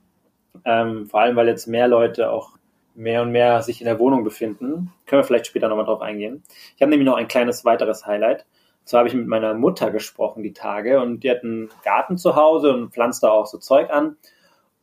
Ähm, 0.65 1.07
vor 1.07 1.21
allem, 1.21 1.35
weil 1.35 1.47
jetzt 1.47 1.67
mehr 1.67 1.87
Leute 1.87 2.31
auch 2.31 2.51
mehr 2.93 3.21
und 3.21 3.31
mehr 3.31 3.61
sich 3.61 3.81
in 3.81 3.85
der 3.85 3.99
Wohnung 3.99 4.23
befinden. 4.23 4.91
Können 5.05 5.21
wir 5.21 5.23
vielleicht 5.23 5.47
später 5.47 5.67
nochmal 5.69 5.85
drauf 5.85 6.01
eingehen. 6.01 6.43
Ich 6.75 6.81
habe 6.81 6.89
nämlich 6.89 7.05
noch 7.05 7.15
ein 7.15 7.27
kleines 7.27 7.65
weiteres 7.65 8.05
Highlight. 8.05 8.45
Und 8.81 8.89
So 8.89 8.97
habe 8.97 9.07
ich 9.07 9.13
mit 9.13 9.27
meiner 9.27 9.53
Mutter 9.53 9.91
gesprochen 9.91 10.43
die 10.43 10.53
Tage 10.53 11.01
und 11.01 11.23
die 11.23 11.31
hat 11.31 11.43
einen 11.43 11.69
Garten 11.83 12.17
zu 12.17 12.35
Hause 12.35 12.73
und 12.73 12.91
pflanzt 12.91 13.23
da 13.23 13.29
auch 13.29 13.45
so 13.45 13.57
Zeug 13.57 13.89
an. 13.89 14.17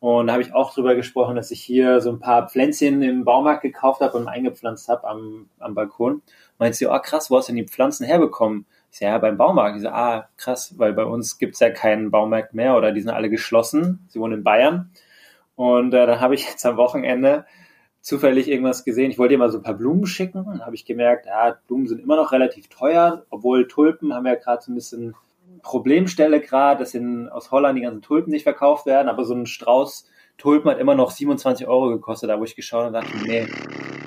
Und 0.01 0.29
da 0.29 0.35
habe 0.35 0.43
ich 0.43 0.55
auch 0.55 0.73
drüber 0.73 0.95
gesprochen, 0.95 1.35
dass 1.35 1.51
ich 1.51 1.61
hier 1.61 2.01
so 2.01 2.11
ein 2.11 2.21
paar 2.21 2.49
Pflänzchen 2.49 3.03
im 3.03 3.25
Baumarkt 3.25 3.63
gekauft 3.63 4.01
habe 4.01 4.17
und 4.17 4.29
eingepflanzt 4.29 4.89
habe 4.89 5.09
am, 5.09 5.49
am 5.59 5.75
Balkon. 5.75 6.23
Meint 6.59 6.77
sie, 6.77 6.87
oh 6.87 6.99
krass, 7.01 7.31
wo 7.31 7.37
hast 7.37 7.49
du 7.49 7.53
denn 7.53 7.65
die 7.65 7.69
Pflanzen 7.69 8.07
herbekommen? 8.07 8.67
Ich 8.91 8.99
sage, 8.99 9.13
ja, 9.13 9.19
beim 9.19 9.37
Baumarkt. 9.37 9.77
Ich 9.77 9.83
sage, 9.83 9.95
ah, 9.95 10.29
krass, 10.37 10.75
weil 10.79 10.93
bei 10.93 11.05
uns 11.05 11.39
gibt's 11.39 11.61
ja 11.61 11.71
keinen 11.71 12.11
Baumarkt 12.11 12.55
mehr 12.55 12.77
oder 12.77 12.93
die 12.93 13.01
sind 13.01 13.11
alle 13.11 13.31
geschlossen. 13.31 14.07
Sie 14.09 14.21
wohnen 14.21 14.39
in 14.39 14.45
Bayern. 14.45 14.91
Und 15.57 15.93
äh, 15.95 16.07
dann 16.07 16.21
habe 16.21 16.35
ich 16.35 16.45
jetzt 16.49 16.65
am 16.67 16.77
Wochenende 16.77 17.47
zufällig 18.01 18.49
irgendwas 18.49 18.85
gesehen. 18.85 19.11
Ich 19.11 19.19
wollte 19.19 19.35
ihr 19.35 19.39
mal 19.39 19.51
so 19.51 19.59
ein 19.59 19.65
paar 19.65 19.75
Blumen 19.75 20.07
schicken. 20.07 20.45
Dann 20.47 20.65
habe 20.65 20.75
ich 20.75 20.85
gemerkt, 20.85 21.27
ja, 21.27 21.59
Blumen 21.67 21.87
sind 21.87 22.01
immer 22.01 22.17
noch 22.17 22.33
relativ 22.33 22.69
teuer, 22.69 23.25
obwohl 23.31 23.67
Tulpen 23.69 24.15
haben 24.15 24.27
ja 24.27 24.37
gerade 24.37 24.63
so 24.63 24.73
ein 24.73 24.77
bisschen 24.77 25.15
Problemstelle 25.63 26.41
gerade, 26.41 26.81
dass 26.81 26.95
in, 26.95 27.29
aus 27.29 27.51
Holland 27.51 27.77
die 27.77 27.83
ganzen 27.83 28.03
Tulpen 28.03 28.31
nicht 28.31 28.45
verkauft 28.45 28.87
werden, 28.87 29.09
aber 29.09 29.25
so 29.25 29.35
ein 29.35 29.47
Strauß 29.47 30.09
Tulpen 30.39 30.71
hat 30.71 30.79
immer 30.79 30.95
noch 30.95 31.11
27 31.11 31.67
Euro 31.67 31.89
gekostet, 31.89 32.31
da 32.31 32.39
wo 32.39 32.45
ich 32.45 32.55
geschaut 32.55 32.87
und 32.87 32.93
dachte, 32.93 33.11
nee, 33.27 33.47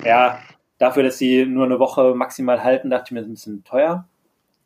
ja, 0.05 0.39
dafür, 0.77 1.03
dass 1.03 1.17
sie 1.17 1.45
nur 1.45 1.65
eine 1.65 1.77
Woche 1.77 2.15
maximal 2.15 2.63
halten, 2.63 2.89
dachte 2.89 3.05
ich 3.07 3.11
mir, 3.11 3.19
das 3.19 3.27
ist 3.27 3.29
ein 3.29 3.33
bisschen 3.33 3.63
teuer. 3.65 4.07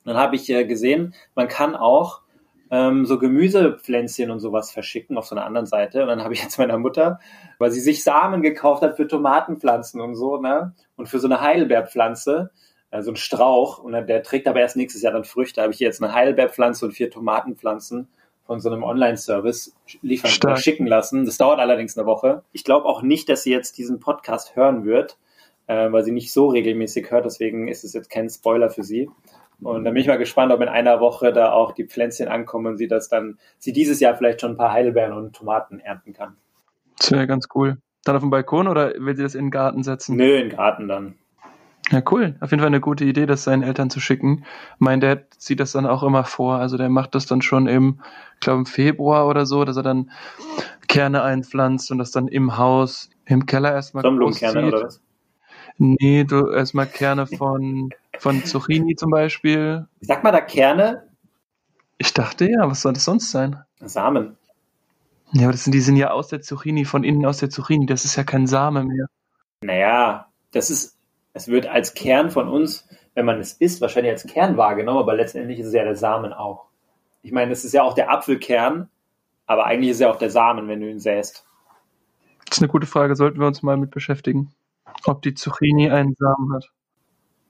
Dann 0.05 0.17
habe 0.17 0.35
ich 0.35 0.49
äh, 0.49 0.65
gesehen, 0.65 1.13
man 1.35 1.47
kann 1.47 1.75
auch 1.75 2.21
ähm, 2.71 3.05
so 3.05 3.19
Gemüsepflänzchen 3.19 4.31
und 4.31 4.39
sowas 4.39 4.71
verschicken 4.71 5.17
auf 5.17 5.25
so 5.25 5.35
einer 5.35 5.45
anderen 5.45 5.65
Seite. 5.65 6.01
Und 6.01 6.07
dann 6.07 6.23
habe 6.23 6.33
ich 6.33 6.41
jetzt 6.41 6.57
meiner 6.57 6.77
Mutter, 6.77 7.19
weil 7.59 7.71
sie 7.71 7.79
sich 7.79 8.03
Samen 8.03 8.41
gekauft 8.41 8.81
hat 8.81 8.95
für 8.95 9.07
Tomatenpflanzen 9.07 10.01
und 10.01 10.15
so, 10.15 10.37
ne? 10.37 10.73
Und 10.95 11.07
für 11.07 11.19
so 11.19 11.27
eine 11.27 11.41
Heidelbeerpflanze, 11.41 12.51
äh, 12.91 13.01
so 13.01 13.11
ein 13.11 13.15
Strauch. 13.15 13.79
Und 13.79 13.93
der 13.93 14.23
trägt 14.23 14.47
aber 14.47 14.59
erst 14.59 14.77
nächstes 14.77 15.01
Jahr 15.01 15.13
dann 15.13 15.23
Früchte. 15.23 15.61
habe 15.61 15.73
ich 15.73 15.79
jetzt 15.79 16.01
eine 16.01 16.13
Heidelbeerpflanze 16.13 16.85
und 16.85 16.91
vier 16.93 17.09
Tomatenpflanzen 17.09 18.07
von 18.45 18.59
so 18.59 18.69
einem 18.69 18.83
Online-Service 18.83 19.75
liefern 20.01 20.29
Stark. 20.29 20.59
schicken 20.59 20.85
lassen. 20.85 21.25
Das 21.25 21.37
dauert 21.37 21.59
allerdings 21.59 21.97
eine 21.97 22.05
Woche. 22.05 22.43
Ich 22.51 22.63
glaube 22.63 22.85
auch 22.85 23.01
nicht, 23.01 23.27
dass 23.27 23.43
sie 23.43 23.51
jetzt 23.51 23.77
diesen 23.77 23.99
Podcast 23.99 24.55
hören 24.55 24.85
wird, 24.85 25.17
äh, 25.67 25.91
weil 25.91 26.03
sie 26.03 26.11
nicht 26.11 26.31
so 26.31 26.47
regelmäßig 26.47 27.09
hört. 27.09 27.25
Deswegen 27.25 27.67
ist 27.67 27.83
es 27.83 27.93
jetzt 27.93 28.09
kein 28.09 28.29
Spoiler 28.29 28.69
für 28.69 28.83
sie. 28.83 29.09
Und 29.61 29.83
da 29.83 29.91
bin 29.91 30.01
ich 30.01 30.07
mal 30.07 30.17
gespannt, 30.17 30.51
ob 30.51 30.61
in 30.61 30.67
einer 30.67 30.99
Woche 30.99 31.31
da 31.31 31.51
auch 31.51 31.71
die 31.71 31.85
Pflänzchen 31.85 32.27
ankommen 32.27 32.67
und 32.67 32.77
sie 32.77 32.87
das 32.87 33.09
dann, 33.09 33.39
sie 33.57 33.73
dieses 33.73 33.99
Jahr 33.99 34.15
vielleicht 34.15 34.41
schon 34.41 34.51
ein 34.51 34.57
paar 34.57 34.71
Heidelbeeren 34.71 35.13
und 35.13 35.35
Tomaten 35.35 35.79
ernten 35.79 36.13
kann. 36.13 36.35
Das 36.97 37.11
wäre 37.11 37.27
ganz 37.27 37.47
cool. 37.55 37.77
Dann 38.03 38.15
auf 38.15 38.21
dem 38.21 38.29
Balkon 38.29 38.67
oder 38.67 38.93
will 38.97 39.15
sie 39.15 39.23
das 39.23 39.35
in 39.35 39.45
den 39.45 39.51
Garten 39.51 39.83
setzen? 39.83 40.15
Nö, 40.15 40.35
in 40.35 40.49
den 40.49 40.57
Garten 40.57 40.87
dann. 40.87 41.15
Ja, 41.91 42.01
cool. 42.11 42.35
Auf 42.39 42.49
jeden 42.49 42.61
Fall 42.61 42.67
eine 42.67 42.81
gute 42.81 43.05
Idee, 43.05 43.27
das 43.27 43.43
seinen 43.43 43.61
Eltern 43.61 43.89
zu 43.89 43.99
schicken. 43.99 44.43
Mein 44.79 45.01
Dad 45.01 45.25
sieht 45.37 45.59
das 45.59 45.71
dann 45.71 45.85
auch 45.85 46.01
immer 46.01 46.23
vor. 46.23 46.55
Also 46.57 46.77
der 46.77 46.89
macht 46.89 47.13
das 47.13 47.27
dann 47.27 47.41
schon 47.43 47.67
im, 47.67 47.99
ich 48.35 48.39
glaube 48.39 48.59
im 48.59 48.65
Februar 48.65 49.27
oder 49.27 49.45
so, 49.45 49.65
dass 49.65 49.77
er 49.77 49.83
dann 49.83 50.09
Kerne 50.87 51.21
einpflanzt 51.21 51.91
und 51.91 51.99
das 51.99 52.11
dann 52.11 52.27
im 52.27 52.57
Haus, 52.57 53.09
im 53.25 53.45
Keller 53.45 53.73
erstmal 53.73 54.01
Sonnenblumenkerne 54.01 54.67
oder 54.67 54.83
was? 54.83 55.01
Nee, 55.77 56.23
du 56.23 56.49
erstmal 56.49 56.87
Kerne 56.87 57.27
von, 57.27 57.89
von 58.19 58.43
Zucchini 58.45 58.95
zum 58.95 59.11
Beispiel. 59.11 59.87
Sag 60.01 60.23
mal 60.23 60.31
da 60.31 60.41
Kerne? 60.41 61.07
Ich 61.97 62.13
dachte 62.13 62.49
ja, 62.49 62.69
was 62.69 62.81
soll 62.81 62.93
das 62.93 63.05
sonst 63.05 63.31
sein? 63.31 63.57
Samen. 63.81 64.37
Ja, 65.33 65.43
aber 65.43 65.51
das 65.51 65.63
sind, 65.63 65.73
die 65.73 65.81
sind 65.81 65.97
ja 65.97 66.11
aus 66.11 66.29
der 66.29 66.41
Zucchini, 66.41 66.85
von 66.85 67.03
innen 67.03 67.25
aus 67.25 67.37
der 67.37 67.49
Zucchini. 67.49 67.85
Das 67.85 68.05
ist 68.05 68.15
ja 68.15 68.23
kein 68.23 68.47
Same 68.47 68.83
mehr. 68.83 69.07
Naja, 69.61 70.27
das 70.51 70.69
ist, 70.69 70.97
es 71.33 71.47
wird 71.47 71.67
als 71.67 71.93
Kern 71.93 72.31
von 72.31 72.47
uns, 72.47 72.87
wenn 73.13 73.25
man 73.25 73.39
es 73.39 73.53
isst, 73.53 73.81
wahrscheinlich 73.81 74.11
als 74.11 74.27
Kern 74.27 74.57
wahrgenommen, 74.57 74.99
aber 74.99 75.15
letztendlich 75.15 75.59
ist 75.59 75.67
es 75.67 75.73
ja 75.73 75.83
der 75.83 75.95
Samen 75.95 76.31
auch. 76.31 76.65
Ich 77.21 77.31
meine, 77.31 77.51
es 77.51 77.65
ist 77.65 77.73
ja 77.73 77.83
auch 77.83 77.95
der 77.95 78.11
Apfelkern, 78.11 78.89
aber 79.45 79.65
eigentlich 79.65 79.89
ist 79.89 79.97
es 79.97 80.01
ja 80.01 80.11
auch 80.11 80.17
der 80.17 80.29
Samen, 80.29 80.67
wenn 80.67 80.79
du 80.79 80.89
ihn 80.89 80.99
säst. 80.99 81.45
Das 82.45 82.57
ist 82.57 82.61
eine 82.61 82.71
gute 82.71 82.87
Frage, 82.87 83.15
sollten 83.15 83.39
wir 83.39 83.47
uns 83.47 83.63
mal 83.63 83.77
mit 83.77 83.91
beschäftigen. 83.91 84.53
Ob 85.03 85.21
die 85.21 85.33
Zucchini 85.33 85.89
einen 85.89 86.15
Samen 86.17 86.53
hat? 86.53 86.69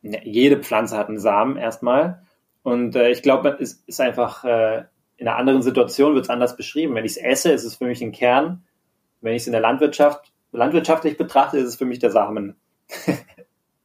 Ja, 0.01 0.19
jede 0.23 0.57
Pflanze 0.57 0.97
hat 0.97 1.09
einen 1.09 1.19
Samen 1.19 1.57
erstmal. 1.57 2.23
Und 2.63 2.95
äh, 2.95 3.09
ich 3.09 3.21
glaube, 3.21 3.57
es 3.59 3.83
ist 3.85 4.01
einfach 4.01 4.43
äh, 4.43 4.83
in 5.17 5.27
einer 5.27 5.37
anderen 5.37 5.61
Situation 5.61 6.13
wird 6.13 6.25
es 6.25 6.29
anders 6.29 6.57
beschrieben. 6.57 6.95
Wenn 6.95 7.05
ich 7.05 7.13
es 7.13 7.17
esse, 7.17 7.51
ist 7.51 7.63
es 7.63 7.75
für 7.75 7.85
mich 7.85 8.01
ein 8.01 8.11
Kern. 8.11 8.63
Wenn 9.21 9.33
ich 9.33 9.43
es 9.43 9.47
in 9.47 9.53
der 9.53 9.61
Landwirtschaft 9.61 10.31
landwirtschaftlich 10.51 11.17
betrachte, 11.17 11.57
ist 11.57 11.67
es 11.67 11.75
für 11.75 11.85
mich 11.85 11.99
der 11.99 12.11
Samen. 12.11 12.55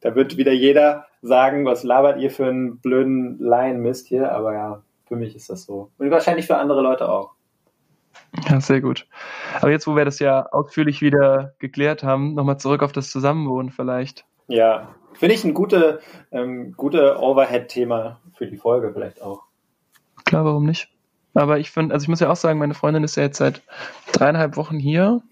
da 0.01 0.15
wird 0.15 0.37
wieder 0.37 0.53
jeder 0.53 1.07
sagen, 1.23 1.65
was 1.65 1.83
labert 1.83 2.21
ihr 2.21 2.31
für 2.31 2.47
einen 2.47 2.79
blöden 2.79 3.39
Laienmist 3.39 4.07
hier, 4.07 4.33
aber 4.33 4.55
ja, 4.55 4.83
für 5.07 5.17
mich 5.17 5.35
ist 5.35 5.51
das 5.51 5.65
so. 5.65 5.91
Und 5.99 6.11
wahrscheinlich 6.11 6.47
für 6.47 6.57
andere 6.57 6.83
Leute 6.83 7.09
auch. 7.09 7.35
Ja, 8.49 8.61
sehr 8.61 8.81
gut. 8.81 9.07
Aber 9.61 9.71
jetzt, 9.71 9.87
wo 9.87 9.97
wir 9.97 10.05
das 10.05 10.19
ja 10.19 10.47
ausführlich 10.47 11.03
wieder 11.03 11.55
geklärt 11.59 12.03
haben, 12.03 12.35
nochmal 12.35 12.59
zurück 12.59 12.83
auf 12.83 12.93
das 12.93 13.11
Zusammenwohnen 13.11 13.71
vielleicht. 13.71 14.25
Ja, 14.47 14.95
finde 15.15 15.35
ich 15.35 15.45
ein 15.45 15.55
gute, 15.55 16.01
ähm, 16.31 16.75
gute 16.77 17.19
Overhead-Thema 17.19 18.21
für 18.35 18.47
die 18.47 18.57
Folge 18.57 18.93
vielleicht 18.93 19.23
auch. 19.23 19.43
Klar, 20.25 20.45
warum 20.45 20.65
nicht? 20.65 20.89
Aber 21.35 21.59
ich 21.59 21.71
finde, 21.71 21.95
also 21.95 22.05
ich 22.05 22.09
muss 22.09 22.21
ja 22.21 22.31
auch 22.31 22.37
sagen, 22.37 22.59
meine 22.59 22.75
Freundin 22.75 23.05
ist 23.05 23.17
ja 23.17 23.23
jetzt 23.23 23.39
seit 23.39 23.63
dreieinhalb 24.13 24.57
Wochen 24.57 24.79
hier. 24.79 25.23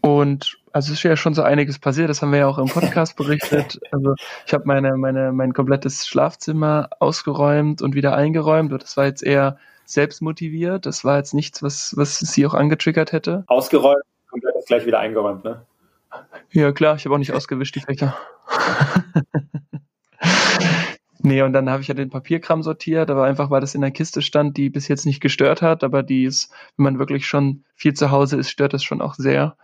Und 0.00 0.58
also 0.72 0.92
es 0.92 0.98
ist 0.98 1.02
ja 1.02 1.16
schon 1.16 1.34
so 1.34 1.42
einiges 1.42 1.78
passiert, 1.78 2.10
das 2.10 2.22
haben 2.22 2.32
wir 2.32 2.40
ja 2.40 2.46
auch 2.46 2.58
im 2.58 2.66
Podcast 2.66 3.16
berichtet. 3.16 3.80
Also 3.90 4.14
ich 4.46 4.52
habe 4.52 4.64
meine, 4.66 4.96
meine, 4.96 5.32
mein 5.32 5.52
komplettes 5.52 6.06
Schlafzimmer 6.06 6.90
ausgeräumt 7.00 7.82
und 7.82 7.94
wieder 7.94 8.14
eingeräumt. 8.14 8.72
Und 8.72 8.82
das 8.82 8.96
war 8.96 9.04
jetzt 9.04 9.22
eher 9.22 9.58
selbst 9.86 10.20
motiviert. 10.20 10.84
Das 10.86 11.04
war 11.04 11.16
jetzt 11.16 11.32
nichts, 11.32 11.62
was, 11.62 11.94
was 11.96 12.18
sie 12.18 12.46
auch 12.46 12.54
angetriggert 12.54 13.12
hätte. 13.12 13.44
Ausgeräumt, 13.46 14.02
komplett 14.28 14.54
gleich 14.66 14.84
wieder 14.84 14.98
eingeräumt, 14.98 15.44
ne? 15.44 15.62
Ja, 16.50 16.72
klar, 16.72 16.96
ich 16.96 17.04
habe 17.04 17.14
auch 17.14 17.18
nicht 17.18 17.32
ausgewischt, 17.32 17.74
die 17.74 17.80
Fächer. 17.80 18.16
nee, 21.18 21.42
und 21.42 21.52
dann 21.52 21.68
habe 21.70 21.82
ich 21.82 21.88
ja 21.88 21.94
den 21.94 22.10
Papierkram 22.10 22.62
sortiert, 22.62 23.10
aber 23.10 23.24
einfach, 23.24 23.50
weil 23.50 23.60
das 23.60 23.74
in 23.74 23.80
der 23.80 23.90
Kiste 23.90 24.22
stand, 24.22 24.56
die 24.56 24.70
bis 24.70 24.88
jetzt 24.88 25.06
nicht 25.06 25.20
gestört 25.20 25.62
hat, 25.62 25.84
aber 25.84 26.02
die 26.02 26.24
ist, 26.24 26.52
wenn 26.76 26.84
man 26.84 26.98
wirklich 26.98 27.26
schon 27.26 27.64
viel 27.74 27.94
zu 27.94 28.10
Hause 28.10 28.38
ist, 28.38 28.50
stört 28.50 28.72
das 28.72 28.84
schon 28.84 29.02
auch 29.02 29.14
sehr. 29.14 29.56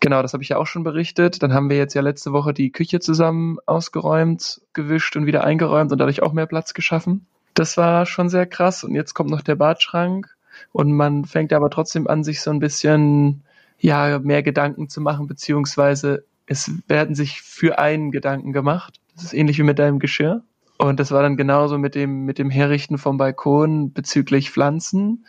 Genau, 0.00 0.22
das 0.22 0.32
habe 0.32 0.42
ich 0.42 0.50
ja 0.50 0.56
auch 0.56 0.66
schon 0.66 0.84
berichtet. 0.84 1.42
Dann 1.42 1.52
haben 1.52 1.68
wir 1.68 1.76
jetzt 1.76 1.94
ja 1.94 2.02
letzte 2.02 2.32
Woche 2.32 2.54
die 2.54 2.70
Küche 2.70 3.00
zusammen 3.00 3.58
ausgeräumt, 3.66 4.60
gewischt 4.72 5.16
und 5.16 5.26
wieder 5.26 5.44
eingeräumt 5.44 5.92
und 5.92 5.98
dadurch 5.98 6.22
auch 6.22 6.32
mehr 6.32 6.46
Platz 6.46 6.74
geschaffen. 6.74 7.26
Das 7.54 7.76
war 7.76 8.06
schon 8.06 8.28
sehr 8.28 8.46
krass. 8.46 8.84
Und 8.84 8.94
jetzt 8.94 9.14
kommt 9.14 9.30
noch 9.30 9.42
der 9.42 9.56
Badschrank. 9.56 10.34
Und 10.72 10.92
man 10.92 11.24
fängt 11.24 11.52
aber 11.52 11.70
trotzdem 11.70 12.06
an, 12.06 12.24
sich 12.24 12.42
so 12.42 12.50
ein 12.50 12.60
bisschen, 12.60 13.42
ja, 13.78 14.18
mehr 14.18 14.42
Gedanken 14.42 14.88
zu 14.88 15.00
machen, 15.00 15.26
beziehungsweise 15.26 16.24
es 16.46 16.70
werden 16.88 17.14
sich 17.14 17.42
für 17.42 17.78
einen 17.78 18.10
Gedanken 18.10 18.52
gemacht. 18.52 19.00
Das 19.14 19.24
ist 19.24 19.32
ähnlich 19.32 19.58
wie 19.58 19.62
mit 19.62 19.78
deinem 19.78 19.98
Geschirr. 19.98 20.42
Und 20.78 20.98
das 20.98 21.10
war 21.12 21.22
dann 21.22 21.36
genauso 21.36 21.78
mit 21.78 21.94
dem, 21.94 22.24
mit 22.24 22.38
dem 22.38 22.50
Herrichten 22.50 22.98
vom 22.98 23.18
Balkon 23.18 23.92
bezüglich 23.92 24.50
Pflanzen, 24.50 25.26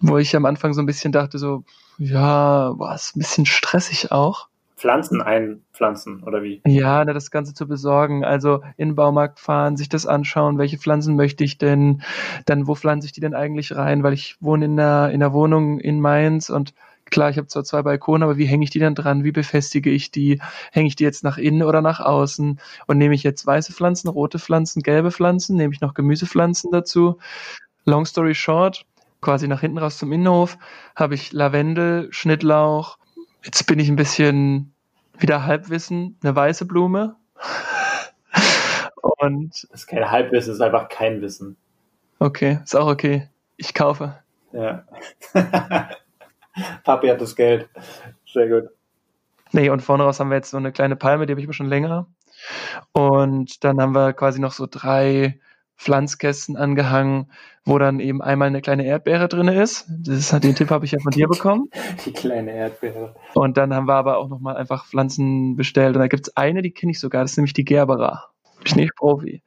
wo 0.00 0.18
ich 0.18 0.36
am 0.36 0.44
Anfang 0.44 0.72
so 0.72 0.80
ein 0.80 0.86
bisschen 0.86 1.12
dachte, 1.12 1.38
so, 1.38 1.64
ja, 1.98 2.72
boah, 2.72 2.94
ist 2.94 3.16
ein 3.16 3.18
bisschen 3.18 3.44
stressig 3.44 4.12
auch. 4.12 4.48
Pflanzen 4.78 5.20
einpflanzen 5.20 6.22
oder 6.22 6.42
wie? 6.42 6.62
Ja, 6.64 7.04
das 7.04 7.30
Ganze 7.30 7.52
zu 7.52 7.66
besorgen. 7.66 8.24
Also 8.24 8.62
in 8.76 8.90
den 8.90 8.94
Baumarkt 8.94 9.40
fahren, 9.40 9.76
sich 9.76 9.88
das 9.88 10.06
anschauen, 10.06 10.56
welche 10.56 10.78
Pflanzen 10.78 11.16
möchte 11.16 11.42
ich 11.42 11.58
denn, 11.58 12.02
dann 12.46 12.66
wo 12.68 12.76
pflanze 12.76 13.06
ich 13.06 13.12
die 13.12 13.20
denn 13.20 13.34
eigentlich 13.34 13.74
rein, 13.74 14.02
weil 14.04 14.12
ich 14.12 14.36
wohne 14.40 14.66
in 14.66 14.76
der, 14.76 15.10
in 15.10 15.20
der 15.20 15.32
Wohnung 15.32 15.80
in 15.80 16.00
Mainz 16.00 16.48
und 16.48 16.74
klar, 17.10 17.30
ich 17.30 17.38
habe 17.38 17.48
zwar 17.48 17.64
zwei 17.64 17.82
Balkone, 17.82 18.24
aber 18.24 18.36
wie 18.36 18.46
hänge 18.46 18.64
ich 18.64 18.70
die 18.70 18.78
dann 18.78 18.94
dran? 18.94 19.24
Wie 19.24 19.32
befestige 19.32 19.90
ich 19.90 20.10
die? 20.12 20.40
Hänge 20.70 20.88
ich 20.88 20.96
die 20.96 21.04
jetzt 21.04 21.24
nach 21.24 21.38
innen 21.38 21.62
oder 21.62 21.82
nach 21.82 22.00
außen? 22.00 22.60
Und 22.86 22.98
nehme 22.98 23.14
ich 23.14 23.22
jetzt 23.22 23.46
weiße 23.46 23.72
Pflanzen, 23.72 24.08
rote 24.08 24.38
Pflanzen, 24.38 24.82
gelbe 24.82 25.10
Pflanzen? 25.10 25.56
Nehme 25.56 25.74
ich 25.74 25.80
noch 25.80 25.94
Gemüsepflanzen 25.94 26.70
dazu? 26.70 27.18
Long 27.84 28.04
story 28.04 28.34
short, 28.34 28.84
quasi 29.20 29.48
nach 29.48 29.60
hinten 29.60 29.78
raus 29.78 29.98
zum 29.98 30.12
Innenhof 30.12 30.58
habe 30.94 31.14
ich 31.14 31.32
Lavendel, 31.32 32.08
Schnittlauch, 32.10 32.98
Jetzt 33.44 33.66
bin 33.66 33.78
ich 33.78 33.88
ein 33.88 33.96
bisschen 33.96 34.72
wieder 35.18 35.44
Halbwissen, 35.44 36.16
eine 36.22 36.34
weiße 36.34 36.66
Blume. 36.66 37.16
Und 39.02 39.50
das 39.50 39.64
ist 39.64 39.86
kein 39.86 40.10
Halbwissen, 40.10 40.50
das 40.50 40.56
ist 40.56 40.60
einfach 40.60 40.88
kein 40.88 41.20
Wissen. 41.20 41.56
Okay, 42.18 42.58
ist 42.62 42.76
auch 42.76 42.88
okay. 42.88 43.28
Ich 43.56 43.74
kaufe. 43.74 44.18
Ja. 44.52 44.84
Papi 46.84 47.08
hat 47.08 47.20
das 47.20 47.36
Geld. 47.36 47.68
Sehr 48.26 48.48
gut. 48.48 48.70
Nee, 49.52 49.70
und 49.70 49.80
vorne 49.80 50.04
raus 50.04 50.20
haben 50.20 50.30
wir 50.30 50.36
jetzt 50.36 50.50
so 50.50 50.56
eine 50.56 50.72
kleine 50.72 50.96
Palme, 50.96 51.26
die 51.26 51.32
habe 51.32 51.40
ich 51.40 51.46
aber 51.46 51.54
schon 51.54 51.68
länger. 51.68 52.06
Und 52.92 53.64
dann 53.64 53.80
haben 53.80 53.94
wir 53.94 54.12
quasi 54.12 54.40
noch 54.40 54.52
so 54.52 54.66
drei 54.70 55.40
Pflanzkästen 55.78 56.56
angehangen, 56.56 57.30
wo 57.64 57.78
dann 57.78 58.00
eben 58.00 58.20
einmal 58.20 58.48
eine 58.48 58.60
kleine 58.60 58.84
Erdbeere 58.84 59.28
drin 59.28 59.48
ist. 59.48 59.86
Das 59.88 60.32
ist, 60.32 60.44
den 60.44 60.54
Tipp 60.54 60.70
habe 60.70 60.84
ich 60.84 60.92
ja 60.92 60.98
von 61.00 61.12
dir 61.12 61.28
bekommen. 61.28 61.70
Die 62.04 62.12
kleine 62.12 62.52
Erdbeere. 62.52 63.14
Und 63.34 63.56
dann 63.56 63.72
haben 63.72 63.86
wir 63.86 63.94
aber 63.94 64.18
auch 64.18 64.28
nochmal 64.28 64.56
einfach 64.56 64.86
Pflanzen 64.86 65.56
bestellt. 65.56 65.94
Und 65.94 66.00
da 66.00 66.08
gibt 66.08 66.28
es 66.28 66.36
eine, 66.36 66.62
die 66.62 66.72
kenne 66.72 66.92
ich 66.92 67.00
sogar, 67.00 67.22
das 67.22 67.32
ist 67.32 67.36
nämlich 67.36 67.52
die 67.52 67.64
Gerbera. 67.64 68.24
Bin 68.58 68.66
ich 68.66 68.76
nicht 68.76 68.96
Profi. 68.96 69.42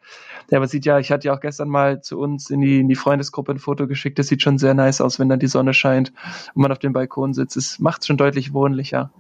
Ja, 0.50 0.58
aber 0.58 0.68
sieht 0.68 0.86
ja, 0.86 1.00
ich 1.00 1.12
hatte 1.12 1.28
ja 1.28 1.36
auch 1.36 1.42
gestern 1.42 1.68
mal 1.68 2.02
zu 2.02 2.18
uns 2.18 2.50
in 2.50 2.62
die, 2.62 2.80
in 2.80 2.88
die 2.88 2.96
Freundesgruppe 2.96 3.52
ein 3.52 3.60
Foto 3.60 3.86
geschickt. 3.88 4.18
Das 4.18 4.28
sieht 4.28 4.42
schon 4.42 4.58
sehr 4.58 4.74
nice 4.74 5.02
aus, 5.02 5.20
wenn 5.20 5.28
dann 5.28 5.40
die 5.40 5.48
Sonne 5.48 5.74
scheint 5.74 6.14
und 6.56 6.62
man 6.62 6.72
auf 6.72 6.80
dem 6.80 6.94
Balkon 6.94 7.34
sitzt. 7.34 7.58
Es 7.58 7.80
macht 7.80 8.02
es 8.02 8.08
schon 8.08 8.18
deutlich 8.18 8.54
wohnlicher. 8.54 9.12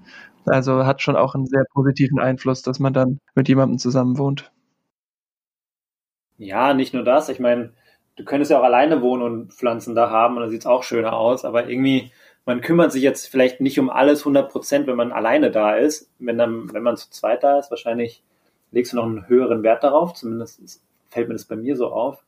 Also 0.46 0.86
hat 0.86 1.02
schon 1.02 1.18
auch 1.18 1.36
einen 1.36 1.46
sehr 1.46 1.66
positiven 1.74 2.20
Einfluss, 2.20 2.62
dass 2.62 2.80
man 2.80 2.94
dann 2.94 3.20
mit 3.36 3.50
jemandem 3.50 3.80
zusammen 3.80 4.18
wohnt. 4.18 4.52
Ja, 6.42 6.74
nicht 6.74 6.92
nur 6.96 7.04
das. 7.04 7.30
Ich 7.30 7.40
meine, 7.40 7.72
du 8.16 8.26
könntest 8.26 8.50
ja 8.50 8.60
auch 8.60 8.64
alleine 8.64 9.04
wohnen 9.04 9.22
und 9.22 9.54
Pflanzen 9.54 9.94
da 9.94 10.10
haben 10.10 10.36
und 10.36 10.42
dann 10.42 10.50
sieht 10.50 10.62
es 10.62 10.66
auch 10.66 10.82
schöner 10.82 11.14
aus. 11.14 11.46
Aber 11.46 11.70
irgendwie, 11.70 12.12
man 12.48 12.62
kümmert 12.62 12.92
sich 12.92 13.04
jetzt 13.04 13.28
vielleicht 13.28 13.62
nicht 13.62 13.80
um 13.80 13.92
alles 13.92 14.22
100 14.22 14.52
Prozent, 14.52 14.88
wenn 14.88 14.96
man 14.96 15.12
alleine 15.12 15.52
da 15.52 15.76
ist. 15.76 16.10
Wenn, 16.18 16.40
dann, 16.40 16.74
wenn 16.74 16.82
man 16.82 16.98
zu 16.98 17.12
zweit 17.12 17.44
da 17.44 17.60
ist, 17.60 17.70
wahrscheinlich 17.70 18.24
legst 18.72 18.92
du 18.92 18.98
noch 18.98 19.06
einen 19.06 19.28
höheren 19.28 19.62
Wert 19.62 19.84
darauf. 19.84 20.16
Zumindest 20.16 20.82
fällt 21.10 21.28
mir 21.28 21.36
das 21.36 21.46
bei 21.46 21.56
mir 21.56 21.76
so 21.76 21.90
auf. 21.92 22.26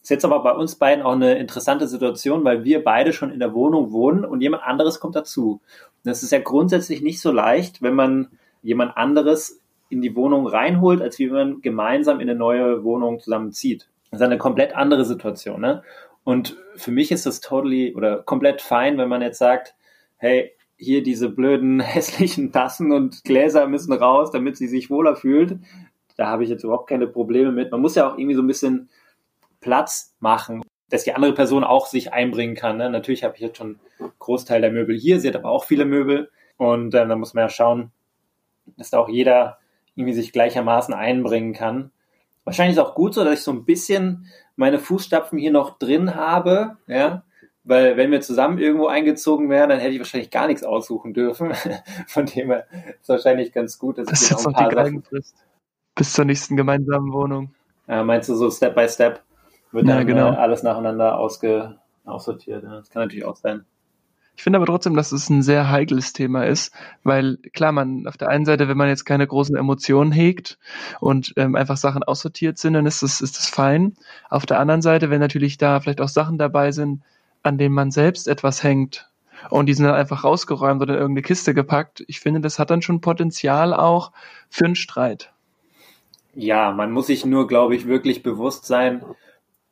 Ist 0.00 0.10
jetzt 0.10 0.24
aber 0.24 0.44
bei 0.44 0.52
uns 0.52 0.76
beiden 0.76 1.04
auch 1.04 1.14
eine 1.14 1.36
interessante 1.36 1.88
Situation, 1.88 2.44
weil 2.44 2.62
wir 2.62 2.84
beide 2.84 3.12
schon 3.12 3.32
in 3.32 3.40
der 3.40 3.52
Wohnung 3.52 3.90
wohnen 3.90 4.24
und 4.24 4.42
jemand 4.42 4.62
anderes 4.62 5.00
kommt 5.00 5.16
dazu. 5.16 5.54
Und 5.54 5.60
das 6.04 6.22
ist 6.22 6.30
ja 6.30 6.38
grundsätzlich 6.38 7.02
nicht 7.02 7.20
so 7.20 7.32
leicht, 7.32 7.82
wenn 7.82 7.96
man 7.96 8.28
jemand 8.62 8.96
anderes 8.96 9.60
in 9.88 10.02
die 10.02 10.16
Wohnung 10.16 10.46
reinholt, 10.46 11.00
als 11.00 11.18
wie 11.18 11.28
man 11.28 11.60
gemeinsam 11.60 12.20
in 12.20 12.28
eine 12.28 12.38
neue 12.38 12.84
Wohnung 12.84 13.20
zusammenzieht. 13.20 13.88
Das 14.10 14.20
ist 14.20 14.24
eine 14.26 14.38
komplett 14.38 14.74
andere 14.74 15.04
Situation. 15.04 15.60
Ne? 15.60 15.82
Und 16.24 16.56
für 16.74 16.90
mich 16.90 17.12
ist 17.12 17.26
das 17.26 17.40
totally 17.40 17.94
oder 17.94 18.22
komplett 18.22 18.62
fein, 18.62 18.98
wenn 18.98 19.08
man 19.08 19.22
jetzt 19.22 19.38
sagt, 19.38 19.74
hey, 20.16 20.52
hier 20.76 21.02
diese 21.02 21.30
blöden 21.30 21.80
hässlichen 21.80 22.52
Tassen 22.52 22.92
und 22.92 23.22
Gläser 23.24 23.66
müssen 23.66 23.92
raus, 23.92 24.30
damit 24.30 24.56
sie 24.56 24.68
sich 24.68 24.90
wohler 24.90 25.16
fühlt. 25.16 25.58
Da 26.16 26.26
habe 26.26 26.44
ich 26.44 26.50
jetzt 26.50 26.64
überhaupt 26.64 26.88
keine 26.88 27.06
Probleme 27.06 27.52
mit. 27.52 27.70
Man 27.70 27.80
muss 27.80 27.94
ja 27.94 28.10
auch 28.10 28.18
irgendwie 28.18 28.34
so 28.34 28.42
ein 28.42 28.46
bisschen 28.46 28.88
Platz 29.60 30.14
machen, 30.20 30.62
dass 30.90 31.04
die 31.04 31.12
andere 31.12 31.34
Person 31.34 31.64
auch 31.64 31.86
sich 31.86 32.12
einbringen 32.12 32.54
kann. 32.54 32.78
Ne? 32.78 32.90
Natürlich 32.90 33.24
habe 33.24 33.34
ich 33.34 33.42
jetzt 33.42 33.58
schon 33.58 33.78
einen 33.98 34.12
Großteil 34.18 34.60
der 34.60 34.72
Möbel 34.72 34.96
hier, 34.96 35.20
sie 35.20 35.28
hat 35.28 35.36
aber 35.36 35.50
auch 35.50 35.64
viele 35.64 35.84
Möbel. 35.84 36.30
Und 36.56 36.94
äh, 36.94 37.06
da 37.06 37.16
muss 37.16 37.34
man 37.34 37.42
ja 37.42 37.48
schauen, 37.48 37.92
dass 38.76 38.90
da 38.90 38.98
auch 38.98 39.08
jeder 39.08 39.58
irgendwie 39.96 40.14
sich 40.14 40.32
gleichermaßen 40.32 40.94
einbringen 40.94 41.52
kann. 41.52 41.90
Wahrscheinlich 42.44 42.76
ist 42.76 42.82
auch 42.82 42.94
gut 42.94 43.14
so, 43.14 43.24
dass 43.24 43.34
ich 43.34 43.42
so 43.42 43.50
ein 43.50 43.64
bisschen 43.64 44.26
meine 44.54 44.78
Fußstapfen 44.78 45.38
hier 45.38 45.50
noch 45.50 45.78
drin 45.78 46.14
habe, 46.14 46.76
ja, 46.86 47.24
weil 47.64 47.96
wenn 47.96 48.12
wir 48.12 48.20
zusammen 48.20 48.58
irgendwo 48.58 48.86
eingezogen 48.86 49.50
wären, 49.50 49.70
dann 49.70 49.80
hätte 49.80 49.92
ich 49.92 49.98
wahrscheinlich 49.98 50.30
gar 50.30 50.46
nichts 50.46 50.62
aussuchen 50.62 51.14
dürfen. 51.14 51.52
Von 52.06 52.26
dem 52.26 52.50
her 52.50 52.66
ist 53.00 53.08
wahrscheinlich 53.08 53.52
ganz 53.52 53.78
gut, 53.78 53.98
dass 53.98 54.06
das 54.06 54.22
ich 54.22 54.30
jetzt 54.30 54.46
noch 54.46 54.52
die 54.52 54.74
Galgenfrist. 54.74 55.34
Bis 55.96 56.12
zur 56.12 56.24
nächsten 56.24 56.56
gemeinsamen 56.56 57.12
Wohnung. 57.12 57.54
Ja, 57.88 58.04
meinst 58.04 58.28
du 58.28 58.34
so 58.36 58.50
Step 58.50 58.76
by 58.76 58.88
Step 58.88 59.22
wird 59.72 59.88
Ja, 59.88 59.96
dann 59.96 60.06
genau. 60.06 60.32
äh, 60.32 60.36
alles 60.36 60.62
nacheinander 60.62 61.18
ausge, 61.18 61.76
aussortiert? 62.04 62.62
Ja, 62.62 62.76
das 62.76 62.90
kann 62.90 63.02
natürlich 63.02 63.24
auch 63.24 63.36
sein. 63.36 63.64
Ich 64.36 64.42
finde 64.42 64.58
aber 64.58 64.66
trotzdem, 64.66 64.94
dass 64.94 65.12
es 65.12 65.30
ein 65.30 65.42
sehr 65.42 65.70
heikles 65.70 66.12
Thema 66.12 66.44
ist, 66.44 66.72
weil 67.04 67.38
klar, 67.54 67.72
man 67.72 68.06
auf 68.06 68.16
der 68.16 68.28
einen 68.28 68.44
Seite, 68.44 68.68
wenn 68.68 68.76
man 68.76 68.88
jetzt 68.88 69.04
keine 69.04 69.26
großen 69.26 69.56
Emotionen 69.56 70.12
hegt 70.12 70.58
und 71.00 71.32
ähm, 71.36 71.56
einfach 71.56 71.78
Sachen 71.78 72.02
aussortiert 72.02 72.58
sind, 72.58 72.74
dann 72.74 72.86
ist 72.86 73.02
das, 73.02 73.20
ist 73.20 73.38
das 73.38 73.48
fein. 73.48 73.94
Auf 74.28 74.44
der 74.44 74.60
anderen 74.60 74.82
Seite, 74.82 75.08
wenn 75.08 75.20
natürlich 75.20 75.56
da 75.56 75.80
vielleicht 75.80 76.02
auch 76.02 76.08
Sachen 76.08 76.36
dabei 76.36 76.70
sind, 76.70 77.02
an 77.42 77.56
denen 77.56 77.74
man 77.74 77.90
selbst 77.90 78.28
etwas 78.28 78.62
hängt 78.62 79.08
und 79.50 79.66
die 79.66 79.74
sind 79.74 79.86
dann 79.86 79.94
einfach 79.94 80.24
rausgeräumt 80.24 80.82
oder 80.82 80.94
in 80.94 81.00
irgendeine 81.00 81.22
Kiste 81.22 81.54
gepackt, 81.54 82.04
ich 82.06 82.20
finde, 82.20 82.40
das 82.40 82.58
hat 82.58 82.70
dann 82.70 82.82
schon 82.82 83.00
Potenzial 83.00 83.72
auch 83.72 84.12
für 84.50 84.66
einen 84.66 84.76
Streit. 84.76 85.32
Ja, 86.34 86.72
man 86.72 86.92
muss 86.92 87.06
sich 87.06 87.24
nur, 87.24 87.46
glaube 87.46 87.74
ich, 87.74 87.86
wirklich 87.86 88.22
bewusst 88.22 88.66
sein, 88.66 89.02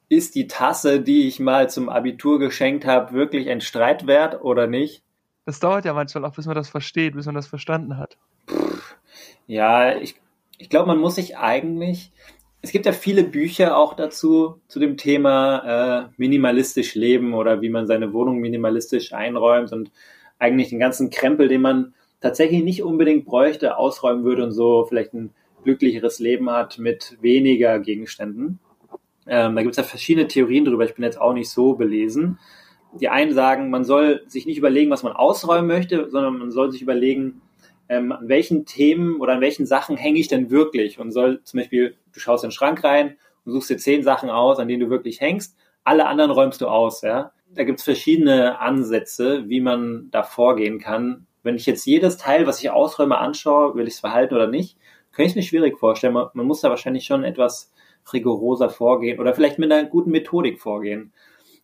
ist 0.08 0.34
die 0.34 0.46
Tasse, 0.46 1.00
die 1.00 1.26
ich 1.26 1.40
mal 1.40 1.70
zum 1.70 1.88
Abitur 1.88 2.38
geschenkt 2.38 2.84
habe, 2.86 3.12
wirklich 3.12 3.48
ein 3.48 3.60
Streit 3.60 4.06
wert 4.06 4.42
oder 4.42 4.66
nicht? 4.66 5.02
Das 5.46 5.60
dauert 5.60 5.84
ja 5.84 5.92
manchmal 5.92 6.24
auch, 6.24 6.34
bis 6.34 6.46
man 6.46 6.54
das 6.54 6.68
versteht, 6.68 7.14
bis 7.14 7.26
man 7.26 7.34
das 7.34 7.46
verstanden 7.46 7.98
hat. 7.98 8.16
Ja, 9.46 9.96
ich, 9.96 10.16
ich 10.58 10.70
glaube, 10.70 10.86
man 10.86 10.98
muss 10.98 11.16
sich 11.16 11.36
eigentlich, 11.36 12.12
es 12.62 12.72
gibt 12.72 12.86
ja 12.86 12.92
viele 12.92 13.24
Bücher 13.24 13.76
auch 13.76 13.94
dazu, 13.94 14.60
zu 14.68 14.80
dem 14.80 14.96
Thema 14.96 16.06
äh, 16.06 16.08
minimalistisch 16.16 16.94
leben 16.94 17.34
oder 17.34 17.60
wie 17.60 17.68
man 17.68 17.86
seine 17.86 18.12
Wohnung 18.12 18.38
minimalistisch 18.38 19.12
einräumt 19.12 19.72
und 19.72 19.90
eigentlich 20.38 20.70
den 20.70 20.78
ganzen 20.78 21.10
Krempel, 21.10 21.48
den 21.48 21.60
man 21.60 21.94
tatsächlich 22.20 22.64
nicht 22.64 22.82
unbedingt 22.82 23.26
bräuchte, 23.26 23.76
ausräumen 23.76 24.24
würde 24.24 24.44
und 24.44 24.52
so 24.52 24.86
vielleicht 24.88 25.12
ein 25.12 25.34
glücklicheres 25.62 26.18
Leben 26.20 26.50
hat 26.50 26.78
mit 26.78 27.18
weniger 27.20 27.78
Gegenständen. 27.80 28.60
Ähm, 29.26 29.56
da 29.56 29.62
gibt 29.62 29.72
es 29.72 29.76
ja 29.76 29.82
verschiedene 29.82 30.28
Theorien 30.28 30.64
drüber. 30.64 30.84
Ich 30.84 30.94
bin 30.94 31.04
jetzt 31.04 31.20
auch 31.20 31.32
nicht 31.32 31.50
so 31.50 31.74
belesen. 31.74 32.38
Die 32.92 33.08
einen 33.08 33.32
sagen, 33.32 33.70
man 33.70 33.84
soll 33.84 34.22
sich 34.26 34.46
nicht 34.46 34.58
überlegen, 34.58 34.90
was 34.90 35.02
man 35.02 35.12
ausräumen 35.12 35.66
möchte, 35.66 36.08
sondern 36.10 36.38
man 36.38 36.50
soll 36.50 36.70
sich 36.70 36.82
überlegen, 36.82 37.40
ähm, 37.88 38.12
an 38.12 38.28
welchen 38.28 38.66
Themen 38.66 39.20
oder 39.20 39.34
an 39.34 39.40
welchen 39.40 39.66
Sachen 39.66 39.96
hänge 39.96 40.18
ich 40.18 40.28
denn 40.28 40.50
wirklich 40.50 40.98
und 40.98 41.10
soll 41.10 41.42
zum 41.42 41.60
Beispiel, 41.60 41.96
du 42.12 42.20
schaust 42.20 42.44
in 42.44 42.48
den 42.48 42.54
Schrank 42.54 42.84
rein 42.84 43.16
und 43.44 43.52
suchst 43.52 43.70
dir 43.70 43.76
zehn 43.76 44.02
Sachen 44.02 44.30
aus, 44.30 44.58
an 44.58 44.68
denen 44.68 44.80
du 44.80 44.90
wirklich 44.90 45.20
hängst, 45.20 45.56
alle 45.82 46.06
anderen 46.06 46.30
räumst 46.30 46.60
du 46.60 46.68
aus, 46.68 47.02
ja. 47.02 47.32
Da 47.50 47.64
gibt 47.64 47.78
es 47.78 47.84
verschiedene 47.84 48.58
Ansätze, 48.58 49.48
wie 49.48 49.60
man 49.60 50.08
da 50.10 50.22
vorgehen 50.22 50.78
kann. 50.78 51.26
Wenn 51.42 51.56
ich 51.56 51.66
jetzt 51.66 51.84
jedes 51.84 52.16
Teil, 52.16 52.46
was 52.46 52.60
ich 52.60 52.70
ausräume, 52.70 53.18
anschaue, 53.18 53.74
will 53.76 53.86
ich 53.86 53.94
es 53.94 54.00
verhalten 54.00 54.34
oder 54.34 54.48
nicht, 54.48 54.78
kann 55.12 55.26
ich 55.26 55.36
mir 55.36 55.42
schwierig 55.42 55.78
vorstellen. 55.78 56.14
Man, 56.14 56.28
man 56.32 56.46
muss 56.46 56.62
da 56.62 56.70
wahrscheinlich 56.70 57.04
schon 57.04 57.22
etwas 57.22 57.72
rigoroser 58.12 58.70
vorgehen 58.70 59.18
oder 59.18 59.34
vielleicht 59.34 59.58
mit 59.58 59.72
einer 59.72 59.88
guten 59.88 60.10
Methodik 60.10 60.60
vorgehen. 60.60 61.12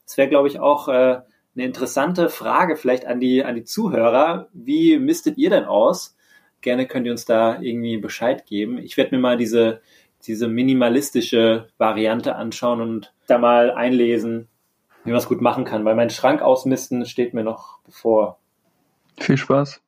Das 0.04 0.16
wäre, 0.16 0.28
glaube 0.28 0.48
ich, 0.48 0.58
auch 0.58 0.88
äh, 0.88 1.20
eine 1.54 1.64
interessante 1.64 2.28
Frage 2.28 2.76
vielleicht 2.76 3.06
an 3.06 3.20
die, 3.20 3.44
an 3.44 3.54
die 3.54 3.64
Zuhörer. 3.64 4.48
Wie 4.52 4.98
mistet 4.98 5.38
ihr 5.38 5.50
denn 5.50 5.64
aus? 5.64 6.16
Gerne 6.60 6.86
könnt 6.86 7.06
ihr 7.06 7.12
uns 7.12 7.24
da 7.24 7.60
irgendwie 7.60 7.96
Bescheid 7.96 8.46
geben. 8.46 8.78
Ich 8.78 8.96
werde 8.96 9.14
mir 9.14 9.20
mal 9.20 9.36
diese, 9.36 9.80
diese 10.26 10.48
minimalistische 10.48 11.68
Variante 11.78 12.36
anschauen 12.36 12.80
und 12.80 13.14
da 13.26 13.38
mal 13.38 13.70
einlesen, 13.70 14.48
wie 15.04 15.10
man 15.10 15.18
es 15.18 15.28
gut 15.28 15.40
machen 15.40 15.64
kann, 15.64 15.84
weil 15.84 15.94
mein 15.94 16.10
Schrank 16.10 16.42
ausmisten 16.42 17.06
steht 17.06 17.34
mir 17.34 17.44
noch 17.44 17.78
bevor. 17.84 18.38
Viel 19.18 19.36
Spaß. 19.36 19.80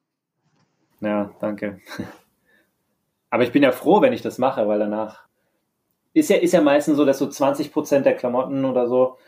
Ja, 1.00 1.34
danke. 1.40 1.80
Aber 3.30 3.44
ich 3.44 3.52
bin 3.52 3.62
ja 3.62 3.72
froh, 3.72 4.00
wenn 4.02 4.12
ich 4.12 4.22
das 4.22 4.38
mache, 4.38 4.68
weil 4.68 4.78
danach 4.78 5.26
ist 6.14 6.30
ja, 6.30 6.36
ist 6.36 6.52
ja 6.52 6.60
meistens 6.60 6.96
so, 6.96 7.04
dass 7.04 7.18
du 7.18 7.26
20 7.26 7.72
Prozent 7.72 8.06
der 8.06 8.16
Klamotten 8.16 8.64
oder 8.64 8.86
so 8.86 9.18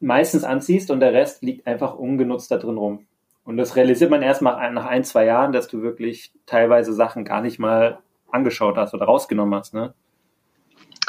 meistens 0.00 0.44
anziehst 0.44 0.90
und 0.90 1.00
der 1.00 1.12
Rest 1.12 1.42
liegt 1.42 1.66
einfach 1.66 1.94
ungenutzt 1.94 2.50
da 2.50 2.58
drin 2.58 2.76
rum. 2.76 3.06
Und 3.44 3.56
das 3.56 3.76
realisiert 3.76 4.10
man 4.10 4.22
erst 4.22 4.42
mal 4.42 4.70
nach 4.72 4.86
ein, 4.86 5.04
zwei 5.04 5.24
Jahren, 5.24 5.52
dass 5.52 5.68
du 5.68 5.82
wirklich 5.82 6.32
teilweise 6.46 6.92
Sachen 6.92 7.24
gar 7.24 7.40
nicht 7.40 7.58
mal 7.58 8.00
angeschaut 8.30 8.76
hast 8.76 8.94
oder 8.94 9.06
rausgenommen 9.06 9.58
hast, 9.58 9.74
ne? 9.74 9.94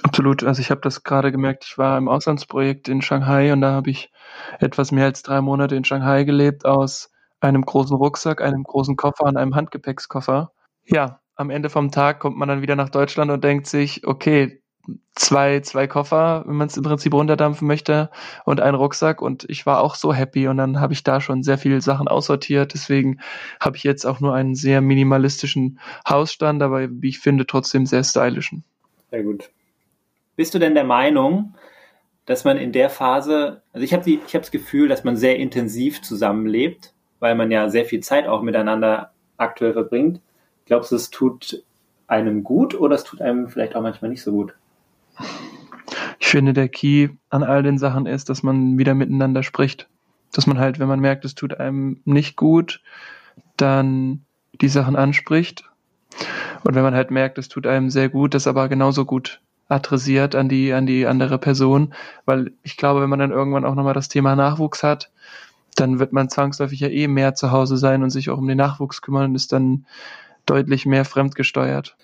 Absolut. 0.04 0.44
Also 0.44 0.62
ich 0.62 0.70
habe 0.70 0.82
das 0.82 1.04
gerade 1.04 1.32
gemerkt, 1.32 1.66
ich 1.66 1.78
war 1.78 1.98
im 1.98 2.08
Auslandsprojekt 2.08 2.90
in 2.90 3.02
Shanghai 3.02 3.52
und 3.52 3.62
da 3.62 3.72
habe 3.72 3.90
ich 3.90 4.12
etwas 4.60 4.92
mehr 4.92 5.06
als 5.06 5.24
drei 5.24 5.42
Monate 5.42 5.76
in 5.76 5.84
Shanghai 5.84 6.24
gelebt 6.26 6.66
aus 6.66 7.12
einem 7.40 7.64
großen 7.64 7.96
Rucksack, 7.96 8.42
einem 8.42 8.64
großen 8.64 8.96
Koffer 8.98 9.26
und 9.26 9.38
einem 9.38 9.56
Handgepäckskoffer. 9.56 10.52
Ja, 10.84 11.22
am 11.36 11.50
Ende 11.50 11.70
vom 11.70 11.92
Tag 11.92 12.20
kommt 12.20 12.38
man 12.38 12.48
dann 12.48 12.62
wieder 12.62 12.76
nach 12.76 12.90
Deutschland 12.90 13.32
und 13.32 13.44
denkt 13.44 13.68
sich, 13.68 14.06
okay, 14.06 14.62
zwei, 15.16 15.62
zwei 15.62 15.88
Koffer, 15.88 16.44
wenn 16.46 16.56
man 16.56 16.68
es 16.68 16.78
im 16.78 16.84
Prinzip 16.84 17.14
runterdampfen 17.14 17.68
möchte 17.68 18.10
und 18.44 18.60
ein 18.60 18.76
Rucksack 18.76 19.22
und 19.22 19.46
ich 19.50 19.66
war 19.66 19.82
auch 19.82 19.96
so 19.96 20.14
happy 20.14 20.48
und 20.48 20.58
dann 20.58 20.80
habe 20.80 20.94
ich 20.94 21.04
da 21.04 21.22
schon 21.22 21.44
sehr 21.44 21.58
viele 21.58 21.82
Sachen 21.82 22.08
aussortiert. 22.08 22.74
Deswegen 22.74 23.20
habe 23.60 23.78
ich 23.78 23.84
jetzt 23.84 24.06
auch 24.06 24.20
nur 24.20 24.34
einen 24.34 24.56
sehr 24.56 24.82
minimalistischen 24.82 25.80
Hausstand, 26.08 26.62
aber 26.62 26.90
wie 26.90 27.10
ich 27.10 27.20
finde, 27.20 27.46
trotzdem 27.46 27.86
sehr 27.86 28.04
stylischen. 28.04 28.64
Sehr 29.12 29.24
gut. 29.24 29.50
Bist 30.36 30.54
du 30.54 30.60
denn 30.60 30.76
der 30.76 30.84
Meinung, 30.84 31.56
dass 32.26 32.44
man 32.44 32.58
in 32.58 32.72
der 32.72 32.90
Phase, 32.90 33.62
also 33.72 33.84
ich 33.84 33.94
habe 33.94 34.04
habe 34.06 34.40
das 34.40 34.52
Gefühl, 34.52 34.88
dass 34.88 35.04
man 35.04 35.16
sehr 35.16 35.38
intensiv 35.38 36.02
zusammenlebt, 36.02 36.94
weil 37.20 37.36
man 37.36 37.52
ja 37.52 37.70
sehr 37.70 37.86
viel 37.86 38.02
Zeit 38.02 38.28
auch 38.28 38.42
miteinander 38.42 39.12
aktuell 39.38 39.74
verbringt. 39.74 40.20
Glaubst 40.66 40.92
du, 40.92 40.96
es 40.96 41.10
tut 41.10 41.64
einem 42.08 42.44
gut 42.44 42.80
oder 42.80 42.96
es 42.96 43.04
tut 43.04 43.22
einem 43.22 43.48
vielleicht 43.48 43.76
auch 43.76 43.82
manchmal 43.82 44.10
nicht 44.10 44.24
so 44.24 44.32
gut? 44.32 44.56
Ich 46.20 46.28
finde, 46.28 46.54
der 46.54 46.70
Key 46.70 47.10
an 47.30 47.44
all 47.44 47.64
den 47.64 47.78
Sachen 47.78 48.06
ist, 48.06 48.30
dass 48.30 48.44
man 48.44 48.78
wieder 48.78 48.94
miteinander 48.94 49.44
spricht. 49.44 49.88
Dass 50.34 50.48
man 50.48 50.60
halt, 50.60 50.80
wenn 50.80 50.88
man 50.88 51.00
merkt, 51.00 51.26
es 51.26 51.36
tut 51.36 51.60
einem 51.60 52.02
nicht 52.06 52.36
gut, 52.36 52.82
dann 53.58 54.26
die 54.62 54.70
Sachen 54.70 54.96
anspricht. 54.96 55.70
Und 56.64 56.76
wenn 56.76 56.84
man 56.84 56.96
halt 56.96 57.12
merkt, 57.12 57.38
es 57.38 57.48
tut 57.48 57.68
einem 57.68 57.90
sehr 57.90 58.10
gut, 58.10 58.34
das 58.34 58.48
aber 58.48 58.68
genauso 58.70 59.06
gut 59.06 59.42
adressiert 59.68 60.36
an 60.36 60.50
die, 60.50 60.74
an 60.74 60.86
die 60.86 61.06
andere 61.06 61.38
Person. 61.38 61.94
Weil 62.26 62.52
ich 62.64 62.78
glaube, 62.78 63.02
wenn 63.02 63.10
man 63.10 63.20
dann 63.20 63.32
irgendwann 63.32 63.66
auch 63.66 63.76
nochmal 63.76 63.94
das 63.94 64.10
Thema 64.10 64.36
Nachwuchs 64.36 64.84
hat, 64.84 65.12
dann 65.76 66.00
wird 66.00 66.14
man 66.14 66.30
zwangsläufig 66.30 66.80
ja 66.80 66.88
eh 66.88 67.08
mehr 67.08 67.36
zu 67.36 67.52
Hause 67.52 67.78
sein 67.78 68.04
und 68.04 68.10
sich 68.10 68.30
auch 68.30 68.38
um 68.38 68.48
den 68.48 68.58
Nachwuchs 68.58 69.02
kümmern 69.02 69.26
und 69.26 69.36
ist 69.36 69.52
dann 69.52 69.86
deutlich 70.46 70.86
mehr 70.86 71.06
fremdgesteuert. 71.06 71.98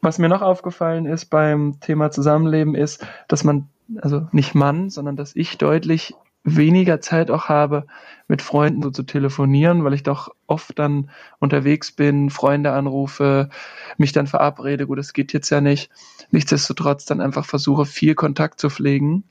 Was 0.00 0.18
mir 0.18 0.28
noch 0.28 0.42
aufgefallen 0.42 1.06
ist 1.06 1.26
beim 1.26 1.80
Thema 1.80 2.10
Zusammenleben 2.10 2.74
ist, 2.74 3.06
dass 3.26 3.44
man, 3.44 3.68
also 4.00 4.28
nicht 4.32 4.54
Mann, 4.54 4.90
sondern 4.90 5.16
dass 5.16 5.34
ich 5.34 5.58
deutlich 5.58 6.14
weniger 6.44 7.00
Zeit 7.00 7.30
auch 7.30 7.48
habe, 7.48 7.86
mit 8.26 8.42
Freunden 8.42 8.82
so 8.82 8.90
zu 8.90 9.02
telefonieren, 9.02 9.84
weil 9.84 9.94
ich 9.94 10.02
doch 10.02 10.30
oft 10.46 10.78
dann 10.78 11.10
unterwegs 11.40 11.92
bin, 11.92 12.30
Freunde 12.30 12.72
anrufe, 12.72 13.50
mich 13.96 14.12
dann 14.12 14.26
verabrede. 14.26 14.86
Gut, 14.86 14.98
das 14.98 15.12
geht 15.12 15.32
jetzt 15.32 15.50
ja 15.50 15.60
nicht. 15.60 15.90
Nichtsdestotrotz 16.30 17.04
dann 17.04 17.20
einfach 17.20 17.44
versuche, 17.44 17.86
viel 17.86 18.14
Kontakt 18.14 18.60
zu 18.60 18.70
pflegen. 18.70 19.24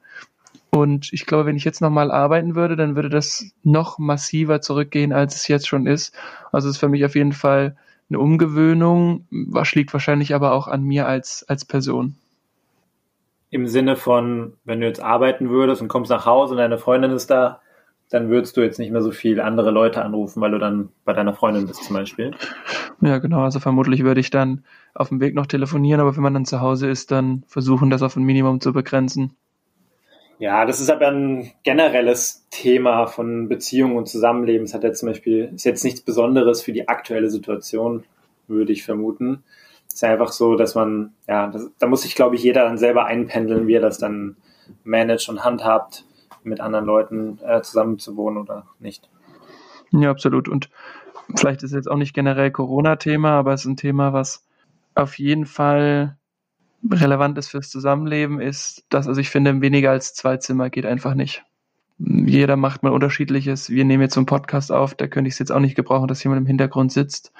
Und 0.69 1.11
ich 1.13 1.25
glaube, 1.25 1.45
wenn 1.45 1.55
ich 1.55 1.63
jetzt 1.63 1.81
nochmal 1.81 2.11
arbeiten 2.11 2.55
würde, 2.55 2.75
dann 2.75 2.95
würde 2.95 3.09
das 3.09 3.51
noch 3.63 3.97
massiver 3.99 4.61
zurückgehen, 4.61 5.13
als 5.13 5.35
es 5.35 5.47
jetzt 5.47 5.67
schon 5.67 5.87
ist. 5.87 6.13
Also 6.51 6.67
es 6.67 6.75
ist 6.75 6.79
für 6.79 6.89
mich 6.89 7.05
auf 7.05 7.15
jeden 7.15 7.33
Fall 7.33 7.77
eine 8.09 8.19
Umgewöhnung, 8.19 9.27
was 9.29 9.75
liegt 9.75 9.93
wahrscheinlich 9.93 10.33
aber 10.33 10.53
auch 10.53 10.67
an 10.67 10.83
mir 10.83 11.07
als, 11.07 11.45
als 11.47 11.65
Person. 11.65 12.15
Im 13.49 13.67
Sinne 13.67 13.95
von, 13.95 14.53
wenn 14.65 14.81
du 14.81 14.87
jetzt 14.87 15.01
arbeiten 15.01 15.49
würdest 15.49 15.81
und 15.81 15.87
kommst 15.87 16.11
nach 16.11 16.25
Hause 16.25 16.53
und 16.53 16.57
deine 16.57 16.77
Freundin 16.77 17.11
ist 17.11 17.29
da, 17.29 17.61
dann 18.09 18.29
würdest 18.29 18.55
du 18.55 18.61
jetzt 18.61 18.79
nicht 18.79 18.91
mehr 18.91 19.01
so 19.01 19.11
viel 19.11 19.41
andere 19.41 19.71
Leute 19.71 20.03
anrufen, 20.03 20.41
weil 20.41 20.51
du 20.51 20.59
dann 20.59 20.89
bei 21.03 21.13
deiner 21.13 21.33
Freundin 21.33 21.67
bist 21.67 21.83
zum 21.83 21.95
Beispiel. 21.95 22.31
Ja, 23.01 23.17
genau. 23.17 23.41
Also 23.41 23.59
vermutlich 23.59 24.03
würde 24.03 24.21
ich 24.21 24.29
dann 24.29 24.63
auf 24.93 25.09
dem 25.09 25.19
Weg 25.19 25.35
noch 25.35 25.45
telefonieren, 25.45 25.99
aber 25.99 26.15
wenn 26.15 26.23
man 26.23 26.33
dann 26.33 26.45
zu 26.45 26.61
Hause 26.61 26.87
ist, 26.87 27.11
dann 27.11 27.43
versuchen, 27.47 27.89
das 27.89 28.01
auf 28.01 28.15
ein 28.15 28.23
Minimum 28.23 28.61
zu 28.61 28.71
begrenzen. 28.71 29.35
Ja, 30.39 30.65
das 30.65 30.79
ist 30.79 30.89
aber 30.89 31.07
ein 31.07 31.51
generelles 31.63 32.45
Thema 32.51 33.07
von 33.07 33.49
Beziehungen 33.49 33.97
und 33.97 34.07
Zusammenleben. 34.07 34.65
Es 34.65 34.73
hat 34.73 34.83
ja 34.83 34.93
zum 34.93 35.09
Beispiel, 35.09 35.51
ist 35.55 35.65
jetzt 35.65 35.83
nichts 35.83 36.01
Besonderes 36.01 36.61
für 36.61 36.73
die 36.73 36.87
aktuelle 36.87 37.29
Situation, 37.29 38.03
würde 38.47 38.71
ich 38.71 38.83
vermuten. 38.83 39.43
Es 39.87 39.95
ist 39.95 40.03
einfach 40.03 40.31
so, 40.31 40.55
dass 40.55 40.75
man, 40.75 41.13
ja, 41.27 41.47
das, 41.47 41.71
da 41.79 41.87
muss 41.87 42.03
sich, 42.03 42.13
glaube 42.13 42.35
ich, 42.35 42.43
jeder 42.43 42.65
dann 42.65 42.77
selber 42.77 43.05
einpendeln, 43.05 43.67
wie 43.67 43.73
er 43.73 43.81
das 43.81 43.97
dann 43.97 44.37
managt 44.83 45.27
und 45.29 45.43
handhabt, 45.43 46.05
mit 46.43 46.61
anderen 46.61 46.85
Leuten 46.85 47.39
äh, 47.43 47.61
zusammen 47.61 47.97
oder 48.37 48.67
nicht. 48.79 49.09
Ja, 49.91 50.11
absolut. 50.11 50.47
Und 50.47 50.69
vielleicht 51.35 51.63
ist 51.63 51.73
jetzt 51.73 51.89
auch 51.89 51.97
nicht 51.97 52.13
generell 52.13 52.51
Corona-Thema, 52.51 53.31
aber 53.31 53.53
es 53.53 53.61
ist 53.61 53.67
ein 53.67 53.77
Thema, 53.77 54.13
was 54.13 54.45
auf 54.93 55.17
jeden 55.17 55.45
Fall 55.45 56.17
relevant 56.89 57.37
ist 57.37 57.49
fürs 57.49 57.69
Zusammenleben, 57.69 58.39
ist, 58.39 58.85
dass 58.89 59.07
also 59.07 59.19
ich 59.19 59.29
finde, 59.29 59.61
weniger 59.61 59.91
als 59.91 60.13
zwei 60.13 60.37
Zimmer 60.37 60.69
geht 60.69 60.85
einfach 60.85 61.13
nicht. 61.13 61.43
Jeder 61.99 62.57
macht 62.57 62.83
mal 62.83 62.91
unterschiedliches. 62.91 63.71
Wir 63.71 63.83
nehmen 63.83 64.03
jetzt 64.03 64.13
so 64.13 64.19
einen 64.19 64.27
Podcast 64.27 64.71
auf, 64.71 64.93
da 64.93 65.07
könnte 65.07 65.27
ich 65.27 65.33
es 65.33 65.39
jetzt 65.39 65.51
auch 65.51 65.59
nicht 65.59 65.75
gebrauchen, 65.75 66.07
dass 66.07 66.23
jemand 66.23 66.41
im 66.41 66.45
Hintergrund 66.45 66.91
sitzt 66.91 67.31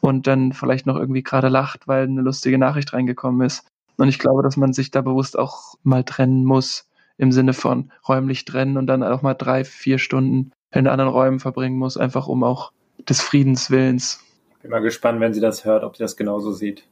und 0.00 0.26
dann 0.26 0.52
vielleicht 0.52 0.86
noch 0.86 0.96
irgendwie 0.96 1.22
gerade 1.22 1.48
lacht, 1.48 1.86
weil 1.86 2.04
eine 2.04 2.20
lustige 2.20 2.58
Nachricht 2.58 2.92
reingekommen 2.92 3.46
ist. 3.46 3.64
Und 3.96 4.08
ich 4.08 4.18
glaube, 4.18 4.42
dass 4.42 4.56
man 4.56 4.72
sich 4.72 4.90
da 4.90 5.02
bewusst 5.02 5.38
auch 5.38 5.74
mal 5.84 6.02
trennen 6.02 6.44
muss, 6.44 6.88
im 7.16 7.30
Sinne 7.30 7.52
von 7.52 7.92
räumlich 8.08 8.44
trennen 8.44 8.76
und 8.76 8.88
dann 8.88 9.04
auch 9.04 9.22
mal 9.22 9.34
drei, 9.34 9.64
vier 9.64 9.98
Stunden 9.98 10.50
in 10.72 10.88
anderen 10.88 11.10
Räumen 11.10 11.38
verbringen 11.38 11.76
muss, 11.76 11.96
einfach 11.96 12.26
um 12.26 12.42
auch 12.42 12.72
des 13.08 13.20
Friedens 13.20 13.70
Willens. 13.70 14.24
Bin 14.62 14.70
mal 14.72 14.80
gespannt, 14.80 15.20
wenn 15.20 15.34
sie 15.34 15.40
das 15.40 15.64
hört, 15.64 15.84
ob 15.84 15.96
sie 15.96 16.02
das 16.02 16.16
genauso 16.16 16.52
sieht. 16.52 16.84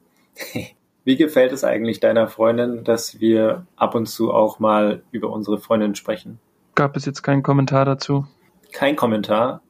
Wie 1.04 1.16
gefällt 1.16 1.52
es 1.52 1.64
eigentlich 1.64 2.00
deiner 2.00 2.28
Freundin, 2.28 2.84
dass 2.84 3.20
wir 3.20 3.66
ab 3.76 3.94
und 3.94 4.06
zu 4.06 4.32
auch 4.32 4.58
mal 4.58 5.02
über 5.10 5.30
unsere 5.30 5.58
Freundin 5.58 5.94
sprechen? 5.94 6.38
Gab 6.74 6.96
es 6.96 7.06
jetzt 7.06 7.22
keinen 7.22 7.42
Kommentar 7.42 7.84
dazu? 7.84 8.26
Kein 8.72 8.96
Kommentar? 8.96 9.62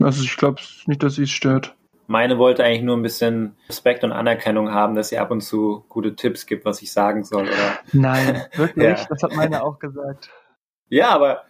Also 0.00 0.22
ich 0.22 0.36
glaube 0.36 0.60
nicht, 0.86 1.02
dass 1.02 1.14
sie 1.14 1.24
es 1.24 1.30
stört. 1.30 1.74
Meine 2.06 2.38
wollte 2.38 2.62
eigentlich 2.62 2.82
nur 2.82 2.96
ein 2.96 3.02
bisschen 3.02 3.56
Respekt 3.68 4.04
und 4.04 4.12
Anerkennung 4.12 4.72
haben, 4.72 4.94
dass 4.94 5.08
sie 5.08 5.18
ab 5.18 5.32
und 5.32 5.40
zu 5.40 5.84
gute 5.88 6.14
Tipps 6.14 6.46
gibt, 6.46 6.64
was 6.64 6.80
ich 6.80 6.92
sagen 6.92 7.24
soll. 7.24 7.44
Oder? 7.44 7.78
Nein, 7.92 8.42
wirklich? 8.54 8.98
ja. 8.98 9.06
Das 9.08 9.22
hat 9.22 9.34
meine 9.34 9.64
auch 9.64 9.78
gesagt. 9.80 10.30
Ja, 10.88 11.08
aber 11.08 11.42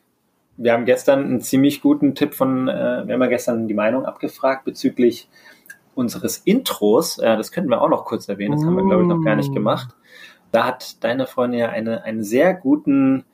wir 0.56 0.72
haben 0.72 0.86
gestern 0.86 1.24
einen 1.24 1.40
ziemlich 1.42 1.82
guten 1.82 2.14
Tipp 2.14 2.32
von, 2.32 2.68
äh, 2.68 3.06
wir 3.06 3.14
haben 3.14 3.22
ja 3.22 3.26
gestern 3.26 3.68
die 3.68 3.74
Meinung 3.74 4.06
abgefragt 4.06 4.64
bezüglich 4.64 5.28
unseres 5.96 6.38
Intros, 6.38 7.18
äh, 7.18 7.36
das 7.36 7.50
könnten 7.50 7.70
wir 7.70 7.80
auch 7.80 7.88
noch 7.88 8.04
kurz 8.04 8.28
erwähnen, 8.28 8.52
das 8.52 8.64
haben 8.64 8.76
wir, 8.76 8.84
glaube 8.84 9.02
ich, 9.02 9.08
noch 9.08 9.24
gar 9.24 9.34
nicht 9.34 9.50
mm. 9.50 9.54
gemacht. 9.54 9.88
Da 10.52 10.64
hat 10.66 11.02
deine 11.02 11.26
Freundin 11.26 11.60
ja 11.60 11.70
eine, 11.70 12.04
einen 12.04 12.22
sehr 12.22 12.54
guten, 12.54 13.24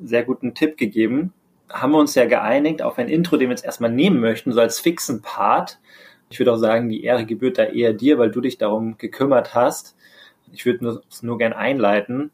sehr 0.00 0.22
guten 0.22 0.54
Tipp 0.54 0.76
gegeben. 0.76 1.32
Haben 1.68 1.92
wir 1.92 1.98
uns 1.98 2.14
ja 2.14 2.26
geeinigt 2.26 2.80
auf 2.80 2.98
ein 2.98 3.08
Intro, 3.08 3.36
den 3.36 3.48
wir 3.48 3.54
jetzt 3.54 3.64
erstmal 3.64 3.90
nehmen 3.90 4.20
möchten, 4.20 4.52
so 4.52 4.60
als 4.60 4.78
fixen 4.78 5.20
Part. 5.20 5.80
Ich 6.30 6.38
würde 6.38 6.52
auch 6.52 6.58
sagen, 6.58 6.88
die 6.88 7.02
Ehre 7.02 7.26
gebührt 7.26 7.58
da 7.58 7.64
eher 7.64 7.92
dir, 7.92 8.18
weil 8.18 8.30
du 8.30 8.40
dich 8.40 8.56
darum 8.56 8.96
gekümmert 8.98 9.54
hast. 9.54 9.96
Ich 10.52 10.64
würde 10.64 11.00
es 11.10 11.22
nur, 11.22 11.32
nur 11.32 11.38
gern 11.38 11.52
einleiten. 11.52 12.30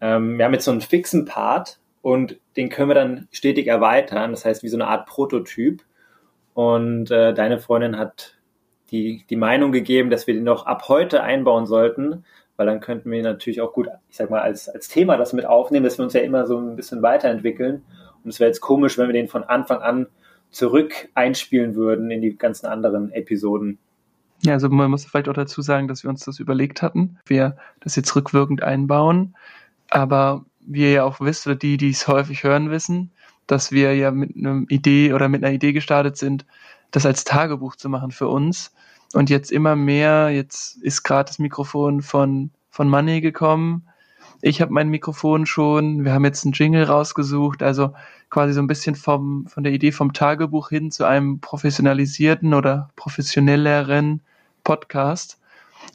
Ähm, 0.00 0.36
wir 0.38 0.44
haben 0.44 0.52
jetzt 0.52 0.64
so 0.64 0.70
einen 0.70 0.80
fixen 0.80 1.24
Part 1.24 1.80
und 2.02 2.38
den 2.56 2.68
können 2.68 2.90
wir 2.90 2.94
dann 2.94 3.28
stetig 3.32 3.66
erweitern. 3.66 4.32
Das 4.32 4.44
heißt, 4.44 4.62
wie 4.62 4.68
so 4.68 4.76
eine 4.76 4.88
Art 4.88 5.06
Prototyp. 5.06 5.82
Und 6.54 7.10
äh, 7.10 7.32
deine 7.32 7.58
Freundin 7.58 7.98
hat 7.98 8.36
die, 8.92 9.24
die 9.28 9.36
Meinung 9.36 9.72
gegeben, 9.72 10.10
dass 10.10 10.26
wir 10.26 10.34
den 10.34 10.44
noch 10.44 10.66
ab 10.66 10.88
heute 10.88 11.22
einbauen 11.22 11.66
sollten, 11.66 12.24
weil 12.56 12.66
dann 12.66 12.80
könnten 12.80 13.10
wir 13.10 13.22
natürlich 13.22 13.60
auch 13.60 13.72
gut, 13.72 13.88
ich 14.08 14.16
sag 14.16 14.30
mal, 14.30 14.42
als, 14.42 14.68
als 14.68 14.88
Thema 14.88 15.16
das 15.16 15.32
mit 15.32 15.46
aufnehmen, 15.46 15.84
dass 15.84 15.98
wir 15.98 16.04
uns 16.04 16.12
ja 16.12 16.20
immer 16.20 16.46
so 16.46 16.58
ein 16.58 16.76
bisschen 16.76 17.02
weiterentwickeln. 17.02 17.82
Und 18.22 18.30
es 18.30 18.38
wäre 18.38 18.48
jetzt 18.48 18.60
komisch, 18.60 18.98
wenn 18.98 19.08
wir 19.08 19.14
den 19.14 19.28
von 19.28 19.42
Anfang 19.42 19.80
an 19.80 20.06
zurück 20.50 21.08
einspielen 21.14 21.74
würden 21.74 22.10
in 22.10 22.20
die 22.20 22.36
ganzen 22.36 22.66
anderen 22.66 23.10
Episoden. 23.10 23.78
Ja, 24.42 24.52
also 24.54 24.68
man 24.68 24.90
muss 24.90 25.06
vielleicht 25.06 25.28
auch 25.28 25.34
dazu 25.34 25.62
sagen, 25.62 25.88
dass 25.88 26.02
wir 26.02 26.10
uns 26.10 26.24
das 26.24 26.38
überlegt 26.38 26.82
hatten, 26.82 27.18
wir 27.26 27.56
das 27.80 27.96
jetzt 27.96 28.14
rückwirkend 28.14 28.62
einbauen. 28.62 29.34
Aber 29.88 30.44
wie 30.60 30.82
ihr 30.82 30.90
ja 30.90 31.04
auch 31.04 31.20
wisst, 31.20 31.46
oder 31.46 31.56
die, 31.56 31.78
die 31.78 31.90
es 31.90 32.06
häufig 32.06 32.44
hören, 32.44 32.70
wissen, 32.70 33.12
dass 33.46 33.72
wir 33.72 33.94
ja 33.94 34.10
mit 34.10 34.36
einer 34.36 34.64
Idee 34.68 35.12
oder 35.12 35.28
mit 35.28 35.42
einer 35.42 35.54
Idee 35.54 35.72
gestartet 35.72 36.16
sind, 36.16 36.44
das 36.92 37.04
als 37.04 37.24
Tagebuch 37.24 37.74
zu 37.74 37.88
machen 37.88 38.12
für 38.12 38.28
uns. 38.28 38.72
Und 39.12 39.28
jetzt 39.28 39.50
immer 39.50 39.76
mehr, 39.76 40.30
jetzt 40.30 40.76
ist 40.76 41.02
gerade 41.02 41.28
das 41.28 41.38
Mikrofon 41.38 42.00
von, 42.00 42.50
von 42.70 42.88
Money 42.88 43.20
gekommen. 43.20 43.88
Ich 44.40 44.60
habe 44.60 44.72
mein 44.72 44.88
Mikrofon 44.88 45.46
schon. 45.46 46.04
Wir 46.04 46.12
haben 46.12 46.24
jetzt 46.24 46.44
einen 46.44 46.52
Jingle 46.52 46.84
rausgesucht. 46.84 47.62
Also 47.62 47.92
quasi 48.30 48.52
so 48.54 48.60
ein 48.60 48.66
bisschen 48.66 48.94
vom, 48.94 49.46
von 49.46 49.64
der 49.64 49.72
Idee 49.72 49.92
vom 49.92 50.12
Tagebuch 50.12 50.70
hin 50.70 50.90
zu 50.90 51.04
einem 51.04 51.40
professionalisierten 51.40 52.54
oder 52.54 52.90
professionelleren 52.96 54.22
Podcast. 54.64 55.38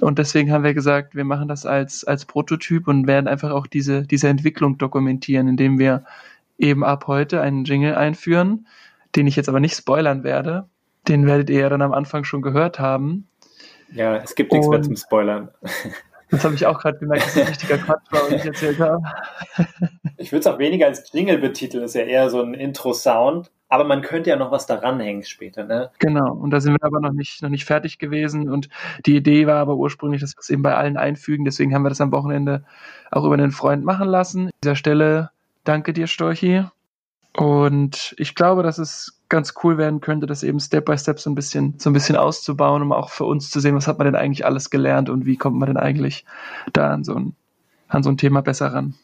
Und 0.01 0.19
deswegen 0.19 0.51
haben 0.51 0.63
wir 0.63 0.73
gesagt, 0.73 1.15
wir 1.15 1.25
machen 1.25 1.47
das 1.47 1.65
als, 1.65 2.03
als 2.03 2.25
Prototyp 2.25 2.87
und 2.87 3.07
werden 3.07 3.27
einfach 3.27 3.51
auch 3.51 3.67
diese, 3.67 4.03
diese 4.03 4.27
Entwicklung 4.27 4.77
dokumentieren, 4.77 5.47
indem 5.47 5.79
wir 5.79 6.03
eben 6.57 6.83
ab 6.83 7.07
heute 7.07 7.41
einen 7.41 7.65
Jingle 7.65 7.95
einführen, 7.95 8.67
den 9.15 9.27
ich 9.27 9.35
jetzt 9.35 9.49
aber 9.49 9.59
nicht 9.59 9.75
spoilern 9.75 10.23
werde, 10.23 10.67
den 11.07 11.25
werdet 11.25 11.49
ihr 11.49 11.61
ja 11.61 11.69
dann 11.69 11.81
am 11.81 11.93
Anfang 11.93 12.23
schon 12.23 12.41
gehört 12.41 12.79
haben. 12.79 13.27
Ja, 13.91 14.17
es 14.17 14.35
gibt 14.35 14.51
nichts 14.51 14.67
mehr 14.67 14.81
zum 14.81 14.95
Spoilern. 14.95 15.49
Das 16.29 16.43
habe 16.43 16.55
ich 16.55 16.65
auch 16.65 16.79
gerade 16.79 16.97
gemerkt, 16.97 17.25
dass 17.25 17.37
ein 17.37 17.47
richtiger 17.47 17.77
Quatsch 17.77 18.11
war, 18.11 18.23
was 18.23 18.31
ich 18.31 18.45
erzählt 18.45 18.79
habe. 18.79 19.01
Ich 20.19 20.31
würde 20.31 20.39
es 20.39 20.47
auch 20.47 20.57
weniger 20.57 20.87
als 20.87 21.13
Jingle 21.13 21.37
betiteln, 21.37 21.83
das 21.83 21.91
ist 21.91 21.95
ja 21.95 22.01
eher 22.01 22.31
so 22.31 22.41
ein 22.41 22.55
Intro-Sound. 22.55 23.51
Aber 23.69 23.83
man 23.83 24.01
könnte 24.01 24.31
ja 24.31 24.35
noch 24.35 24.49
was 24.49 24.65
daran 24.65 24.99
hängen 24.99 25.23
später, 25.23 25.63
ne? 25.63 25.91
Genau, 25.99 26.33
und 26.33 26.49
da 26.49 26.59
sind 26.59 26.73
wir 26.73 26.83
aber 26.83 26.99
noch 26.99 27.11
nicht, 27.11 27.43
noch 27.43 27.49
nicht 27.49 27.65
fertig 27.65 27.99
gewesen. 27.99 28.49
Und 28.49 28.67
die 29.05 29.15
Idee 29.15 29.45
war 29.45 29.57
aber 29.57 29.75
ursprünglich, 29.75 30.21
dass 30.21 30.35
wir 30.35 30.39
es 30.39 30.49
eben 30.49 30.63
bei 30.63 30.75
allen 30.75 30.97
einfügen. 30.97 31.45
Deswegen 31.45 31.75
haben 31.75 31.83
wir 31.83 31.89
das 31.89 32.01
am 32.01 32.11
Wochenende 32.11 32.63
auch 33.11 33.25
über 33.25 33.35
einen 33.35 33.51
Freund 33.51 33.85
machen 33.85 34.07
lassen. 34.07 34.47
An 34.47 34.51
dieser 34.63 34.75
Stelle 34.75 35.29
danke 35.65 35.93
dir, 35.93 36.07
Storchi. 36.07 36.63
Und 37.35 38.15
ich 38.17 38.33
glaube, 38.35 38.63
dass 38.63 38.79
es 38.79 39.16
ganz 39.29 39.53
cool 39.63 39.77
werden 39.77 40.01
könnte, 40.01 40.27
das 40.27 40.43
eben 40.43 40.59
Step 40.59 40.85
by 40.85 40.97
Step 40.97 41.19
so 41.19 41.29
ein 41.29 41.35
bisschen, 41.35 41.75
so 41.77 41.89
ein 41.89 41.93
bisschen 41.93 42.15
auszubauen, 42.15 42.81
um 42.81 42.91
auch 42.91 43.09
für 43.09 43.25
uns 43.25 43.49
zu 43.49 43.59
sehen, 43.59 43.75
was 43.75 43.87
hat 43.87 43.97
man 43.97 44.05
denn 44.05 44.15
eigentlich 44.15 44.45
alles 44.45 44.69
gelernt 44.69 45.09
und 45.09 45.25
wie 45.25 45.37
kommt 45.37 45.57
man 45.57 45.67
denn 45.67 45.77
eigentlich 45.77 46.25
da 46.73 46.91
an 46.91 47.03
so 47.03 47.15
ein, 47.15 47.35
an 47.87 48.03
so 48.03 48.09
ein 48.09 48.17
Thema 48.17 48.41
besser 48.41 48.73
ran. 48.73 48.95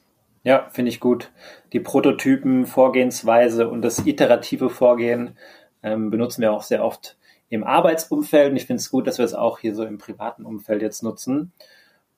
Ja, 0.43 0.67
finde 0.71 0.89
ich 0.89 0.99
gut. 0.99 1.31
Die 1.71 1.79
Prototypen, 1.79 2.65
Vorgehensweise 2.65 3.69
und 3.69 3.81
das 3.81 4.05
iterative 4.05 4.69
Vorgehen 4.69 5.37
ähm, 5.81 6.09
benutzen 6.09 6.41
wir 6.41 6.51
auch 6.51 6.63
sehr 6.63 6.83
oft 6.83 7.17
im 7.49 7.63
Arbeitsumfeld 7.63 8.51
und 8.51 8.57
ich 8.57 8.65
finde 8.65 8.81
es 8.81 8.89
gut, 8.89 9.07
dass 9.07 9.19
wir 9.19 9.25
es 9.25 9.33
auch 9.33 9.59
hier 9.59 9.75
so 9.75 9.85
im 9.85 9.97
privaten 9.97 10.43
Umfeld 10.43 10.81
jetzt 10.81 11.03
nutzen. 11.03 11.53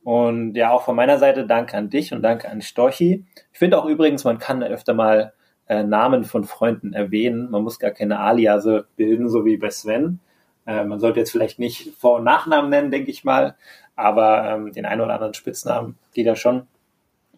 Und 0.03 0.55
ja, 0.55 0.71
auch 0.71 0.83
von 0.83 0.95
meiner 0.95 1.17
Seite 1.17 1.45
danke 1.47 1.75
an 1.75 1.89
dich 1.89 2.13
und 2.13 2.21
danke 2.21 2.49
an 2.49 2.61
Storchi. 2.61 3.25
Ich 3.51 3.59
finde 3.59 3.77
auch 3.77 3.85
übrigens, 3.85 4.23
man 4.23 4.37
kann 4.37 4.63
öfter 4.63 4.93
mal 4.93 5.33
äh, 5.67 5.83
Namen 5.83 6.23
von 6.23 6.43
Freunden 6.43 6.93
erwähnen. 6.93 7.49
Man 7.49 7.63
muss 7.63 7.79
gar 7.79 7.91
keine 7.91 8.19
Aliase 8.19 8.87
bilden, 8.95 9.29
so 9.29 9.45
wie 9.45 9.57
bei 9.57 9.69
Sven. 9.69 10.19
Äh, 10.65 10.83
man 10.83 10.99
sollte 10.99 11.19
jetzt 11.19 11.31
vielleicht 11.31 11.59
nicht 11.59 11.95
Vor- 11.97 12.17
und 12.17 12.23
Nachnamen 12.23 12.69
nennen, 12.69 12.91
denke 12.91 13.11
ich 13.11 13.23
mal, 13.23 13.55
aber 13.95 14.45
ähm, 14.49 14.71
den 14.71 14.85
einen 14.85 15.01
oder 15.01 15.13
anderen 15.13 15.33
Spitznamen 15.33 15.97
geht 16.13 16.27
da 16.27 16.35
schon. 16.35 16.67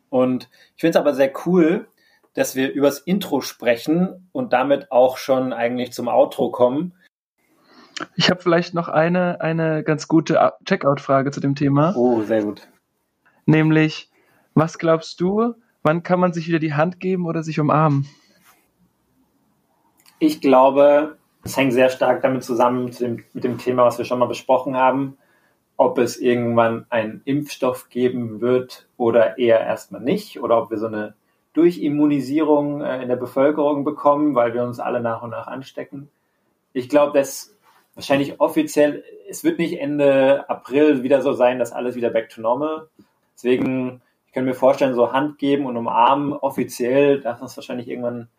Und 0.10 0.50
ich 0.76 0.82
finde 0.82 0.98
es 0.98 1.02
aber 1.02 1.14
sehr 1.14 1.32
cool, 1.46 1.88
dass 2.34 2.56
wir 2.56 2.72
übers 2.72 3.00
Intro 3.00 3.42
sprechen 3.42 4.30
und 4.32 4.54
damit 4.54 4.92
auch 4.92 5.18
schon 5.18 5.54
eigentlich 5.54 5.92
zum 5.92 6.08
Outro 6.08 6.52
kommen. 6.52 6.94
Ich 8.16 8.30
habe 8.30 8.42
vielleicht 8.42 8.74
noch 8.76 8.90
eine, 8.90 9.42
eine 9.42 9.84
ganz 9.84 10.08
gute 10.08 10.54
Checkout-Frage 10.66 11.32
zu 11.32 11.40
dem 11.40 11.56
Thema. 11.56 11.96
Oh, 11.96 12.22
sehr 12.22 12.44
gut. 12.44 12.68
nämlich, 13.48 14.12
was 14.54 14.78
glaubst 14.78 15.20
du, 15.20 15.56
wann 15.88 16.04
kann 16.04 16.20
man 16.20 16.34
sich 16.34 16.48
wieder 16.48 16.60
die 16.60 16.74
Hand 16.74 17.00
geben 17.00 17.26
oder 17.26 17.42
sich 17.44 17.60
umarmen? 17.60 18.06
Ich 20.20 20.42
glaube, 20.42 21.18
es 21.44 21.56
hängt 21.56 21.72
sehr 21.72 21.90
stark 21.90 22.22
damit 22.22 22.44
zusammen 22.44 22.86
mit 22.86 23.00
dem, 23.00 23.24
mit 23.32 23.44
dem 23.46 23.58
Thema, 23.58 23.86
was 23.86 23.98
wir 23.98 24.04
schon 24.04 24.20
mal 24.20 24.26
besprochen 24.26 24.76
haben, 24.76 25.18
ob 25.78 25.98
es 25.98 26.18
irgendwann 26.18 26.86
einen 26.90 27.22
Impfstoff 27.24 27.88
geben 27.88 28.42
wird 28.42 28.90
oder 28.98 29.38
eher 29.38 29.62
erstmal 29.62 30.02
nicht, 30.02 30.42
oder 30.42 30.62
ob 30.62 30.72
wir 30.72 30.78
so 30.78 30.88
eine 30.88 31.16
Durchimmunisierung 31.54 32.82
äh, 32.82 33.02
in 33.02 33.08
der 33.08 33.16
Bevölkerung 33.16 33.86
bekommen, 33.86 34.36
weil 34.36 34.54
wir 34.54 34.64
uns 34.64 34.80
alle 34.80 35.00
nach 35.00 35.22
und 35.22 35.30
nach 35.30 35.48
anstecken. 35.48 36.10
Ich 36.74 36.90
glaube, 36.90 37.18
dass 37.18 37.56
wahrscheinlich 37.96 38.42
offiziell, 38.42 39.06
es 39.30 39.46
wird 39.46 39.58
nicht 39.58 39.80
Ende 39.80 40.50
April 40.50 41.04
wieder 41.04 41.22
so 41.22 41.32
sein, 41.32 41.60
dass 41.60 41.72
alles 41.72 41.96
wieder 41.96 42.10
back 42.10 42.30
to 42.30 42.42
normal. 42.42 42.90
Deswegen, 43.36 44.02
ich 44.28 44.34
kann 44.34 44.46
mir 44.46 44.54
vorstellen, 44.54 44.94
so 44.94 45.12
Hand 45.14 45.40
geben 45.40 45.66
und 45.66 45.78
umarmen 45.78 46.34
offiziell, 46.34 47.20
das 47.22 47.58
wahrscheinlich 47.58 47.88
irgendwann 47.88 48.30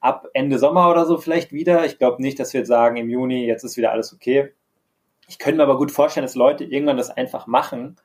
ab 0.00 0.26
Ende 0.34 0.58
Sommer 0.58 0.90
oder 0.90 1.06
so 1.06 1.16
vielleicht 1.16 1.52
wieder. 1.52 1.86
Ich 1.86 1.98
glaube 1.98 2.20
nicht, 2.20 2.40
dass 2.40 2.52
wir 2.52 2.60
jetzt 2.60 2.68
sagen, 2.68 2.96
im 2.96 3.08
Juni, 3.08 3.46
jetzt 3.46 3.62
ist 3.62 3.76
wieder 3.76 3.92
alles 3.92 4.12
okay. 4.12 4.52
Ich 5.28 5.38
könnte 5.38 5.58
mir 5.58 5.62
aber 5.62 5.78
gut 5.78 5.92
vorstellen, 5.92 6.24
dass 6.24 6.34
Leute 6.34 6.64
irgendwann 6.64 6.96
das 6.96 7.10
einfach 7.10 7.46
machen, 7.46 7.96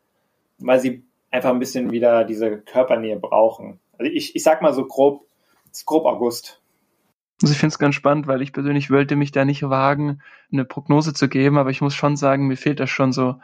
weil 0.60 0.80
sie 0.80 1.04
einfach 1.32 1.50
ein 1.50 1.60
bisschen 1.60 1.92
wieder 1.92 2.24
diese 2.24 2.60
Körpernähe 2.60 3.18
brauchen. 3.18 3.80
Also 3.98 4.12
ich, 4.12 4.36
ich 4.36 4.44
sag 4.44 4.62
mal 4.62 4.74
so 4.74 4.86
grob, 4.86 5.26
ist 5.72 5.86
grob 5.86 6.06
August. 6.06 6.62
Also 7.42 7.52
ich 7.52 7.60
finde 7.60 7.74
es 7.74 7.80
ganz 7.80 7.96
spannend, 7.96 8.28
weil 8.28 8.42
ich 8.42 8.54
persönlich 8.54 8.90
wollte 8.90 9.16
mich 9.16 9.32
da 9.32 9.46
nicht 9.46 9.68
wagen, 9.70 10.22
eine 10.52 10.66
Prognose 10.66 11.14
zu 11.14 11.28
geben, 11.28 11.58
aber 11.58 11.70
ich 11.70 11.82
muss 11.82 11.96
schon 11.96 12.16
sagen, 12.16 12.48
mir 12.48 12.58
fehlt 12.58 12.80
das 12.80 12.90
schon 12.90 13.12
so, 13.12 13.36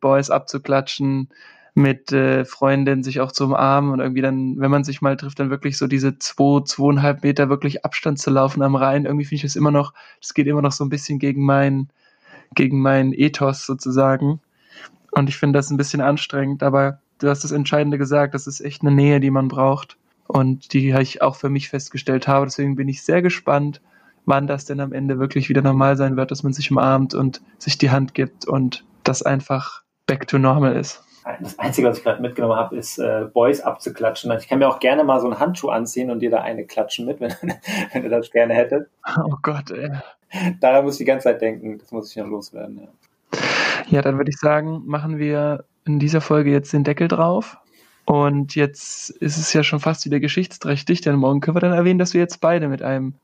Boys 0.00 0.30
abzuklatschen, 0.30 1.28
mit 1.78 2.12
äh, 2.12 2.44
Freundinnen 2.44 3.04
sich 3.04 3.20
auch 3.20 3.30
zu 3.30 3.44
umarmen 3.44 3.92
und 3.92 4.00
irgendwie 4.00 4.20
dann, 4.20 4.58
wenn 4.58 4.70
man 4.70 4.82
sich 4.82 5.00
mal 5.00 5.16
trifft, 5.16 5.38
dann 5.38 5.48
wirklich 5.48 5.78
so 5.78 5.86
diese 5.86 6.18
zwei, 6.18 6.62
zweieinhalb 6.64 7.22
Meter 7.22 7.48
wirklich 7.48 7.84
Abstand 7.84 8.18
zu 8.18 8.30
laufen 8.30 8.62
am 8.62 8.74
Rhein. 8.74 9.04
Irgendwie 9.04 9.24
finde 9.24 9.36
ich 9.36 9.42
das 9.42 9.56
immer 9.56 9.70
noch, 9.70 9.94
das 10.20 10.34
geht 10.34 10.48
immer 10.48 10.60
noch 10.60 10.72
so 10.72 10.84
ein 10.84 10.88
bisschen 10.90 11.20
gegen 11.20 11.44
mein, 11.44 11.88
gegen 12.54 12.80
mein 12.80 13.12
Ethos 13.12 13.64
sozusagen. 13.64 14.40
Und 15.12 15.28
ich 15.28 15.36
finde 15.36 15.56
das 15.56 15.70
ein 15.70 15.76
bisschen 15.76 16.00
anstrengend, 16.00 16.64
aber 16.64 16.98
du 17.20 17.28
hast 17.28 17.44
das 17.44 17.52
Entscheidende 17.52 17.96
gesagt, 17.96 18.34
das 18.34 18.48
ist 18.48 18.60
echt 18.60 18.82
eine 18.82 18.90
Nähe, 18.90 19.20
die 19.20 19.30
man 19.30 19.46
braucht 19.46 19.96
und 20.26 20.72
die 20.72 20.90
ich 20.90 21.22
auch 21.22 21.36
für 21.36 21.48
mich 21.48 21.68
festgestellt 21.68 22.26
habe. 22.26 22.46
Deswegen 22.46 22.74
bin 22.74 22.88
ich 22.88 23.02
sehr 23.02 23.22
gespannt, 23.22 23.80
wann 24.26 24.48
das 24.48 24.64
denn 24.64 24.80
am 24.80 24.92
Ende 24.92 25.20
wirklich 25.20 25.48
wieder 25.48 25.62
normal 25.62 25.96
sein 25.96 26.16
wird, 26.16 26.32
dass 26.32 26.42
man 26.42 26.52
sich 26.52 26.72
umarmt 26.72 27.14
und 27.14 27.40
sich 27.58 27.78
die 27.78 27.90
Hand 27.90 28.14
gibt 28.14 28.46
und 28.46 28.84
das 29.04 29.22
einfach 29.22 29.82
back 30.06 30.26
to 30.26 30.38
normal 30.38 30.74
ist 30.74 31.04
das 31.40 31.58
Einzige, 31.58 31.88
was 31.88 31.98
ich 31.98 32.04
gerade 32.04 32.22
mitgenommen 32.22 32.56
habe, 32.56 32.76
ist 32.76 32.98
äh, 32.98 33.26
Boys 33.32 33.60
abzuklatschen. 33.60 34.30
Ich 34.38 34.48
kann 34.48 34.58
mir 34.58 34.68
auch 34.68 34.80
gerne 34.80 35.04
mal 35.04 35.20
so 35.20 35.26
einen 35.26 35.38
Handschuh 35.38 35.68
anziehen 35.68 36.10
und 36.10 36.20
dir 36.20 36.30
da 36.30 36.40
eine 36.40 36.64
klatschen 36.64 37.06
mit, 37.06 37.20
wenn, 37.20 37.32
wenn 37.92 38.02
du 38.02 38.08
das 38.08 38.30
gerne 38.30 38.54
hättest. 38.54 38.90
Oh 39.24 39.36
Gott, 39.42 39.70
ey. 39.70 39.90
Daran 40.60 40.84
muss 40.84 40.94
ich 40.94 40.98
die 40.98 41.04
ganze 41.04 41.24
Zeit 41.24 41.40
denken. 41.40 41.78
Das 41.78 41.90
muss 41.92 42.10
ich 42.10 42.16
noch 42.16 42.28
loswerden, 42.28 42.80
ja. 42.82 42.88
Ja, 43.88 44.02
dann 44.02 44.18
würde 44.18 44.30
ich 44.30 44.38
sagen, 44.38 44.82
machen 44.86 45.18
wir 45.18 45.64
in 45.86 45.98
dieser 45.98 46.20
Folge 46.20 46.50
jetzt 46.50 46.72
den 46.72 46.84
Deckel 46.84 47.08
drauf. 47.08 47.58
Und 48.04 48.54
jetzt 48.54 49.10
ist 49.10 49.36
es 49.36 49.52
ja 49.52 49.62
schon 49.62 49.80
fast 49.80 50.04
wieder 50.06 50.20
geschichtsträchtig, 50.20 51.02
denn 51.02 51.16
morgen 51.16 51.40
können 51.40 51.56
wir 51.56 51.60
dann 51.60 51.72
erwähnen, 51.72 51.98
dass 51.98 52.14
wir 52.14 52.20
jetzt 52.20 52.40
beide 52.40 52.68
mit 52.68 52.82
einem 52.82 53.14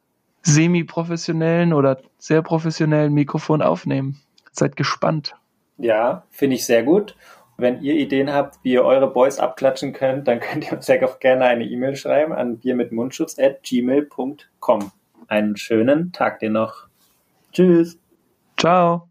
semi-professionellen 0.42 1.72
oder 1.72 2.00
sehr 2.18 2.42
professionellen 2.42 3.14
Mikrofon 3.14 3.62
aufnehmen. 3.62 4.20
Seid 4.52 4.76
gespannt. 4.76 5.36
Ja, 5.78 6.24
finde 6.30 6.56
ich 6.56 6.66
sehr 6.66 6.82
gut. 6.82 7.16
Wenn 7.56 7.80
ihr 7.82 7.94
Ideen 7.94 8.32
habt, 8.32 8.58
wie 8.62 8.72
ihr 8.72 8.84
eure 8.84 9.08
Boys 9.08 9.38
abklatschen 9.38 9.92
könnt, 9.92 10.26
dann 10.28 10.40
könnt 10.40 10.66
ihr 10.66 10.72
uns 10.72 10.90
auch 10.90 11.20
gerne 11.20 11.44
eine 11.44 11.64
E-Mail 11.64 11.94
schreiben 11.96 12.32
an 12.32 12.58
biermitmundschutz.gmail.com. 12.58 14.92
Einen 15.28 15.56
schönen 15.56 16.12
Tag 16.12 16.40
dir 16.40 16.50
noch. 16.50 16.88
Tschüss. 17.52 17.96
Ciao. 18.58 19.08